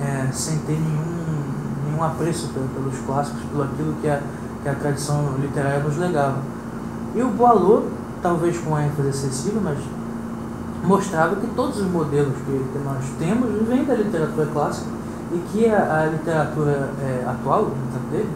é, 0.00 0.30
sem 0.32 0.58
ter 0.58 0.72
nenhum, 0.72 1.44
nenhum 1.86 2.02
apreço 2.02 2.48
pelos 2.48 2.98
clássicos, 3.06 3.42
pelo 3.50 3.64
aquilo 3.64 3.94
que 4.00 4.08
a 4.08 4.20
que 4.62 4.68
a 4.68 4.74
tradição 4.74 5.34
literária 5.38 5.80
nos 5.80 5.96
legava. 5.96 6.38
E 7.14 7.22
o 7.22 7.28
Boileau, 7.28 7.88
talvez 8.22 8.56
com 8.58 8.78
ênfase 8.78 9.08
excessiva, 9.08 9.60
mas 9.62 9.78
mostrava 10.84 11.36
que 11.36 11.46
todos 11.48 11.78
os 11.78 11.90
modelos 11.90 12.34
que, 12.36 12.64
que 12.72 12.78
nós 12.84 13.04
temos 13.18 13.68
vêm 13.68 13.84
da 13.84 13.94
literatura 13.94 14.46
clássica 14.52 14.88
e 15.32 15.38
que 15.50 15.68
a, 15.68 16.02
a 16.02 16.06
literatura 16.06 16.90
é, 17.00 17.24
atual, 17.26 17.62
no 17.62 17.92
tempo 17.92 18.10
dele, 18.10 18.30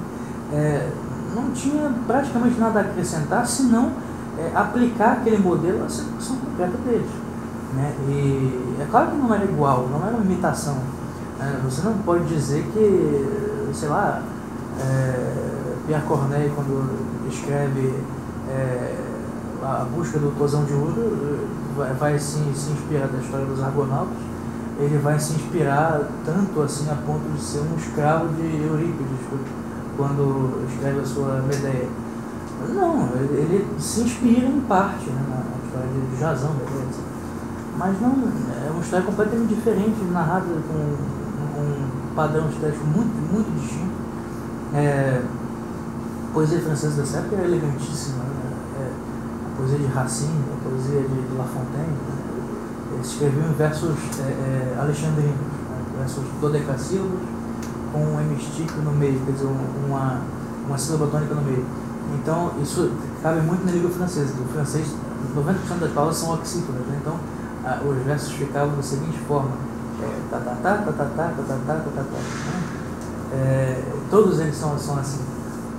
é, 0.52 0.90
não 1.34 1.50
tinha 1.52 1.92
praticamente 2.06 2.58
nada 2.58 2.80
a 2.80 2.82
acrescentar, 2.82 3.46
senão 3.46 3.92
é, 4.38 4.52
aplicar 4.54 5.12
aquele 5.12 5.38
modelo 5.38 5.84
à 5.84 5.88
situação 5.88 6.36
concreta 6.36 6.76
deles. 6.78 7.10
Né? 7.74 7.94
E 8.08 8.76
é 8.80 8.86
claro 8.90 9.10
que 9.10 9.16
não 9.16 9.34
era 9.34 9.44
igual, 9.44 9.88
não 9.88 10.06
era 10.06 10.16
uma 10.16 10.24
imitação. 10.24 10.76
Né? 11.38 11.60
Você 11.64 11.82
não 11.82 11.98
pode 11.98 12.24
dizer 12.24 12.64
que, 12.72 13.72
sei 13.74 13.88
lá, 13.88 14.22
é, 14.80 15.74
Pierre 15.86 16.02
Corneille, 16.06 16.52
quando 16.54 17.28
escreve 17.28 17.94
é, 18.48 18.94
A 19.62 19.86
Busca 19.94 20.18
do 20.18 20.36
Tosão 20.38 20.64
de 20.64 20.72
Ouro, 20.72 21.48
vai, 21.76 21.92
vai 21.94 22.18
se, 22.18 22.38
se 22.54 22.70
inspirar 22.70 23.08
da 23.08 23.18
história 23.18 23.46
dos 23.46 23.62
Argonautas, 23.62 24.16
ele 24.78 24.98
vai 24.98 25.18
se 25.18 25.34
inspirar 25.34 26.02
tanto 26.24 26.60
assim 26.60 26.90
a 26.90 26.94
ponto 26.94 27.28
de 27.34 27.40
ser 27.40 27.60
um 27.60 27.76
escravo 27.76 28.28
de 28.34 28.42
Eurípides 28.42 29.18
quando 29.96 30.66
escreve 30.70 31.00
a 31.00 31.04
sua 31.04 31.42
Medeia. 31.42 31.88
Não, 32.68 33.08
ele, 33.14 33.66
se 33.78 34.00
inspira 34.00 34.46
em 34.46 34.60
parte 34.60 35.10
né, 35.10 35.22
na 35.28 35.66
história 35.66 35.88
de 36.10 36.20
Jazão, 36.20 36.54
Medeia, 36.54 36.86
mas 37.76 38.00
não, 38.00 38.12
é 38.66 38.70
uma 38.70 38.80
história 38.80 39.04
completamente 39.04 39.54
diferente, 39.54 40.02
narrada 40.10 40.46
com 40.46 41.60
um 41.60 42.14
padrão 42.14 42.48
estético 42.48 42.84
muito, 42.86 43.14
muito 43.32 43.60
distinto. 43.60 43.92
É, 44.74 45.22
poesia 46.32 46.60
francesa 46.60 47.00
dessa 47.00 47.18
época 47.18 47.36
era 47.36 47.44
elegantíssima. 47.46 48.18
Né? 48.24 48.52
É, 48.80 48.90
a 49.52 49.56
poesia 49.56 49.78
de 49.78 49.86
Racine, 49.86 50.44
a 50.52 50.68
poesia 50.68 51.00
de, 51.00 51.36
La 51.36 51.44
Fontaine. 51.44 51.86
Né? 51.86 52.16
Eles 52.94 53.06
escreviam 53.06 53.52
versos 53.52 53.96
é, 54.20 54.22
é, 54.22 54.76
alexandrinos, 54.78 55.34
né? 55.34 55.98
versos 55.98 56.24
dodecassílabos 56.40 57.20
com 57.92 57.98
um 58.00 58.20
hemistíquio 58.20 58.82
no 58.82 58.92
meio, 58.92 59.18
quer 59.24 59.32
dizer, 59.32 59.48
uma, 59.86 60.20
uma 60.66 60.76
sílaba 60.76 61.06
tônica 61.06 61.34
no 61.34 61.42
meio. 61.42 61.64
Então, 62.14 62.52
isso 62.62 62.90
cabe 63.22 63.40
muito 63.40 63.64
na 63.64 63.72
língua 63.72 63.90
francesa. 63.90 64.32
O 64.40 64.52
francês, 64.52 64.94
90% 65.36 65.78
das 65.80 65.92
palavras 65.92 66.16
são 66.16 66.34
oxítonas, 66.34 66.82
né? 66.82 66.98
então 67.00 67.14
a, 67.64 67.80
os 67.84 68.04
versos 68.04 68.32
ficavam 68.32 68.76
da 68.76 68.82
seguinte 68.82 69.18
forma: 69.26 69.50
tá, 70.30 70.38
tá, 70.38 70.56
tá, 70.62 70.76
tá, 70.76 70.92
tá, 70.92 70.92
tá, 70.92 71.04
tá, 71.04 71.32
tá, 71.36 71.58
tá, 71.66 71.74
tá, 71.74 71.90
tá, 71.94 72.02
tá. 72.02 72.76
É, 73.32 73.82
todos 74.10 74.38
eles 74.40 74.56
são, 74.56 74.78
são 74.78 74.98
assim. 74.98 75.20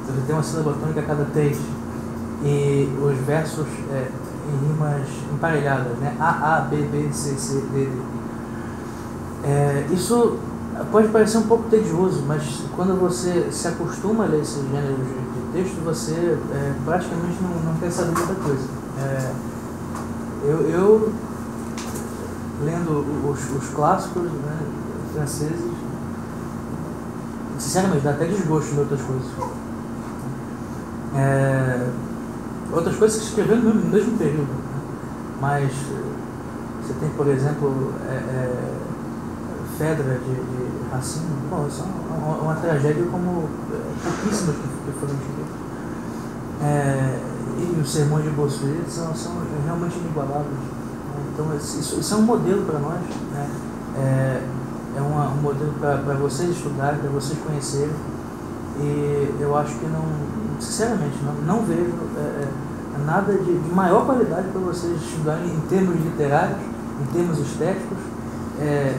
Você 0.05 0.21
tem 0.25 0.35
uma 0.35 0.43
sílaba 0.43 0.73
tônica 0.73 0.99
a 0.99 1.03
cada 1.03 1.25
três. 1.25 1.57
E 2.43 2.87
os 3.01 3.17
versos 3.25 3.65
é, 3.91 4.09
em 4.47 4.67
rimas 4.67 5.07
emparelhadas, 5.33 5.97
né? 5.97 6.15
A, 6.19 6.57
A, 6.57 6.61
B, 6.61 6.77
B, 6.83 7.09
C, 7.11 7.35
C, 7.35 7.61
D, 7.73 7.85
D. 7.85 7.91
É, 9.43 9.87
isso 9.91 10.37
pode 10.91 11.07
parecer 11.09 11.37
um 11.37 11.47
pouco 11.47 11.69
tedioso, 11.69 12.23
mas 12.27 12.63
quando 12.75 12.99
você 12.99 13.47
se 13.51 13.67
acostuma 13.67 14.25
a 14.25 14.27
ler 14.27 14.41
esse 14.41 14.59
gênero 14.61 14.95
de, 14.95 15.26
texto, 15.57 15.83
você 15.83 16.37
é, 16.51 16.73
praticamente 16.85 17.37
não, 17.41 17.71
não 17.71 17.79
quer 17.79 17.91
saber 17.91 18.11
muita 18.11 18.35
coisa. 18.35 18.67
É, 18.99 19.31
eu, 20.43 20.69
eu, 20.69 21.13
lendo 22.63 23.27
os, 23.27 23.63
os 23.63 23.69
clássicos 23.69 24.31
né, 24.31 24.57
franceses, 25.13 25.71
sinceramente, 27.57 28.03
dá 28.03 28.11
até 28.11 28.25
desgosto 28.25 28.73
de 28.73 28.79
outras 28.81 29.01
coisas. 29.01 29.27
É, 31.15 31.89
outras 32.71 32.95
coisas 32.95 33.19
que 33.19 33.25
escreveu 33.25 33.57
no 33.57 33.73
mesmo 33.89 34.15
período. 34.17 34.47
Né? 34.47 34.81
Mas 35.41 35.71
você 36.81 36.93
tem, 36.99 37.09
por 37.09 37.27
exemplo, 37.27 37.93
é, 38.07 38.13
é, 38.13 38.77
Fedra 39.77 40.19
de, 40.19 40.33
de 40.33 40.91
Racine. 40.91 41.25
É 41.51 42.06
uma, 42.17 42.37
uma 42.37 42.55
tragédia 42.55 43.05
como 43.11 43.49
é, 43.71 43.79
pouquíssimas 44.03 44.55
que, 44.55 44.61
que 44.61 44.99
foram 44.99 45.13
escritas. 45.13 45.67
É, 46.61 47.19
e 47.57 47.79
os 47.81 47.91
sermões 47.91 48.23
de 48.23 48.29
Bossuet 48.31 48.83
são, 48.87 49.15
são 49.15 49.33
realmente 49.65 49.97
inigualáveis. 49.97 50.47
Né? 50.47 51.23
Então, 51.33 51.55
isso, 51.55 51.99
isso 51.99 52.13
é 52.13 52.17
um 52.17 52.21
modelo 52.21 52.65
para 52.65 52.79
nós. 52.79 52.99
Né? 53.31 53.49
É, 53.97 54.41
é 54.97 55.01
uma, 55.01 55.29
um 55.29 55.41
modelo 55.41 55.73
para 55.79 56.15
vocês 56.15 56.49
estudarem, 56.49 56.99
para 56.99 57.09
vocês 57.09 57.37
conhecerem. 57.39 57.93
E 58.79 59.35
eu 59.39 59.55
acho 59.57 59.75
que 59.75 59.85
não, 59.87 60.03
sinceramente, 60.59 61.17
não, 61.23 61.33
não 61.55 61.65
vejo 61.65 61.93
é, 62.15 62.19
é, 62.19 63.05
nada 63.05 63.33
de, 63.33 63.57
de, 63.57 63.73
maior 63.73 64.05
qualidade 64.05 64.47
para 64.49 64.61
vocês 64.61 65.01
estudarem 65.01 65.47
em 65.47 65.59
termos 65.61 65.95
literários, 65.95 66.57
em 67.01 67.05
termos 67.13 67.39
estéticos. 67.39 67.97
É, 68.59 68.95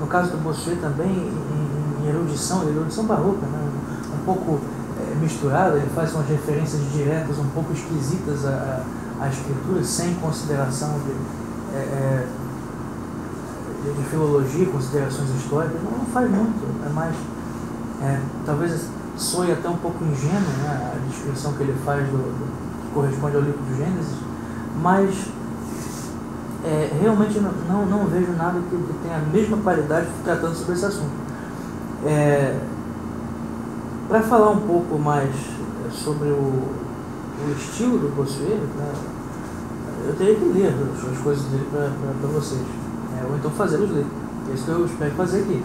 no 0.00 0.06
caso 0.06 0.30
do 0.30 0.38
Bossuet 0.38 0.76
também, 0.80 1.08
em, 1.08 1.63
erudição, 2.08 2.68
erudição 2.68 3.04
barroca, 3.04 3.46
né? 3.46 3.68
um 4.20 4.24
pouco 4.24 4.60
é, 4.98 5.14
misturada, 5.16 5.76
ele 5.76 5.90
faz 5.94 6.14
umas 6.14 6.28
referências 6.28 6.80
diretas 6.92 7.38
um 7.38 7.48
pouco 7.48 7.72
esquisitas 7.72 8.44
à, 8.46 8.82
à, 9.20 9.28
escritura, 9.28 9.82
sem 9.82 10.14
consideração 10.14 10.98
de, 11.00 11.76
é, 11.76 11.78
é 11.78 12.26
de, 13.84 13.92
de, 13.92 14.08
filologia, 14.08 14.66
considerações 14.66 15.30
históricas, 15.30 15.80
não, 15.82 15.98
não 15.98 16.06
faz 16.06 16.30
muito, 16.30 16.86
é 16.86 16.88
mais, 16.90 17.14
é, 18.02 18.20
talvez 18.46 18.88
soe 19.16 19.52
até 19.52 19.68
um 19.68 19.76
pouco 19.76 20.04
ingênuo 20.04 20.40
né, 20.62 20.92
a 20.94 21.08
descrição 21.08 21.52
que 21.52 21.62
ele 21.62 21.76
faz 21.84 22.04
do, 22.06 22.16
do 22.16 22.82
que 22.82 22.94
corresponde 22.94 23.36
ao 23.36 23.42
livro 23.42 23.60
do 23.60 23.76
Gênesis, 23.76 24.18
mas 24.82 25.28
é, 26.64 26.90
realmente 27.00 27.38
não, 27.40 27.52
não, 27.68 27.86
não, 27.86 28.06
vejo 28.06 28.32
nada 28.32 28.58
que, 28.58 28.76
que, 28.76 28.94
tenha 29.02 29.16
a 29.16 29.20
mesma 29.20 29.58
qualidade 29.58 30.06
tratando 30.24 30.54
sobre 30.54 30.74
esse 30.74 30.86
assunto. 30.86 31.23
É, 32.06 32.58
Para 34.08 34.20
falar 34.22 34.50
um 34.50 34.60
pouco 34.60 34.98
mais 34.98 35.30
sobre 35.90 36.28
o, 36.28 36.34
o 36.34 37.54
estilo 37.56 37.98
do 37.98 38.14
Bossuet, 38.14 38.60
né, 38.76 38.92
eu 40.06 40.14
teria 40.16 40.34
que 40.34 40.44
ler 40.44 40.68
as, 40.68 41.12
as 41.12 41.18
coisas 41.18 41.44
dele 41.44 41.66
para 41.70 42.28
vocês, 42.28 42.60
é, 43.18 43.24
ou 43.26 43.36
então 43.36 43.50
fazê-los 43.50 43.90
ler. 43.90 44.04
É 44.50 44.54
isso 44.54 44.64
que 44.64 44.70
eu 44.70 44.84
espero 44.84 45.10
fazer 45.12 45.40
aqui. 45.40 45.62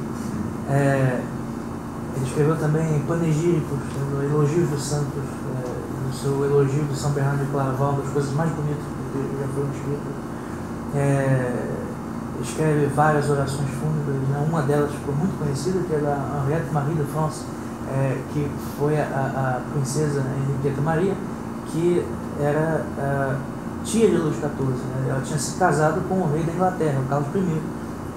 É, 0.69 1.21
ele 2.15 2.25
escreveu 2.25 2.55
também 2.57 3.03
panegíricos, 3.07 3.79
elogios 4.23 4.69
dos 4.69 4.81
santos, 4.81 5.23
é, 5.57 6.07
no 6.07 6.13
seu 6.13 6.45
elogio 6.45 6.85
de 6.85 6.95
São 6.95 7.11
Bernardo 7.11 7.43
de 7.43 7.51
Claraval, 7.51 7.93
das 7.93 8.09
coisas 8.13 8.33
mais 8.33 8.49
bonitas 8.51 8.83
que 9.11 9.19
já 9.41 9.47
foram 9.53 9.69
escritas. 9.71 10.13
É, 10.95 11.65
escreve 12.41 12.85
várias 12.87 13.29
orações 13.29 13.69
fúnebres? 13.71 14.28
Uma 14.39 14.61
delas 14.61 14.91
ficou 14.91 15.13
muito 15.15 15.37
conhecida, 15.37 15.79
que 15.87 15.93
é 15.93 15.99
da 15.99 16.43
Henriette 16.43 16.71
Marie 16.73 16.95
de 16.95 17.03
France, 17.05 17.43
é, 17.91 18.21
que 18.33 18.49
foi 18.77 18.99
a, 18.99 19.03
a, 19.03 19.71
princesa 19.73 20.23
Henriqueta 20.37 20.81
Maria, 20.81 21.13
que 21.67 22.05
era 22.39 22.83
a, 22.97 23.35
tia 23.83 24.09
de 24.09 24.17
Luís 24.17 24.35
XIV. 24.35 24.49
Né? 24.59 25.07
Ela 25.09 25.21
tinha 25.21 25.39
se 25.39 25.57
casado 25.57 26.01
com 26.07 26.15
o 26.15 26.31
rei 26.31 26.43
da 26.43 26.51
Inglaterra, 26.53 26.99
o 26.99 27.09
Carlos 27.09 27.27
I, 27.35 27.61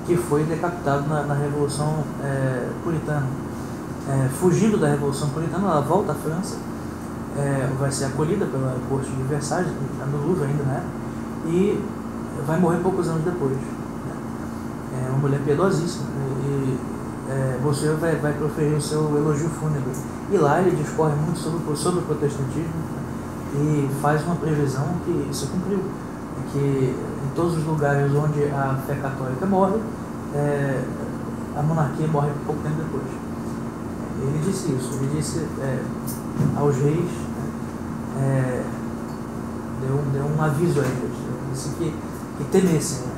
que 0.06 0.16
foi 0.16 0.44
decapitado 0.44 1.08
na, 1.08 1.22
na 1.22 1.34
Revolução 1.34 2.04
é, 2.22 2.68
Puritana 2.82 3.26
é, 4.08 4.28
fugindo 4.28 4.78
da 4.78 4.88
Revolução 4.88 5.28
Puritana, 5.30 5.68
ela 5.68 5.80
volta 5.80 6.12
à 6.12 6.14
França, 6.14 6.56
é, 7.36 7.68
vai 7.78 7.90
ser 7.90 8.06
acolhida 8.06 8.46
pela 8.46 8.76
corte 8.88 9.10
de 9.10 9.22
Versalhes, 9.22 9.72
no 10.10 10.26
Louvre 10.26 10.46
ainda, 10.46 10.62
né? 10.64 10.82
E 11.46 11.82
vai 12.46 12.58
morrer 12.58 12.78
poucos 12.78 13.08
anos 13.08 13.22
depois. 13.24 13.56
Né? 14.92 15.04
é 15.06 15.10
uma 15.10 15.18
mulher 15.18 15.40
piedosíssima, 15.40 16.04
né? 16.04 16.26
e 16.44 16.78
é, 17.30 17.58
você 17.62 17.92
vai, 17.94 18.16
vai 18.16 18.32
proferir 18.34 18.74
o 18.74 18.80
seu 18.80 19.16
elogio 19.16 19.48
fúnebre. 19.48 19.92
E 20.30 20.36
lá 20.36 20.60
ele 20.60 20.76
discorre 20.76 21.14
muito 21.14 21.38
sobre, 21.38 21.76
sobre 21.76 22.00
o 22.00 22.02
protestantismo 22.02 22.62
né? 22.64 23.02
e 23.54 23.90
faz 24.00 24.22
uma 24.24 24.36
previsão 24.36 24.86
que 25.04 25.28
se 25.32 25.46
cumpriu, 25.46 25.80
que 26.52 26.94
em 27.24 27.34
todos 27.34 27.56
os 27.56 27.64
lugares 27.64 28.12
onde 28.14 28.44
a 28.44 28.78
fé 28.86 28.94
católica 28.96 29.46
morre, 29.46 29.78
é, 30.34 30.82
a 31.56 31.62
monarquia 31.62 32.06
morre 32.08 32.30
pouco 32.46 32.60
tempo 32.62 32.76
depois. 32.76 33.04
Ele 34.22 34.40
disse 34.44 34.72
isso, 34.72 34.98
ele 35.00 35.16
disse 35.16 35.46
é, 35.60 35.78
aos 36.56 36.76
reis, 36.76 37.10
né, 38.16 38.20
é, 38.20 38.64
deu, 39.80 39.98
deu 40.12 40.24
um 40.24 40.42
aviso 40.42 40.80
a 40.80 40.84
eles, 40.84 41.16
disse 41.52 41.70
que, 41.70 41.94
que 42.38 42.44
temessem 42.44 43.11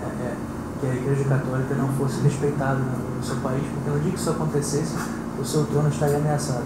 que 0.85 0.91
a 0.91 0.95
Igreja 0.95 1.25
Católica 1.25 1.75
não 1.75 1.89
fosse 1.89 2.21
respeitada 2.21 2.79
no, 2.79 3.23
seu 3.23 3.37
país, 3.37 3.63
porque 3.73 3.91
no 3.91 4.01
dia 4.01 4.13
que 4.13 4.19
isso 4.19 4.31
acontecesse, 4.31 4.95
o 5.41 5.45
seu 5.45 5.65
trono 5.67 5.89
estaria 5.89 6.17
ameaçado. 6.17 6.65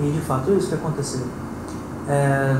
E 0.00 0.10
de 0.10 0.20
fato 0.20 0.50
é 0.50 0.54
isso 0.54 0.68
que 0.68 0.74
aconteceu. 0.74 1.26
É, 2.08 2.56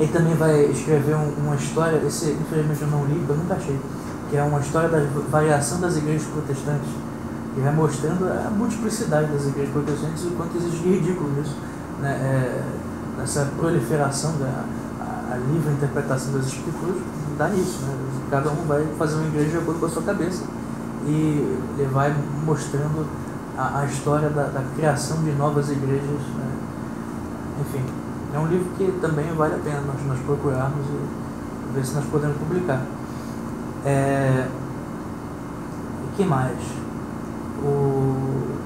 ele 0.00 0.12
também 0.12 0.34
vai 0.34 0.64
escrever 0.66 1.14
um, 1.14 1.28
uma 1.44 1.56
história, 1.56 1.98
esse 2.06 2.30
infelizmente 2.30 2.82
eu 2.82 2.88
não 2.88 3.04
li, 3.04 3.24
eu 3.28 3.36
nunca 3.36 3.54
achei, 3.54 3.78
que 4.30 4.36
é 4.36 4.42
uma 4.42 4.60
história 4.60 4.88
da 4.88 5.00
variação 5.30 5.80
das 5.80 5.96
igrejas 5.96 6.26
protestantes, 6.28 6.88
que 7.54 7.60
vai 7.60 7.74
mostrando 7.74 8.24
a 8.24 8.50
multiplicidade 8.50 9.32
das 9.32 9.46
igrejas 9.46 9.72
protestantes 9.72 10.24
e 10.24 10.26
o 10.28 10.30
quanto 10.30 10.56
existe 10.56 10.88
ridículo 10.88 11.30
nisso, 11.36 11.56
né? 12.00 12.10
É, 12.10 12.78
proliferação 13.58 14.38
da 14.38 14.64
a, 15.00 15.34
a 15.34 15.36
livre 15.36 15.72
interpretação 15.72 16.32
das 16.32 16.46
escrituras, 16.46 16.96
dá 17.36 17.48
nisso, 17.48 17.82
né? 17.82 17.94
Cada 18.30 18.50
um 18.50 18.66
vai 18.66 18.86
fazer 18.98 19.16
uma 19.16 19.26
igreja 19.26 19.50
de 19.50 19.58
acordo 19.58 19.80
com 19.80 19.86
a 19.86 19.88
sua 19.88 20.02
cabeça 20.02 20.44
e 21.06 21.58
ele 21.78 21.88
vai 21.90 22.14
mostrando 22.44 23.06
a, 23.56 23.80
a 23.80 23.86
história 23.86 24.28
da, 24.30 24.44
da, 24.44 24.62
criação 24.76 25.22
de 25.22 25.32
novas 25.32 25.70
igrejas, 25.70 26.04
né? 26.36 26.50
enfim, 27.60 27.84
é 28.34 28.38
um 28.38 28.46
livro 28.46 28.68
que 28.76 28.92
também 29.00 29.32
vale 29.34 29.54
a 29.54 29.58
pena 29.58 29.80
nós, 29.80 29.96
nós 30.06 30.18
procurarmos 30.20 30.86
e 30.86 31.74
ver 31.74 31.84
se 31.84 31.94
nós 31.94 32.04
podemos 32.06 32.36
publicar. 32.36 32.82
É, 33.84 34.46
que 36.18 36.24
mais? 36.24 36.58
O, 37.62 38.58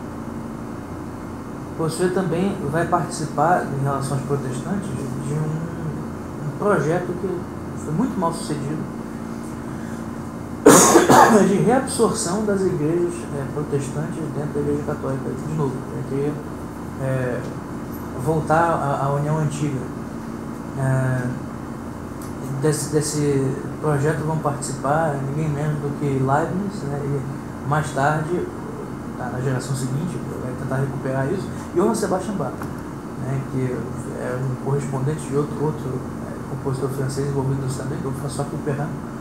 você 1.79 2.09
também 2.09 2.57
vai 2.71 2.87
participar, 2.87 3.67
em 3.67 3.83
relação 3.83 4.17
aos 4.17 4.27
protestantes, 4.27 4.89
de 4.89 5.35
um, 5.35 6.47
um 6.47 6.59
projeto 6.59 7.07
que 7.21 7.29
foi 7.85 7.93
muito 7.93 8.19
mal 8.19 8.33
sucedido 8.33 9.02
de 11.47 11.55
reabsorção 11.55 12.45
das 12.45 12.61
igrejas 12.63 13.15
é, 13.37 13.45
protestantes 13.53 14.19
dentro 14.35 14.53
da 14.55 14.61
igreja 14.61 14.83
católica, 14.87 15.31
de 15.31 15.55
novo, 15.55 15.75
é 15.99 16.09
que 16.09 16.33
é, 17.03 17.41
voltar 18.25 18.71
à, 18.71 19.05
à, 19.05 19.13
União 19.15 19.39
Antiga. 19.39 19.81
É, 20.79 21.27
desse, 22.61 22.91
desse 22.91 23.57
projeto 23.81 24.25
vão 24.25 24.39
participar 24.39 25.17
ninguém 25.29 25.49
menos 25.49 25.75
do 25.81 25.99
que 25.99 26.07
Leibniz, 26.07 26.83
né, 26.85 27.01
e 27.05 27.69
mais 27.69 27.91
tarde, 27.93 28.47
tá, 29.19 29.31
na 29.33 29.41
geração 29.41 29.75
seguinte, 29.75 30.17
vai 30.43 30.53
tentar 30.61 30.77
recuperar 30.77 31.27
isso, 31.33 31.49
e 31.75 31.81
Johann 31.81 31.95
Sebastian 31.95 32.35
Bach, 32.35 32.53
né, 33.23 33.41
que 33.51 33.77
é 34.21 34.39
um 34.41 34.65
correspondente 34.65 35.29
de 35.29 35.37
outro, 35.37 35.65
outro 35.65 36.01
compositor 36.51 36.91
francês 36.91 37.29
envolvido 37.29 37.63
nisso 37.63 37.79
também, 37.79 37.99
que 37.99 38.07
é 38.07 38.09
o 38.09 38.13
François 38.13 38.49
Couperin. 38.49 39.12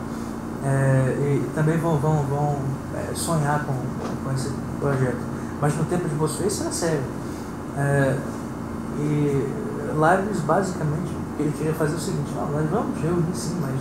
É, 0.64 1.16
e 1.18 1.50
também 1.54 1.76
vão, 1.78 1.98
vão, 1.98 2.22
vão 2.24 2.56
é, 2.94 3.14
sonhar 3.14 3.64
com, 3.64 3.74
com 4.24 4.32
esse 4.32 4.52
projeto. 4.78 5.18
Mas 5.60 5.76
no 5.76 5.84
tempo 5.84 6.08
de 6.08 6.14
vocês 6.14 6.52
isso 6.52 6.62
era 6.62 6.72
sério. 6.72 7.02
É, 7.76 8.16
e 8.98 9.48
Leibniz, 9.94 10.40
basicamente, 10.40 11.12
ele 11.38 11.52
queria 11.52 11.74
fazer 11.74 11.96
o 11.96 12.00
seguinte: 12.00 12.32
não, 12.34 12.50
nós 12.50 12.70
vamos 12.70 13.00
reunir 13.00 13.34
sim, 13.34 13.58
mas 13.60 13.74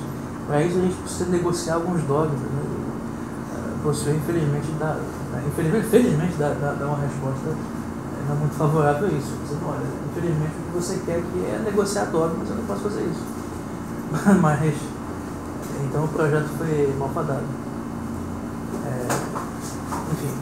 para 0.48 0.64
isso 0.64 0.78
a 0.78 0.82
gente 0.82 0.96
precisa 0.96 1.30
negociar 1.30 1.76
alguns 1.76 2.02
dogmas. 2.04 2.40
Né? 2.40 2.72
Você, 3.84 4.12
infelizmente, 4.12 4.72
dá, 4.80 4.96
né? 5.32 5.44
infelizmente, 5.48 5.88
felizmente, 5.88 6.36
dá, 6.38 6.50
dá, 6.50 6.74
dá 6.74 6.86
uma 6.86 6.98
resposta 6.98 7.50
é, 7.50 8.30
não 8.30 8.36
muito 8.36 8.56
favorável 8.56 9.08
a 9.08 9.12
isso. 9.12 9.34
Dizendo, 9.44 9.68
olha, 9.68 9.86
infelizmente, 10.12 10.52
o 10.52 10.72
que 10.72 10.78
você 10.78 11.02
quer 11.06 11.18
aqui 11.18 11.46
é 11.46 11.62
negociar 11.64 12.06
dogmas, 12.06 12.50
eu 12.50 12.56
não 12.56 12.66
posso 12.66 12.82
fazer 12.82 13.02
isso. 13.02 13.26
mas, 14.42 14.76
então 15.92 16.06
o 16.06 16.08
projeto 16.08 16.48
foi 16.58 16.96
malfadado. 16.98 17.44
É, 18.86 19.08
enfim. 20.14 20.34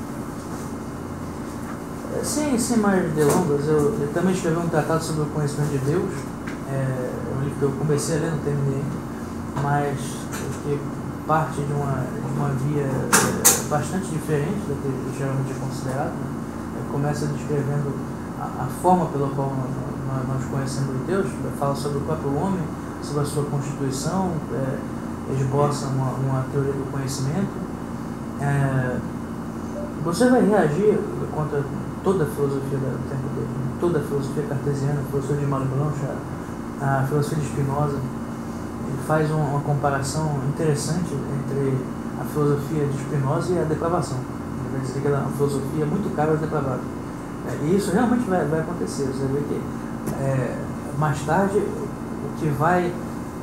É, 2.16 2.24
sem, 2.24 2.60
sem 2.60 2.78
mais 2.78 3.12
delongas, 3.14 3.68
eu, 3.68 4.00
eu 4.00 4.12
também 4.14 4.36
escrevi 4.36 4.58
um 4.58 4.70
tratado 4.70 5.04
sobre 5.04 5.24
o 5.24 5.26
conhecimento 5.26 5.72
de 5.72 5.80
Deus. 5.80 6.12
É, 6.72 7.10
um 7.36 7.44
livro 7.44 7.58
que 7.58 7.64
eu 7.64 7.72
comecei 7.72 8.18
a 8.18 8.20
ler, 8.20 8.32
não 8.32 8.38
terminei, 8.38 8.84
mas 9.64 9.98
que 10.64 10.80
parte 11.26 11.62
de 11.62 11.74
uma, 11.74 12.06
de 12.06 12.38
uma 12.38 12.50
via 12.50 12.84
é, 12.84 13.70
bastante 13.70 14.06
diferente 14.06 14.62
da 14.68 14.76
que 14.76 15.18
geralmente 15.18 15.52
é 15.52 15.66
considerado. 15.66 16.12
Né? 16.12 16.30
É, 16.78 16.92
começa 16.92 17.26
descrevendo 17.26 17.92
a, 18.40 18.66
a, 18.66 18.68
forma 18.84 19.08
pela 19.08 19.30
qual 19.30 19.52
nós, 20.08 20.28
nós 20.28 20.46
conhecemos 20.46 20.96
Deus, 21.08 21.26
fala 21.58 21.76
sobre 21.76 21.98
o 21.98 22.02
próprio 22.02 22.36
homem, 22.36 22.62
sobre 23.02 23.24
a 23.24 23.26
sua 23.26 23.46
constituição, 23.46 24.34
é, 24.54 24.99
esboça 25.34 25.88
uma, 25.88 26.12
uma 26.12 26.46
teoria 26.52 26.74
do 26.74 26.92
conhecimento. 26.92 27.50
É, 28.42 28.98
você 30.04 30.30
vai 30.30 30.46
reagir 30.48 31.00
contra 31.34 31.64
toda 32.04 32.24
a 32.24 32.28
filosofia 32.28 32.78
do 32.78 33.10
tempo 33.10 33.28
dele, 33.36 33.48
né? 33.48 33.72
toda 33.80 34.00
a 34.00 34.02
filosofia 34.02 34.44
cartesiana, 34.48 35.02
a 35.02 35.10
filosofia 35.10 35.38
de 35.38 35.46
Malebranche, 35.46 36.00
a 36.82 37.06
filosofia 37.08 37.38
de 37.38 37.46
Spinoza. 37.46 37.98
Ele 38.88 38.98
faz 39.06 39.30
uma, 39.30 39.44
uma 39.44 39.60
comparação 39.62 40.40
interessante 40.48 41.14
entre 41.14 41.78
a 42.20 42.24
filosofia 42.26 42.86
de 42.86 42.98
Spinoza 42.98 43.54
e 43.54 43.60
a 43.60 43.64
depravação. 43.64 44.18
Ele 44.18 44.78
vai 44.78 44.82
dizer 44.82 45.02
que 45.02 45.08
é 45.08 45.12
uma 45.12 45.32
filosofia 45.32 45.86
muito 45.86 46.16
cara 46.16 46.32
aos 46.32 46.40
depravados. 46.40 46.84
É, 47.48 47.66
e 47.66 47.76
isso 47.76 47.92
realmente 47.92 48.30
vai, 48.30 48.46
vai 48.46 48.60
acontecer. 48.62 49.04
Você 49.04 49.26
vê 49.26 49.40
que 49.48 49.62
é, 50.22 50.58
mais 50.98 51.22
tarde 51.22 51.58
o 51.58 52.40
que 52.40 52.48
vai 52.50 52.94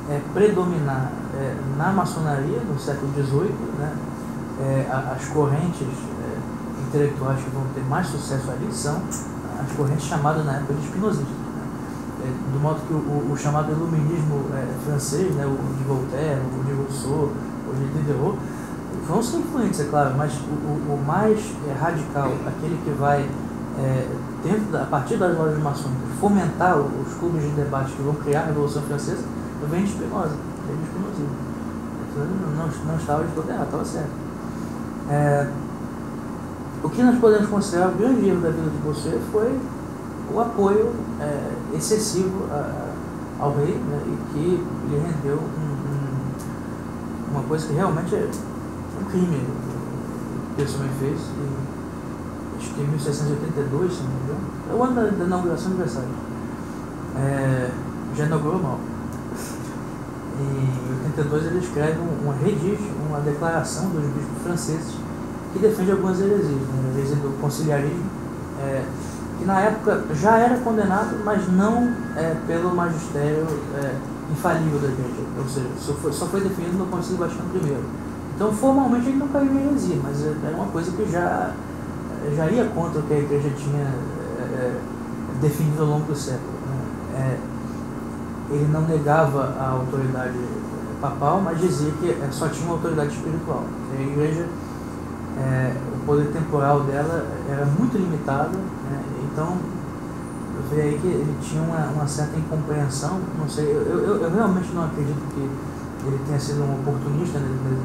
é, 0.09 0.21
predominar 0.33 1.11
é, 1.35 1.57
na 1.77 1.93
maçonaria 1.93 2.61
no 2.61 2.79
século 2.79 3.13
XVIII, 3.13 3.55
né, 3.79 3.93
é, 4.61 4.87
as 4.91 5.29
correntes 5.29 5.83
é, 5.83 6.87
intelectuais 6.89 7.43
que 7.43 7.51
vão 7.51 7.65
ter 7.75 7.83
mais 7.85 8.07
sucesso 8.07 8.51
ali 8.51 8.73
são 8.73 9.03
as 9.61 9.73
correntes 9.77 10.07
chamadas 10.07 10.45
na 10.45 10.55
época 10.55 10.75
de 10.75 10.85
espinosistas. 10.85 11.29
Né, 11.29 11.67
é, 12.25 12.53
do 12.53 12.61
modo 12.61 12.81
que 12.87 12.95
o, 12.95 13.33
o 13.33 13.37
chamado 13.37 13.73
iluminismo 13.73 14.47
é, 14.55 14.67
francês, 14.87 15.35
né, 15.35 15.45
o 15.45 15.57
de 15.77 15.85
Voltaire, 15.85 16.41
o 16.41 16.65
de 16.65 16.73
Rousseau, 16.73 17.33
o 17.69 17.75
de 17.75 17.99
Diderot, 17.99 18.39
vão 19.09 19.23
ser 19.23 19.39
influentes, 19.39 19.81
é 19.81 19.85
claro, 19.85 20.15
mas 20.17 20.33
o, 20.35 20.93
o, 20.93 21.05
mais 21.05 21.39
radical, 21.81 22.33
aquele 22.47 22.77
que 22.83 22.91
vai, 22.91 23.29
dentro 24.43 24.73
da, 24.73 24.83
a 24.83 24.87
partir 24.87 25.17
das 25.17 25.37
lojas 25.37 25.63
maçônicas, 25.63 26.09
fomentar 26.19 26.77
os 26.79 27.15
clubes 27.15 27.43
de 27.43 27.51
debate 27.51 27.93
que 27.93 28.03
vão 28.03 28.15
criar 28.15 28.41
a 28.41 28.47
Revolução 28.47 28.83
Francesa, 28.83 29.23
vem 29.65 29.85
de 29.85 29.91
Spinoza, 29.91 30.37
vem 30.67 30.77
de 30.77 30.85
Spinozismo. 30.85 31.47
Não, 32.17 32.67
não, 32.67 32.87
não 32.87 32.97
estava 32.97 33.25
de 33.25 33.33
todo 33.35 33.49
errado, 33.51 33.65
estava 33.65 33.85
certo. 33.85 34.11
É, 35.11 35.49
o 36.83 36.89
que 36.89 37.03
nós 37.03 37.19
podemos 37.19 37.49
considerar 37.49 37.89
o 37.89 37.93
grande 37.93 38.29
erro 38.29 38.41
da 38.41 38.51
vida 38.51 38.71
de 38.71 38.79
você 38.79 39.21
foi 39.31 39.59
o 40.33 40.41
apoio 40.41 40.93
é, 41.21 41.77
excessivo 41.77 42.47
a, 42.51 42.93
ao 43.39 43.55
rei 43.55 43.75
né, 43.75 44.01
e 44.07 44.33
que 44.33 44.65
lhe 44.89 44.99
rendeu 44.99 45.37
um, 45.37 45.73
um, 45.73 47.31
uma 47.33 47.43
coisa 47.43 47.67
que 47.67 47.75
realmente 47.75 48.15
é 48.15 48.31
um 49.01 49.05
crime 49.11 49.47
que 50.57 50.63
esse 50.63 50.77
homem 50.77 50.91
fez. 50.99 51.21
E, 51.21 52.59
acho 52.59 52.75
que 52.75 52.81
em 52.81 52.89
1682, 52.89 53.93
se 53.93 54.03
não 54.03 54.11
me 54.11 54.17
engano, 54.25 54.41
é 54.71 54.75
o 54.75 54.83
ano 54.83 54.95
da, 54.95 55.17
da 55.17 55.25
inauguração 55.25 55.73
de 55.73 55.77
Versalhes. 55.79 56.09
É, 57.17 57.71
já 58.17 58.25
inaugurou 58.25 58.63
mal 58.63 58.79
em 60.39 61.07
82 61.07 61.47
ele 61.47 61.59
escreve, 61.59 61.99
um, 61.99 62.29
um, 62.29 62.45
redige 62.45 62.91
uma 63.09 63.21
declaração 63.21 63.89
dos 63.89 64.05
bispos 64.05 64.43
franceses 64.43 64.95
que 65.53 65.59
defende 65.59 65.91
algumas 65.93 66.21
heresias, 66.21 66.51
né? 66.51 66.93
a 66.95 66.99
heresia 66.99 67.17
do 67.17 67.41
conciliarismo, 67.41 68.05
é, 68.61 68.85
que 69.39 69.45
na 69.45 69.61
época 69.61 70.05
já 70.15 70.39
era 70.39 70.59
condenado, 70.59 71.17
mas 71.25 71.51
não 71.51 71.93
é, 72.17 72.37
pelo 72.47 72.75
magistério 72.75 73.47
é, 73.83 73.95
infalível 74.31 74.79
da 74.79 74.89
igreja, 74.89 75.23
ou 75.39 75.49
seja, 75.49 75.69
só 75.79 75.93
foi, 75.95 76.13
só 76.13 76.27
foi 76.27 76.41
definido 76.41 76.77
no 76.77 76.87
Concílio 76.87 77.19
Vaticano 77.19 77.51
I. 77.55 77.77
Então 78.35 78.53
formalmente 78.53 79.09
ele 79.09 79.17
não 79.17 79.29
caiu 79.29 79.51
em 79.51 79.67
heresia, 79.67 79.97
mas 80.03 80.23
é, 80.23 80.35
era 80.45 80.57
uma 80.57 80.67
coisa 80.67 80.91
que 80.93 81.11
já, 81.11 81.53
já 82.35 82.51
ia 82.51 82.65
contra 82.67 83.01
o 83.01 83.03
que 83.05 83.15
a 83.15 83.19
igreja 83.19 83.51
tinha 83.57 83.85
é, 84.39 84.43
é, 84.43 84.81
definido 85.41 85.83
ao 85.83 85.89
longo 85.89 86.07
do 86.07 86.15
século. 86.15 86.53
Né? 87.15 87.39
Ele 88.51 88.69
não 88.73 88.83
negava 88.83 89.55
a 89.59 89.71
autoridade 89.71 90.39
papal, 91.01 91.41
mas 91.41 91.61
dizia 91.61 91.91
que 91.93 92.17
só 92.31 92.49
tinha 92.49 92.67
uma 92.67 92.75
autoridade 92.75 93.15
espiritual. 93.15 93.65
A 93.97 94.01
igreja 94.01 94.47
é, 95.39 95.77
o 95.95 96.07
poder 96.07 96.29
temporal 96.33 96.81
dela 96.81 97.27
era 97.49 97.67
muito 97.67 97.97
limitado, 97.97 98.57
né? 98.57 99.03
então 99.25 99.57
eu 100.57 100.63
vejo 100.71 100.83
aí 100.83 100.99
que 100.99 101.07
ele 101.07 101.37
tinha 101.43 101.63
uma, 101.63 101.87
uma 101.89 102.07
certa 102.07 102.39
incompreensão, 102.39 103.21
não 103.39 103.49
sei, 103.49 103.67
eu, 103.67 103.83
eu, 103.83 104.17
eu, 104.23 104.31
realmente 104.35 104.73
não 104.73 104.85
acredito 104.85 105.21
que 105.35 105.41
ele 106.07 106.19
tenha 106.27 106.41
sido 106.41 106.63
um 106.63 106.81
oportunista 106.81 107.39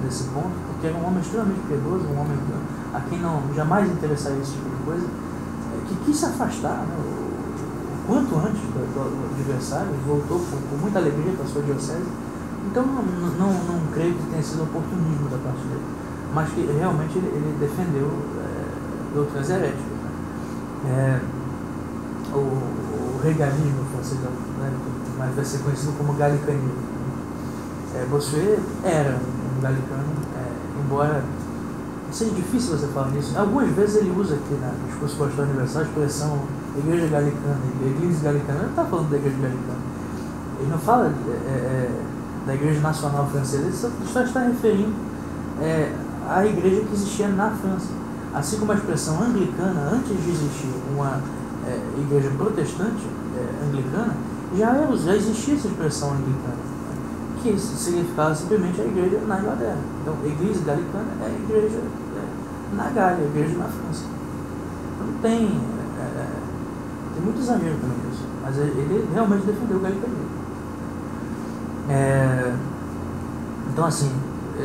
nesse 0.06 0.26
ponto, 0.26 0.52
porque 0.68 0.88
era 0.88 0.96
um 0.96 1.06
homem 1.06 1.20
extremamente 1.20 1.60
piedoso, 1.68 2.06
um 2.06 2.22
homem 2.22 2.38
a 2.94 3.00
quem 3.02 3.20
não 3.20 3.42
jamais 3.54 3.92
interessaria 3.92 4.40
esse 4.40 4.54
tipo 4.54 4.70
de 4.70 4.84
coisa, 4.84 5.08
que 5.88 5.96
quis 6.06 6.18
se 6.18 6.26
afastar 6.26 6.86
né, 6.88 6.96
quanto 8.08 8.36
antes 8.36 8.62
do, 8.62 8.82
do, 8.94 9.36
adversário, 9.36 9.92
voltou 10.06 10.40
com, 10.40 10.58
com 10.58 10.76
muita 10.82 11.00
alegria 11.00 11.34
para 11.34 11.46
a 11.46 11.48
sua 11.48 11.62
diocese, 11.62 12.08
então 12.70 12.86
não, 12.86 13.04
não, 13.04 13.54
não 13.54 13.92
creio 13.94 14.14
que 14.16 14.24
tenha 14.30 14.44
sido 14.44 14.64
oportunismo 14.64 15.30
da 15.30 15.38
parte 15.38 15.62
dele, 15.68 15.84
mas 16.34 16.50
que 16.50 16.62
realmente 16.62 17.18
ele, 17.18 17.28
ele 17.28 17.58
defendeu 17.60 18.08
é, 18.40 19.14
doutrinas 19.14 19.50
heréticas. 19.50 19.82
Né? 20.84 21.20
É, 21.22 21.42
o, 22.34 22.38
o 22.38 23.20
regalismo 23.24 23.86
francês, 23.94 24.20
né, 24.22 24.74
mas 25.18 25.36
vai 25.36 25.46
ser 25.46 25.60
conhecido 25.60 25.94
como 25.98 26.14
galicanismo. 26.14 26.92
É, 27.94 28.06
Bossuet 28.06 28.60
era 28.84 29.20
um 29.20 29.62
galicano, 29.62 30.08
é, 30.38 30.82
embora 30.84 31.24
seja 32.12 32.32
difícil 32.32 32.78
você 32.78 32.88
falar 32.88 33.10
nisso. 33.12 33.38
Algumas 33.38 33.70
vezes 33.72 33.98
ele 33.98 34.12
usa 34.18 34.36
aqui 34.36 34.54
na, 34.56 34.68
no 34.68 34.88
discurso 34.88 35.18
pastoral 35.18 35.50
universal 35.50 35.82
a 35.82 35.86
expressão 35.86 36.40
igreja 36.78 37.08
galicana, 37.08 37.60
igreja 37.86 38.20
galicana. 38.24 38.60
Ele 38.60 38.64
não 38.64 38.70
está 38.70 38.86
falando 38.86 39.10
da 39.10 39.18
igreja 39.18 39.38
galicana. 39.38 39.92
Ele 40.60 40.70
não 40.70 40.78
fala 40.78 41.06
é, 41.08 41.32
é, 41.32 42.02
da 42.46 42.54
igreja 42.54 42.80
nacional 42.80 43.28
francesa, 43.28 43.64
ele 43.64 43.76
só 43.76 44.22
está 44.22 44.42
referindo 44.42 44.94
é, 45.62 45.94
à 46.28 46.46
igreja 46.46 46.82
que 46.82 46.94
existia 46.94 47.28
na 47.28 47.52
França. 47.52 47.88
Assim 48.34 48.60
como 48.60 48.72
a 48.72 48.76
expressão 48.76 49.22
anglicana, 49.22 49.92
antes 49.94 50.24
de 50.24 50.30
existir 50.30 50.70
uma 50.94 51.22
é, 51.68 51.80
igreja 52.00 52.30
protestante 52.38 53.06
é, 53.36 53.66
anglicana, 53.68 54.16
já, 54.58 54.74
já 54.96 55.16
existia 55.16 55.56
essa 55.56 55.68
expressão 55.68 56.12
anglicana, 56.12 56.72
que 57.42 57.58
significava 57.58 58.36
simplesmente 58.36 58.82
a 58.82 58.86
igreja 58.86 59.20
na 59.28 59.40
Inglaterra. 59.40 59.78
Então, 60.02 60.16
igreja 60.26 60.60
galicana 60.66 61.08
é 61.22 61.26
a 61.26 61.30
igreja 61.30 61.78
é, 61.78 62.76
na 62.76 62.90
Gália, 62.90 63.26
a 63.26 63.28
igreja 63.28 63.58
na 63.58 63.66
França. 63.66 64.06
É, 64.06 65.04
é, 65.04 65.22
tem 65.22 65.62
muito 67.22 67.40
exagero 67.40 67.76
também 67.80 67.98
nisso, 68.08 68.26
mas 68.42 68.58
ele 68.58 69.10
realmente 69.14 69.46
defendeu 69.46 69.78
o 69.78 69.80
galicanismo. 69.82 70.26
É, 71.90 72.56
então, 73.72 73.86
assim, 73.86 74.12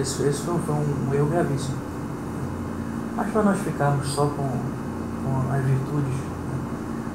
esse, 0.00 0.22
esse 0.22 0.42
foi, 0.42 0.58
foi 0.58 0.74
um, 0.74 1.10
um 1.10 1.14
erro 1.14 1.26
gravíssimo. 1.26 1.76
Mas 3.16 3.30
para 3.30 3.42
nós 3.42 3.58
ficarmos 3.60 4.08
só 4.08 4.26
com, 4.26 4.48
com 4.48 5.52
as 5.52 5.64
virtudes 5.64 6.14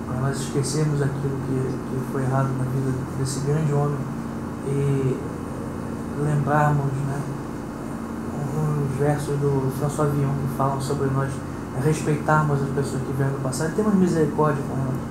para 0.08 0.22
nós 0.22 0.40
esquecermos 0.40 1.02
aquilo 1.02 1.38
que, 1.48 1.78
que 1.90 2.12
foi 2.12 2.24
errado 2.24 2.50
na 2.58 2.64
vida 2.66 2.98
desse 3.18 3.40
grande 3.42 3.72
homem 3.72 3.98
e 4.68 5.18
lembrarmos 6.20 6.86
né, 6.86 7.22
uns 8.58 9.00
versos 9.00 9.38
do 9.40 9.72
François 9.80 10.12
Villon 10.12 10.34
que 10.34 10.58
falam 10.58 10.82
sobre 10.82 11.10
nós 11.10 11.32
respeitarmos 11.84 12.62
as 12.62 12.70
pessoas 12.70 13.02
que 13.04 13.14
vieram 13.14 13.34
do 13.34 13.42
passado 13.42 13.72
e 13.72 13.76
termos 13.76 13.94
misericórdia 13.96 14.64
com 14.68 14.76
elas. 14.76 15.11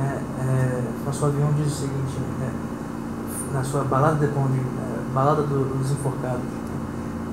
É, 0.00 0.02
é, 0.02 0.82
François 1.04 1.30
diz 1.56 1.66
o 1.66 1.76
seguinte, 1.76 2.16
é, 2.42 3.54
na 3.54 3.62
sua 3.62 3.84
balada 3.84 4.16
de 4.16 4.24
é, 4.24 5.14
balada 5.14 5.42
do, 5.42 5.76
dos 5.76 5.90
enforcados, 5.90 6.40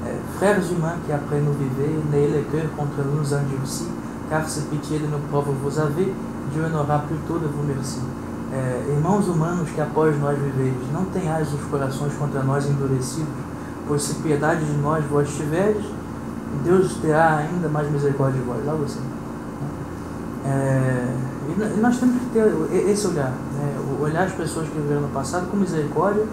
é, 0.05 0.19
Frères 0.37 0.69
humains 0.71 0.97
qui 1.05 1.11
après 1.13 1.39
nous 1.39 1.53
vivez, 1.53 1.95
n'ayez 2.11 2.27
le 2.27 2.43
cœur 2.51 2.65
contre 2.75 3.03
nous 3.03 3.33
endurcis, 3.33 3.87
car 4.29 4.47
se 4.47 4.61
pitié 4.61 4.99
de 4.99 5.07
nos 5.07 5.19
pauvres 5.31 5.53
vous 5.63 5.79
avez, 5.79 6.13
Dieu 6.51 6.67
n'aura 6.69 6.99
plutôt 6.99 7.39
de 7.39 7.47
vous 7.47 7.63
merci. 7.65 8.01
É, 8.53 8.93
irmãos 8.95 9.27
humanos 9.27 9.69
que 9.69 9.81
após 9.81 10.17
nós 10.19 10.37
viveis, 10.37 10.73
não 10.93 11.05
tenhais 11.05 11.53
os 11.53 11.61
corações 11.69 12.13
contra 12.13 12.43
nós 12.43 12.65
endurecidos, 12.69 13.27
pois 13.87 14.01
se 14.01 14.15
piedade 14.15 14.65
de 14.65 14.77
nós 14.77 15.03
vós 15.05 15.29
tiveres, 15.29 15.85
Deus 16.63 16.95
terá 17.01 17.37
ainda 17.37 17.67
mais 17.67 17.89
misericórdia 17.91 18.39
de 18.39 18.47
vós. 18.47 18.67
Algo 18.67 18.83
assim. 18.85 19.01
É, 20.45 21.13
e 21.23 21.26
nós 21.57 21.97
temos 21.97 22.21
que 22.21 22.29
ter 22.29 22.89
esse 22.89 23.07
olhar, 23.07 23.31
né? 23.31 23.79
olhar 23.99 24.25
as 24.25 24.33
pessoas 24.33 24.67
que 24.67 24.75
viveram 24.75 25.01
no 25.01 25.09
passado 25.09 25.49
com 25.49 25.57
misericórdia, 25.57 26.25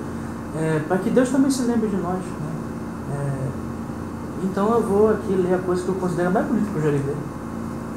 é, 0.57 0.81
para 0.87 0.99
que 0.99 1.11
Deus 1.11 1.31
também 1.31 1.51
se 1.51 1.63
lembre 1.63 1.89
de 1.89 1.97
nós. 1.97 2.19
Né? 2.19 2.53
É, 3.13 3.49
então 4.45 4.73
eu 4.75 4.83
vou 4.83 5.11
aqui 5.11 5.33
ler 5.35 5.55
a 5.55 5.59
coisa 5.59 5.83
que 5.83 5.89
eu 5.89 5.95
considero 5.95 6.31
mais 6.31 6.47
bonita 6.47 6.71
que 6.71 6.77
eu 6.77 6.83
já 6.83 6.91
li 6.91 7.03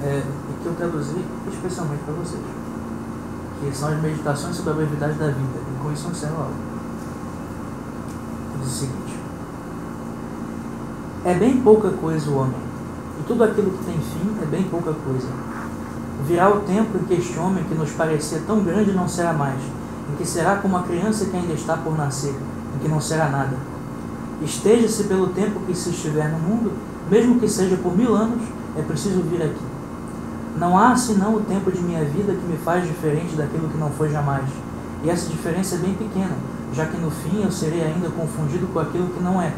é, 0.04 0.24
e 0.24 0.62
que 0.62 0.66
eu 0.66 0.74
traduzi 0.76 1.26
especialmente 1.52 2.04
para 2.04 2.14
vocês, 2.14 2.42
que 3.60 3.76
são 3.76 3.90
as 3.90 4.02
meditações 4.02 4.56
sobre 4.56 4.72
a 4.72 4.76
brevidade 4.76 5.14
da 5.14 5.28
vida, 5.28 5.60
e 5.60 5.84
com 5.84 5.92
isso 5.92 6.08
eu 6.08 6.12
encerro 6.12 6.36
a 6.38 6.44
aula. 6.44 6.54
Diz 8.60 8.68
o 8.68 8.76
seguinte: 8.76 9.20
É 11.26 11.34
bem 11.34 11.62
pouca 11.62 11.90
coisa 11.90 12.30
o 12.30 12.38
homem, 12.38 12.62
e 13.20 13.24
tudo 13.24 13.44
aquilo 13.44 13.72
que 13.72 13.86
tem 13.86 14.00
fim 14.00 14.38
é 14.42 14.46
bem 14.46 14.64
pouca 14.64 14.94
coisa. 14.94 15.28
Virá 16.26 16.50
o 16.50 16.62
tempo 16.62 16.98
em 16.98 17.04
que 17.04 17.14
este 17.14 17.38
homem 17.38 17.64
que 17.64 17.76
nos 17.76 17.92
parecia 17.92 18.42
tão 18.46 18.62
grande 18.64 18.92
não 18.92 19.08
será 19.08 19.34
mais, 19.34 19.62
em 20.12 20.16
que 20.18 20.26
será 20.26 20.56
como 20.56 20.78
a 20.78 20.84
criança 20.84 21.26
que 21.26 21.38
ainda 21.38 21.54
está 21.54 21.78
por 21.78 21.98
nascer, 21.98 22.36
em 22.76 22.80
que 22.80 22.88
não 22.88 23.00
será 23.00 23.30
nada. 23.30 23.56
Esteja-se 24.42 25.04
pelo 25.06 25.28
tempo 25.28 25.60
que 25.62 25.76
se 25.76 25.90
estiver 25.90 26.30
no 26.30 26.40
mundo, 26.40 26.72
mesmo 27.10 27.40
que 27.40 27.48
seja 27.48 27.78
por 27.78 27.96
mil 27.96 28.16
anos, 28.16 28.42
é 28.78 28.82
preciso 28.82 29.22
vir 29.22 29.42
aqui. 29.42 29.66
Não 30.58 30.78
há 30.78 30.96
senão 30.96 31.36
o 31.36 31.42
tempo 31.42 31.72
de 31.72 31.80
minha 31.80 32.04
vida 32.04 32.34
que 32.34 32.46
me 32.46 32.58
faz 32.58 32.86
diferente 32.86 33.36
daquilo 33.36 33.70
que 33.70 33.78
não 33.78 33.92
foi 33.92 34.10
jamais. 34.10 34.46
E 35.04 35.10
essa 35.10 35.30
diferença 35.30 35.76
é 35.76 35.78
bem 35.78 35.94
pequena, 35.94 36.36
já 36.74 36.86
que 36.86 36.98
no 36.98 37.12
fim 37.12 37.44
eu 37.44 37.52
serei 37.52 37.84
ainda 37.84 38.10
confundido 38.10 38.68
com 38.68 38.80
aquilo 38.80 39.08
que 39.10 39.24
não 39.24 39.42
é, 39.42 39.54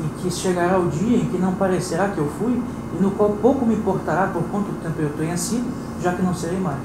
e 0.00 0.20
que 0.20 0.30
chegará 0.30 0.78
o 0.78 0.88
dia 0.88 1.16
em 1.16 1.26
que 1.26 1.38
não 1.38 1.54
parecerá 1.54 2.08
que 2.08 2.18
eu 2.18 2.28
fui, 2.38 2.60
e 2.98 3.02
no 3.02 3.12
qual 3.12 3.30
pouco 3.30 3.64
me 3.64 3.74
importará 3.74 4.26
por 4.26 4.42
quanto 4.44 4.72
tempo 4.82 5.00
eu 5.00 5.10
tenha 5.10 5.36
sido, 5.36 5.64
já 6.02 6.12
que 6.12 6.22
não 6.22 6.34
serei 6.34 6.58
mais. 6.58 6.80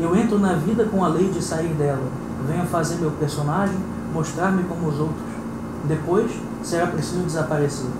Eu 0.00 0.14
entro 0.14 0.38
na 0.38 0.54
vida 0.54 0.84
com 0.84 1.04
a 1.04 1.08
lei 1.08 1.28
de 1.30 1.42
sair 1.42 1.74
dela, 1.74 2.06
venho 2.46 2.66
fazer 2.66 2.96
meu 2.96 3.10
personagem, 3.12 3.76
mostrar-me 4.12 4.62
como 4.64 4.88
os 4.88 5.00
outros. 5.00 5.28
Depois 5.84 6.30
será 6.62 6.86
preciso 6.86 7.22
desaparecer. 7.22 7.90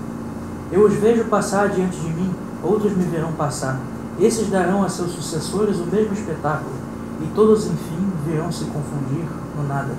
Eu 0.71 0.85
os 0.85 0.95
vejo 0.95 1.25
passar 1.25 1.71
diante 1.71 1.99
de 1.99 2.11
mim, 2.11 2.33
outros 2.63 2.97
me 2.97 3.05
verão 3.05 3.33
passar 3.33 3.81
esses 4.21 4.51
darão 4.51 4.83
a 4.83 4.89
seus 4.89 5.13
sucessores 5.13 5.79
o 5.79 5.87
mesmo 5.87 6.13
espetáculo, 6.13 6.73
e 7.23 7.27
todos, 7.35 7.67
enfim, 7.67 8.13
virão 8.27 8.51
se 8.51 8.65
confundir 8.65 9.25
no 9.57 9.67
nada. 9.67 9.95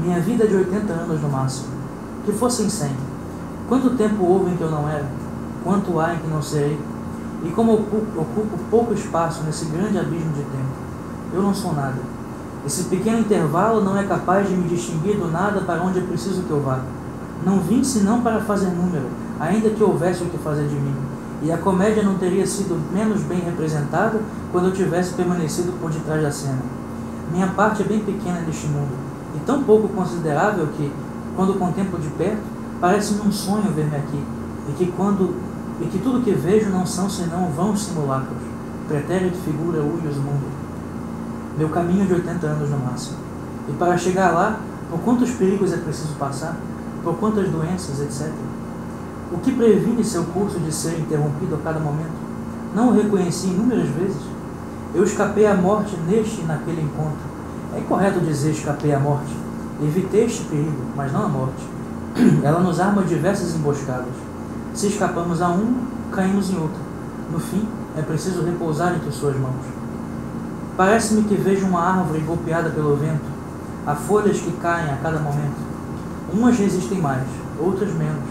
Minha 0.00 0.20
vida 0.20 0.44
é 0.44 0.46
de 0.46 0.54
80 0.54 0.92
anos 0.92 1.20
no 1.20 1.28
máximo. 1.28 1.68
Que 2.24 2.32
fossem 2.32 2.68
100. 2.68 2.90
Quanto 3.68 3.96
tempo 3.96 4.24
houve 4.24 4.50
em 4.52 4.56
que 4.56 4.62
eu 4.62 4.70
não 4.70 4.88
era? 4.88 5.06
Quanto 5.64 5.98
há 5.98 6.14
em 6.14 6.18
que 6.18 6.28
não 6.28 6.40
serei? 6.40 6.78
E 7.44 7.50
como 7.50 7.74
ocupo, 7.74 8.20
ocupo 8.20 8.58
pouco 8.70 8.94
espaço 8.94 9.42
nesse 9.44 9.66
grande 9.66 9.98
abismo 9.98 10.32
de 10.32 10.42
tempo? 10.42 10.72
Eu 11.32 11.42
não 11.42 11.54
sou 11.54 11.74
nada. 11.74 11.98
Esse 12.66 12.84
pequeno 12.84 13.18
intervalo 13.18 13.82
não 13.82 13.98
é 13.98 14.04
capaz 14.04 14.48
de 14.48 14.54
me 14.54 14.68
distinguir 14.68 15.16
do 15.16 15.30
nada 15.30 15.60
para 15.62 15.82
onde 15.82 15.98
é 15.98 16.02
preciso 16.02 16.42
que 16.42 16.50
eu 16.50 16.60
vá. 16.60 16.80
Não 17.44 17.58
vim 17.58 17.82
senão 17.82 18.22
para 18.22 18.40
fazer 18.40 18.70
número, 18.70 19.08
ainda 19.40 19.70
que 19.70 19.82
houvesse 19.82 20.22
o 20.22 20.26
que 20.26 20.38
fazer 20.38 20.68
de 20.68 20.76
mim 20.76 20.94
e 21.42 21.50
a 21.50 21.58
comédia 21.58 22.02
não 22.02 22.14
teria 22.14 22.46
sido 22.46 22.80
menos 22.92 23.22
bem 23.22 23.40
representada 23.40 24.20
quando 24.52 24.66
eu 24.66 24.72
tivesse 24.72 25.14
permanecido 25.14 25.72
por 25.80 25.90
detrás 25.90 26.22
da 26.22 26.30
cena. 26.30 26.62
Minha 27.32 27.48
parte 27.48 27.82
é 27.82 27.84
bem 27.84 27.98
pequena 27.98 28.40
neste 28.40 28.66
mundo, 28.68 28.92
e 29.34 29.40
tão 29.40 29.62
pouco 29.64 29.88
considerável 29.88 30.68
que, 30.76 30.92
quando 31.34 31.58
contemplo 31.58 31.98
de 31.98 32.08
perto, 32.10 32.42
parece-me 32.80 33.22
um 33.22 33.32
sonho 33.32 33.72
ver-me 33.74 33.96
aqui, 33.96 34.22
e 34.68 34.72
que, 34.72 34.92
quando, 34.92 35.34
e 35.82 35.86
que 35.86 35.98
tudo 35.98 36.22
que 36.22 36.32
vejo 36.32 36.70
não 36.70 36.86
são 36.86 37.10
senão 37.10 37.50
vãos 37.50 37.82
simulacros, 37.82 38.38
pretérito 38.88 39.36
figura 39.38 39.82
uios 39.82 40.16
mundo. 40.16 40.50
Meu 41.58 41.68
caminho 41.68 42.06
de 42.06 42.14
80 42.14 42.46
anos 42.46 42.70
no 42.70 42.78
máximo, 42.78 43.18
e 43.68 43.72
para 43.72 43.98
chegar 43.98 44.32
lá, 44.32 44.60
por 44.90 45.00
quantos 45.00 45.30
perigos 45.32 45.72
é 45.72 45.76
preciso 45.76 46.14
passar, 46.14 46.56
por 47.02 47.14
quantas 47.16 47.48
doenças, 47.48 48.00
etc., 48.00 48.32
o 49.32 49.38
que 49.38 49.50
previne 49.52 50.04
seu 50.04 50.24
curso 50.24 50.60
de 50.60 50.70
ser 50.70 50.98
interrompido 50.98 51.54
a 51.54 51.58
cada 51.58 51.80
momento? 51.80 52.12
Não 52.74 52.90
o 52.90 52.92
reconheci 52.92 53.46
inúmeras 53.46 53.88
vezes. 53.88 54.22
Eu 54.94 55.04
escapei 55.04 55.46
à 55.46 55.54
morte 55.54 55.96
neste 56.06 56.42
e 56.42 56.44
naquele 56.44 56.82
encontro. 56.82 57.32
É 57.74 57.80
incorreto 57.80 58.20
dizer 58.20 58.50
escapei 58.50 58.92
à 58.92 59.00
morte. 59.00 59.34
Evitei 59.82 60.26
este 60.26 60.44
perigo, 60.44 60.82
mas 60.94 61.10
não 61.10 61.24
a 61.24 61.28
morte. 61.28 61.64
Ela 62.44 62.60
nos 62.60 62.78
arma 62.78 63.02
diversas 63.02 63.54
emboscadas. 63.54 64.31
Se 64.74 64.86
escapamos 64.86 65.42
a 65.42 65.48
uma, 65.48 65.82
caímos 66.10 66.50
em 66.50 66.56
outra. 66.56 66.80
No 67.30 67.38
fim, 67.38 67.68
é 67.96 68.00
preciso 68.00 68.42
repousar 68.42 68.94
entre 68.94 69.12
suas 69.12 69.36
mãos. 69.36 69.64
Parece-me 70.76 71.24
que 71.24 71.34
vejo 71.34 71.66
uma 71.66 71.80
árvore 71.80 72.20
golpeada 72.20 72.70
pelo 72.70 72.96
vento. 72.96 73.30
Há 73.86 73.94
folhas 73.94 74.40
que 74.40 74.50
caem 74.52 74.90
a 74.90 74.96
cada 74.96 75.18
momento. 75.18 75.60
Umas 76.32 76.58
resistem 76.58 76.98
mais, 76.98 77.26
outras 77.60 77.92
menos 77.92 78.24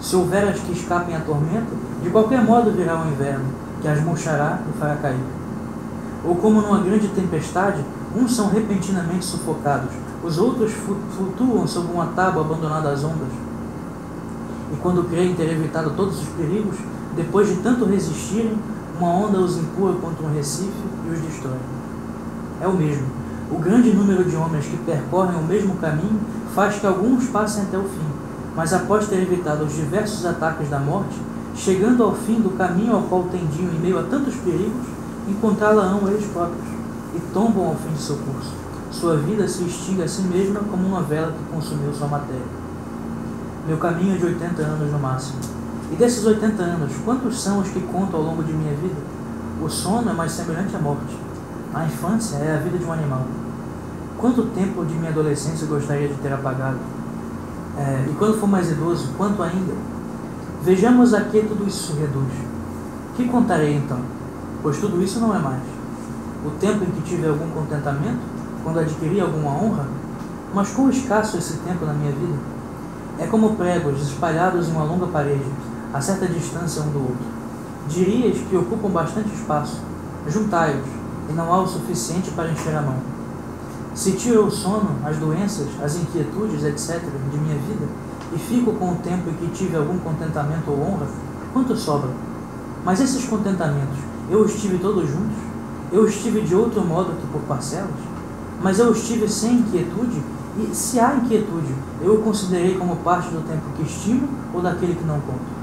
Se 0.00 0.16
houver 0.16 0.48
as 0.48 0.58
que 0.60 0.72
escapem 0.72 1.14
à 1.14 1.20
tormenta, 1.20 1.68
de 2.02 2.08
qualquer 2.08 2.42
modo 2.42 2.72
virá 2.72 3.02
o 3.02 3.08
inverno, 3.08 3.44
que 3.82 3.88
as 3.88 4.02
murchará 4.02 4.60
e 4.68 4.78
fará 4.78 4.96
cair. 4.96 5.20
Ou 6.24 6.34
como 6.36 6.62
numa 6.62 6.80
grande 6.80 7.08
tempestade, 7.08 7.84
uns 8.16 8.34
são 8.34 8.48
repentinamente 8.48 9.24
sufocados, 9.24 9.90
os 10.22 10.38
outros 10.38 10.72
flutuam 10.72 11.66
sob 11.66 11.92
uma 11.92 12.06
tábua 12.06 12.42
abandonada 12.42 12.90
às 12.90 13.04
ondas. 13.04 13.28
E 14.74 14.76
quando 14.82 15.08
creem 15.08 15.34
ter 15.34 15.50
evitado 15.50 15.92
todos 15.96 16.20
os 16.20 16.28
perigos, 16.30 16.76
depois 17.14 17.48
de 17.48 17.56
tanto 17.56 17.84
resistirem, 17.84 18.58
uma 18.98 19.08
onda 19.08 19.38
os 19.38 19.56
empurra 19.56 19.94
contra 19.94 20.26
um 20.26 20.34
recife 20.34 20.72
e 21.06 21.10
os 21.12 21.20
destrói. 21.20 21.58
É 22.60 22.66
o 22.66 22.74
mesmo. 22.74 23.06
O 23.52 23.58
grande 23.58 23.92
número 23.92 24.24
de 24.24 24.34
homens 24.34 24.66
que 24.66 24.76
percorrem 24.78 25.38
o 25.38 25.44
mesmo 25.44 25.76
caminho 25.76 26.18
faz 26.54 26.76
que 26.76 26.86
alguns 26.86 27.28
passem 27.28 27.62
até 27.62 27.78
o 27.78 27.84
fim, 27.84 28.06
mas 28.56 28.72
após 28.72 29.06
ter 29.06 29.22
evitado 29.22 29.64
os 29.64 29.74
diversos 29.74 30.26
ataques 30.26 30.68
da 30.68 30.78
morte, 30.78 31.16
chegando 31.54 32.02
ao 32.02 32.14
fim 32.14 32.40
do 32.40 32.50
caminho 32.56 32.96
ao 32.96 33.02
qual 33.02 33.24
tendiam 33.24 33.72
em 33.72 33.78
meio 33.78 33.98
a 33.98 34.02
tantos 34.02 34.34
perigos, 34.36 34.86
encontrá-la-ão 35.28 36.08
eles 36.08 36.26
próprios 36.26 36.66
e 37.14 37.20
tombam 37.32 37.68
ao 37.68 37.76
fim 37.76 37.92
de 37.92 38.00
seu 38.00 38.16
curso. 38.16 38.52
Sua 38.90 39.16
vida 39.16 39.46
se 39.46 39.62
extingue 39.64 40.02
a 40.02 40.08
si 40.08 40.22
mesma 40.22 40.60
como 40.68 40.86
uma 40.86 41.02
vela 41.02 41.32
que 41.32 41.54
consumiu 41.54 41.92
sua 41.92 42.08
matéria. 42.08 42.63
Meu 43.66 43.78
caminho 43.78 44.14
é 44.14 44.18
de 44.18 44.26
80 44.26 44.60
anos 44.60 44.92
no 44.92 44.98
máximo. 44.98 45.38
E 45.90 45.96
desses 45.96 46.22
80 46.22 46.62
anos, 46.62 46.92
quantos 47.02 47.40
são 47.40 47.60
os 47.60 47.68
que 47.68 47.80
conto 47.80 48.14
ao 48.14 48.22
longo 48.22 48.42
de 48.42 48.52
minha 48.52 48.74
vida? 48.74 49.00
O 49.62 49.68
sono 49.70 50.10
é 50.10 50.12
mais 50.12 50.32
semelhante 50.32 50.76
à 50.76 50.78
morte. 50.78 51.16
A 51.72 51.86
infância 51.86 52.36
é 52.36 52.54
a 52.54 52.58
vida 52.58 52.76
de 52.76 52.84
um 52.84 52.92
animal. 52.92 53.22
Quanto 54.18 54.42
tempo 54.54 54.84
de 54.84 54.92
minha 54.94 55.10
adolescência 55.10 55.66
gostaria 55.66 56.08
de 56.08 56.14
ter 56.14 56.30
apagado? 56.30 56.76
É, 57.78 58.06
e 58.10 58.14
quando 58.14 58.38
for 58.38 58.46
mais 58.46 58.70
idoso, 58.70 59.12
quanto 59.16 59.42
ainda? 59.42 59.72
Vejamos 60.62 61.14
a 61.14 61.22
que 61.22 61.40
tudo 61.42 61.66
isso 61.66 61.92
se 61.92 61.98
reduz. 61.98 62.32
Que 63.16 63.26
contarei 63.28 63.76
então? 63.76 64.00
Pois 64.62 64.78
tudo 64.78 65.02
isso 65.02 65.20
não 65.20 65.34
é 65.34 65.38
mais. 65.38 65.62
O 66.44 66.50
tempo 66.50 66.84
em 66.84 66.90
que 66.90 67.00
tive 67.00 67.26
algum 67.26 67.48
contentamento, 67.48 68.20
quando 68.62 68.80
adquiri 68.80 69.20
alguma 69.20 69.52
honra, 69.52 69.86
mas 70.52 70.70
quão 70.70 70.90
escasso 70.90 71.38
esse 71.38 71.54
tempo 71.58 71.86
na 71.86 71.94
minha 71.94 72.12
vida? 72.12 72.53
É 73.18 73.26
como 73.26 73.54
pregos 73.54 74.02
espalhados 74.02 74.68
em 74.68 74.72
uma 74.72 74.84
longa 74.84 75.06
parede, 75.06 75.44
a 75.92 76.00
certa 76.00 76.26
distância 76.26 76.82
um 76.82 76.90
do 76.90 76.98
outro. 76.98 77.24
Dirias 77.88 78.38
que 78.38 78.56
ocupam 78.56 78.88
bastante 78.88 79.32
espaço. 79.32 79.80
Juntai-os, 80.26 80.86
e 81.28 81.32
não 81.32 81.52
há 81.52 81.62
o 81.62 81.66
suficiente 81.66 82.30
para 82.32 82.50
encher 82.50 82.74
a 82.74 82.82
mão. 82.82 82.96
Se 83.94 84.12
tiro 84.12 84.46
o 84.46 84.50
sono, 84.50 84.90
as 85.04 85.16
doenças, 85.16 85.68
as 85.80 85.94
inquietudes, 85.94 86.64
etc., 86.64 87.00
de 87.30 87.38
minha 87.38 87.56
vida, 87.56 87.86
e 88.32 88.38
fico 88.38 88.72
com 88.72 88.92
o 88.92 88.96
tempo 88.96 89.30
em 89.30 89.34
que 89.34 89.54
tive 89.54 89.76
algum 89.76 89.98
contentamento 89.98 90.68
ou 90.68 90.80
honra, 90.80 91.06
quanto 91.52 91.76
sobra? 91.76 92.10
Mas 92.84 93.00
esses 93.00 93.24
contentamentos, 93.26 93.98
eu 94.28 94.40
os 94.40 94.60
tive 94.60 94.78
todos 94.78 95.08
juntos? 95.08 95.36
Eu 95.92 96.02
os 96.02 96.16
tive 96.16 96.40
de 96.40 96.56
outro 96.56 96.84
modo 96.84 97.12
que 97.12 97.26
por 97.28 97.42
parcelas? 97.42 97.90
Mas 98.60 98.80
eu 98.80 98.90
os 98.90 99.06
tive 99.06 99.28
sem 99.28 99.58
inquietude? 99.58 100.20
E 100.56 100.74
se 100.74 101.00
há 101.00 101.16
inquietude, 101.16 101.74
eu 102.00 102.14
o 102.14 102.22
considerei 102.22 102.76
como 102.76 102.96
parte 102.96 103.28
do 103.30 103.46
tempo 103.46 103.62
que 103.76 103.82
estimo 103.82 104.28
ou 104.52 104.60
daquele 104.62 104.94
que 104.94 105.04
não 105.04 105.20
conto? 105.20 105.54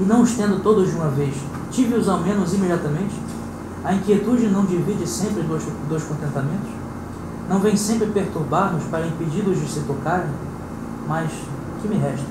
E 0.00 0.04
não 0.04 0.22
os 0.22 0.32
tendo 0.32 0.62
todos 0.62 0.90
de 0.90 0.96
uma 0.96 1.08
vez, 1.08 1.34
tive-os 1.70 2.08
ao 2.08 2.18
menos 2.20 2.52
imediatamente? 2.52 3.14
A 3.84 3.94
inquietude 3.94 4.48
não 4.48 4.64
divide 4.64 5.06
sempre 5.06 5.42
dois, 5.42 5.64
dois 5.88 6.02
contentamentos? 6.04 6.82
não 7.48 7.58
vem 7.58 7.76
sempre 7.76 8.06
perturbar-nos 8.06 8.84
para 8.84 9.06
impedir-nos 9.06 9.60
de 9.60 9.68
se 9.68 9.80
tocarem, 9.80 10.30
mas 11.06 11.30
que 11.80 11.88
me 11.88 11.96
resta? 11.96 12.26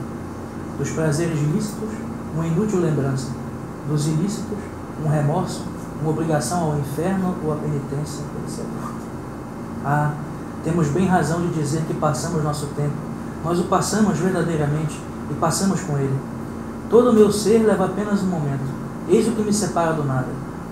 Dos 0.78 0.90
prazeres 0.92 1.40
lícitos, 1.54 1.90
uma 2.34 2.48
inútil 2.48 2.80
lembrança, 2.80 3.28
dos 3.88 4.08
ilícitos, 4.08 4.58
um 5.06 5.10
remorso, 5.10 5.66
uma 6.02 6.12
obrigação 6.12 6.72
ao 6.72 6.80
inferno 6.80 7.36
ou 7.44 7.54
à 7.54 7.56
penitência, 7.56 8.24
etc. 8.48 8.66
Ah, 9.86 10.14
temos 10.64 10.88
bem 10.88 11.08
razão 11.08 11.42
de 11.42 11.60
dizer 11.60 11.82
que 11.84 11.94
passamos 11.94 12.44
nosso 12.44 12.68
tempo. 12.68 12.94
Nós 13.44 13.60
o 13.60 13.64
passamos 13.64 14.18
verdadeiramente 14.20 15.00
e 15.30 15.34
passamos 15.36 15.82
com 15.82 15.98
ele. 15.98 16.20
Todo 16.90 17.10
o 17.10 17.14
meu 17.14 17.32
ser 17.32 17.60
leva 17.60 17.86
apenas 17.86 18.22
um 18.22 18.28
momento. 18.28 18.82
Eis 19.08 19.28
o 19.28 19.32
que 19.32 19.42
me 19.42 19.54
separa 19.54 19.94
do 19.94 20.04
nada. 20.04 20.28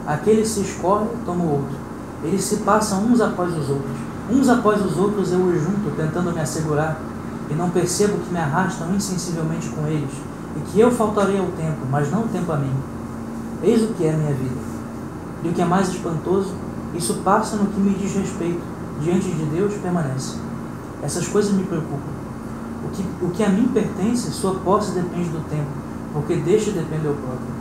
Aquele 0.05 0.45
se 0.45 0.61
escorre, 0.61 1.07
toma 1.25 1.43
o 1.43 1.51
outro. 1.51 1.75
Eles 2.23 2.43
se 2.43 2.57
passam 2.57 3.03
uns 3.03 3.21
após 3.21 3.55
os 3.57 3.69
outros 3.69 4.09
Uns 4.31 4.47
após 4.47 4.85
os 4.85 4.95
outros 4.95 5.31
eu 5.31 5.43
os 5.43 5.59
junto, 5.59 5.95
tentando 5.97 6.31
me 6.31 6.39
assegurar, 6.39 6.99
e 7.49 7.55
não 7.55 7.71
percebo 7.71 8.19
que 8.19 8.31
me 8.31 8.37
arrastam 8.37 8.93
insensivelmente 8.93 9.67
com 9.69 9.87
eles, 9.87 10.11
e 10.55 10.59
que 10.69 10.79
eu 10.79 10.91
faltarei 10.91 11.39
ao 11.39 11.47
tempo, 11.47 11.79
mas 11.89 12.11
não 12.11 12.21
o 12.21 12.27
tempo 12.27 12.51
a 12.51 12.57
mim. 12.57 12.71
Eis 13.63 13.81
o 13.81 13.87
que 13.87 14.05
é 14.05 14.11
minha 14.11 14.33
vida. 14.35 14.55
E 15.43 15.49
o 15.49 15.51
que 15.51 15.61
é 15.63 15.65
mais 15.65 15.89
espantoso, 15.89 16.53
isso 16.93 17.21
passa 17.23 17.55
no 17.55 17.65
que 17.71 17.79
me 17.79 17.95
diz 17.95 18.13
respeito, 18.13 18.61
diante 19.02 19.30
de 19.30 19.45
Deus 19.45 19.74
permanece. 19.76 20.38
Essas 21.02 21.28
coisas 21.28 21.52
me 21.54 21.64
preocupam. 21.64 22.20
O 22.86 22.89
que, 22.89 23.26
o 23.26 23.30
que 23.30 23.43
a 23.43 23.50
mim 23.50 23.68
pertence, 23.74 24.32
sua 24.32 24.56
posse 24.56 24.91
depende 24.91 25.30
do 25.30 25.47
tempo, 25.50 25.70
porque 26.14 26.36
deste 26.38 26.72
depende 26.72 27.06
eu 27.06 27.14
próprio. 27.14 27.60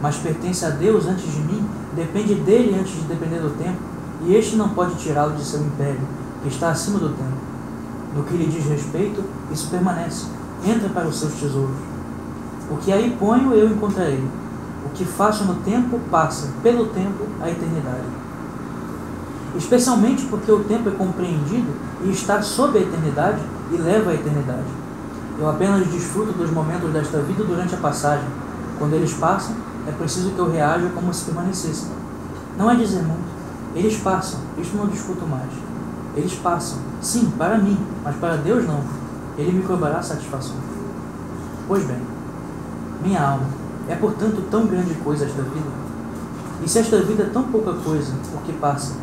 Mas 0.00 0.16
pertence 0.16 0.64
a 0.64 0.70
Deus 0.70 1.06
antes 1.06 1.32
de 1.32 1.40
mim, 1.40 1.64
depende 1.94 2.34
dele 2.34 2.78
antes 2.78 2.94
de 2.94 3.02
depender 3.02 3.38
do 3.38 3.56
tempo, 3.56 3.78
e 4.24 4.34
este 4.34 4.56
não 4.56 4.70
pode 4.70 4.94
tirá-lo 4.96 5.36
de 5.36 5.44
seu 5.44 5.60
império, 5.60 6.00
que 6.42 6.48
está 6.48 6.70
acima 6.70 6.98
do 6.98 7.08
tempo. 7.10 7.46
No 8.14 8.24
que 8.24 8.36
lhe 8.36 8.46
diz 8.46 8.64
respeito, 8.66 9.22
isso 9.50 9.68
permanece, 9.70 10.26
entra 10.64 10.88
para 10.88 11.06
os 11.06 11.18
seus 11.18 11.34
tesouros. 11.34 11.76
O 12.70 12.76
que 12.76 12.92
aí 12.92 13.16
ponho, 13.18 13.52
eu 13.52 13.70
encontrarei. 13.70 14.24
O 14.84 14.88
que 14.90 15.04
faço 15.04 15.44
no 15.44 15.56
tempo, 15.56 16.00
passa, 16.10 16.48
pelo 16.62 16.86
tempo, 16.86 17.24
a 17.40 17.50
eternidade. 17.50 18.25
Especialmente 19.54 20.24
porque 20.26 20.50
o 20.50 20.64
tempo 20.64 20.88
é 20.88 20.92
compreendido 20.92 21.68
e 22.04 22.10
está 22.10 22.42
sob 22.42 22.78
a 22.78 22.82
eternidade 22.82 23.40
e 23.72 23.76
leva 23.76 24.10
à 24.10 24.14
eternidade. 24.14 24.64
Eu 25.38 25.48
apenas 25.48 25.86
desfruto 25.88 26.32
dos 26.32 26.50
momentos 26.50 26.90
desta 26.92 27.20
vida 27.20 27.44
durante 27.44 27.74
a 27.74 27.78
passagem. 27.78 28.28
Quando 28.78 28.94
eles 28.94 29.12
passam, 29.12 29.54
é 29.86 29.92
preciso 29.92 30.30
que 30.30 30.38
eu 30.38 30.50
reaja 30.50 30.88
como 30.94 31.12
se 31.12 31.24
permanecesse. 31.24 31.86
Não 32.56 32.70
é 32.70 32.74
dizer 32.74 33.02
muito. 33.02 33.26
Eles 33.74 33.96
passam, 33.98 34.40
isto 34.58 34.76
não 34.76 34.86
discuto 34.86 35.26
mais. 35.26 35.50
Eles 36.16 36.34
passam, 36.34 36.78
sim, 37.00 37.30
para 37.36 37.58
mim, 37.58 37.78
mas 38.02 38.16
para 38.16 38.36
Deus 38.36 38.66
não. 38.66 38.80
Ele 39.36 39.52
me 39.52 39.62
cobrará 39.62 40.02
satisfação. 40.02 40.56
Pois 41.68 41.84
bem, 41.84 42.00
minha 43.02 43.20
alma, 43.20 43.46
é 43.88 43.94
portanto 43.94 44.42
tão 44.50 44.66
grande 44.66 44.94
coisa 44.94 45.26
esta 45.26 45.42
vida? 45.42 45.86
E 46.64 46.68
se 46.68 46.78
esta 46.78 47.00
vida 47.02 47.24
é 47.24 47.26
tão 47.26 47.42
pouca 47.44 47.74
coisa, 47.74 48.14
por 48.32 48.40
que 48.42 48.52
passa? 48.54 48.94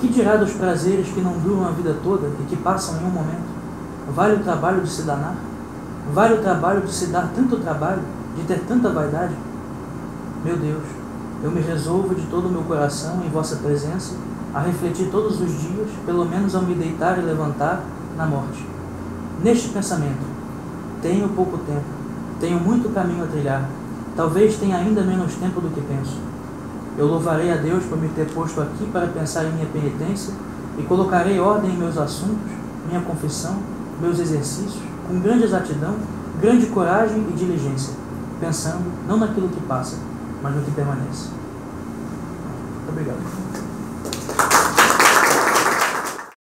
Que 0.00 0.08
dirá 0.08 0.36
dos 0.36 0.52
prazeres 0.52 1.08
que 1.08 1.20
não 1.20 1.32
duram 1.38 1.66
a 1.66 1.70
vida 1.70 1.96
toda 2.02 2.28
e 2.40 2.44
que 2.44 2.56
passam 2.56 3.00
em 3.00 3.04
um 3.06 3.10
momento? 3.10 3.56
Vale 4.14 4.36
o 4.36 4.44
trabalho 4.44 4.82
de 4.82 4.90
se 4.90 5.02
danar? 5.02 5.34
Vale 6.12 6.34
o 6.34 6.42
trabalho 6.42 6.82
de 6.82 6.92
se 6.92 7.06
dar 7.06 7.30
tanto 7.34 7.56
trabalho, 7.56 8.02
de 8.36 8.42
ter 8.42 8.60
tanta 8.60 8.90
vaidade? 8.90 9.34
Meu 10.44 10.56
Deus, 10.56 10.84
eu 11.42 11.50
me 11.50 11.60
resolvo 11.60 12.14
de 12.14 12.22
todo 12.26 12.46
o 12.46 12.50
meu 12.50 12.62
coração 12.62 13.22
em 13.24 13.30
vossa 13.30 13.56
presença 13.56 14.14
a 14.54 14.60
refletir 14.60 15.10
todos 15.10 15.40
os 15.40 15.60
dias, 15.60 15.88
pelo 16.04 16.24
menos 16.24 16.54
ao 16.54 16.62
me 16.62 16.74
deitar 16.74 17.18
e 17.18 17.22
levantar, 17.22 17.82
na 18.16 18.26
morte. 18.26 18.64
Neste 19.42 19.68
pensamento, 19.68 20.24
tenho 21.02 21.28
pouco 21.30 21.58
tempo, 21.58 21.84
tenho 22.40 22.58
muito 22.58 22.92
caminho 22.94 23.24
a 23.24 23.26
trilhar, 23.26 23.68
talvez 24.16 24.56
tenha 24.56 24.78
ainda 24.78 25.02
menos 25.02 25.34
tempo 25.34 25.60
do 25.60 25.68
que 25.68 25.80
penso. 25.82 26.18
Eu 26.98 27.06
louvarei 27.06 27.52
a 27.52 27.56
Deus 27.56 27.84
por 27.84 27.98
me 27.98 28.08
ter 28.08 28.26
posto 28.32 28.60
aqui 28.60 28.86
para 28.90 29.06
pensar 29.08 29.44
em 29.44 29.52
minha 29.52 29.66
penitência 29.66 30.32
e 30.78 30.82
colocarei 30.82 31.38
ordem 31.38 31.70
em 31.70 31.76
meus 31.76 31.98
assuntos, 31.98 32.50
minha 32.88 33.00
confissão, 33.02 33.58
meus 34.00 34.18
exercícios, 34.18 34.82
com 35.06 35.20
grande 35.20 35.44
exatidão, 35.44 35.94
grande 36.40 36.66
coragem 36.66 37.26
e 37.30 37.32
diligência, 37.32 37.94
pensando 38.40 38.84
não 39.06 39.18
naquilo 39.18 39.48
que 39.48 39.60
passa, 39.62 39.96
mas 40.42 40.54
no 40.54 40.62
que 40.62 40.70
permanece. 40.70 41.28
Muito 42.86 42.90
obrigado. 42.90 43.45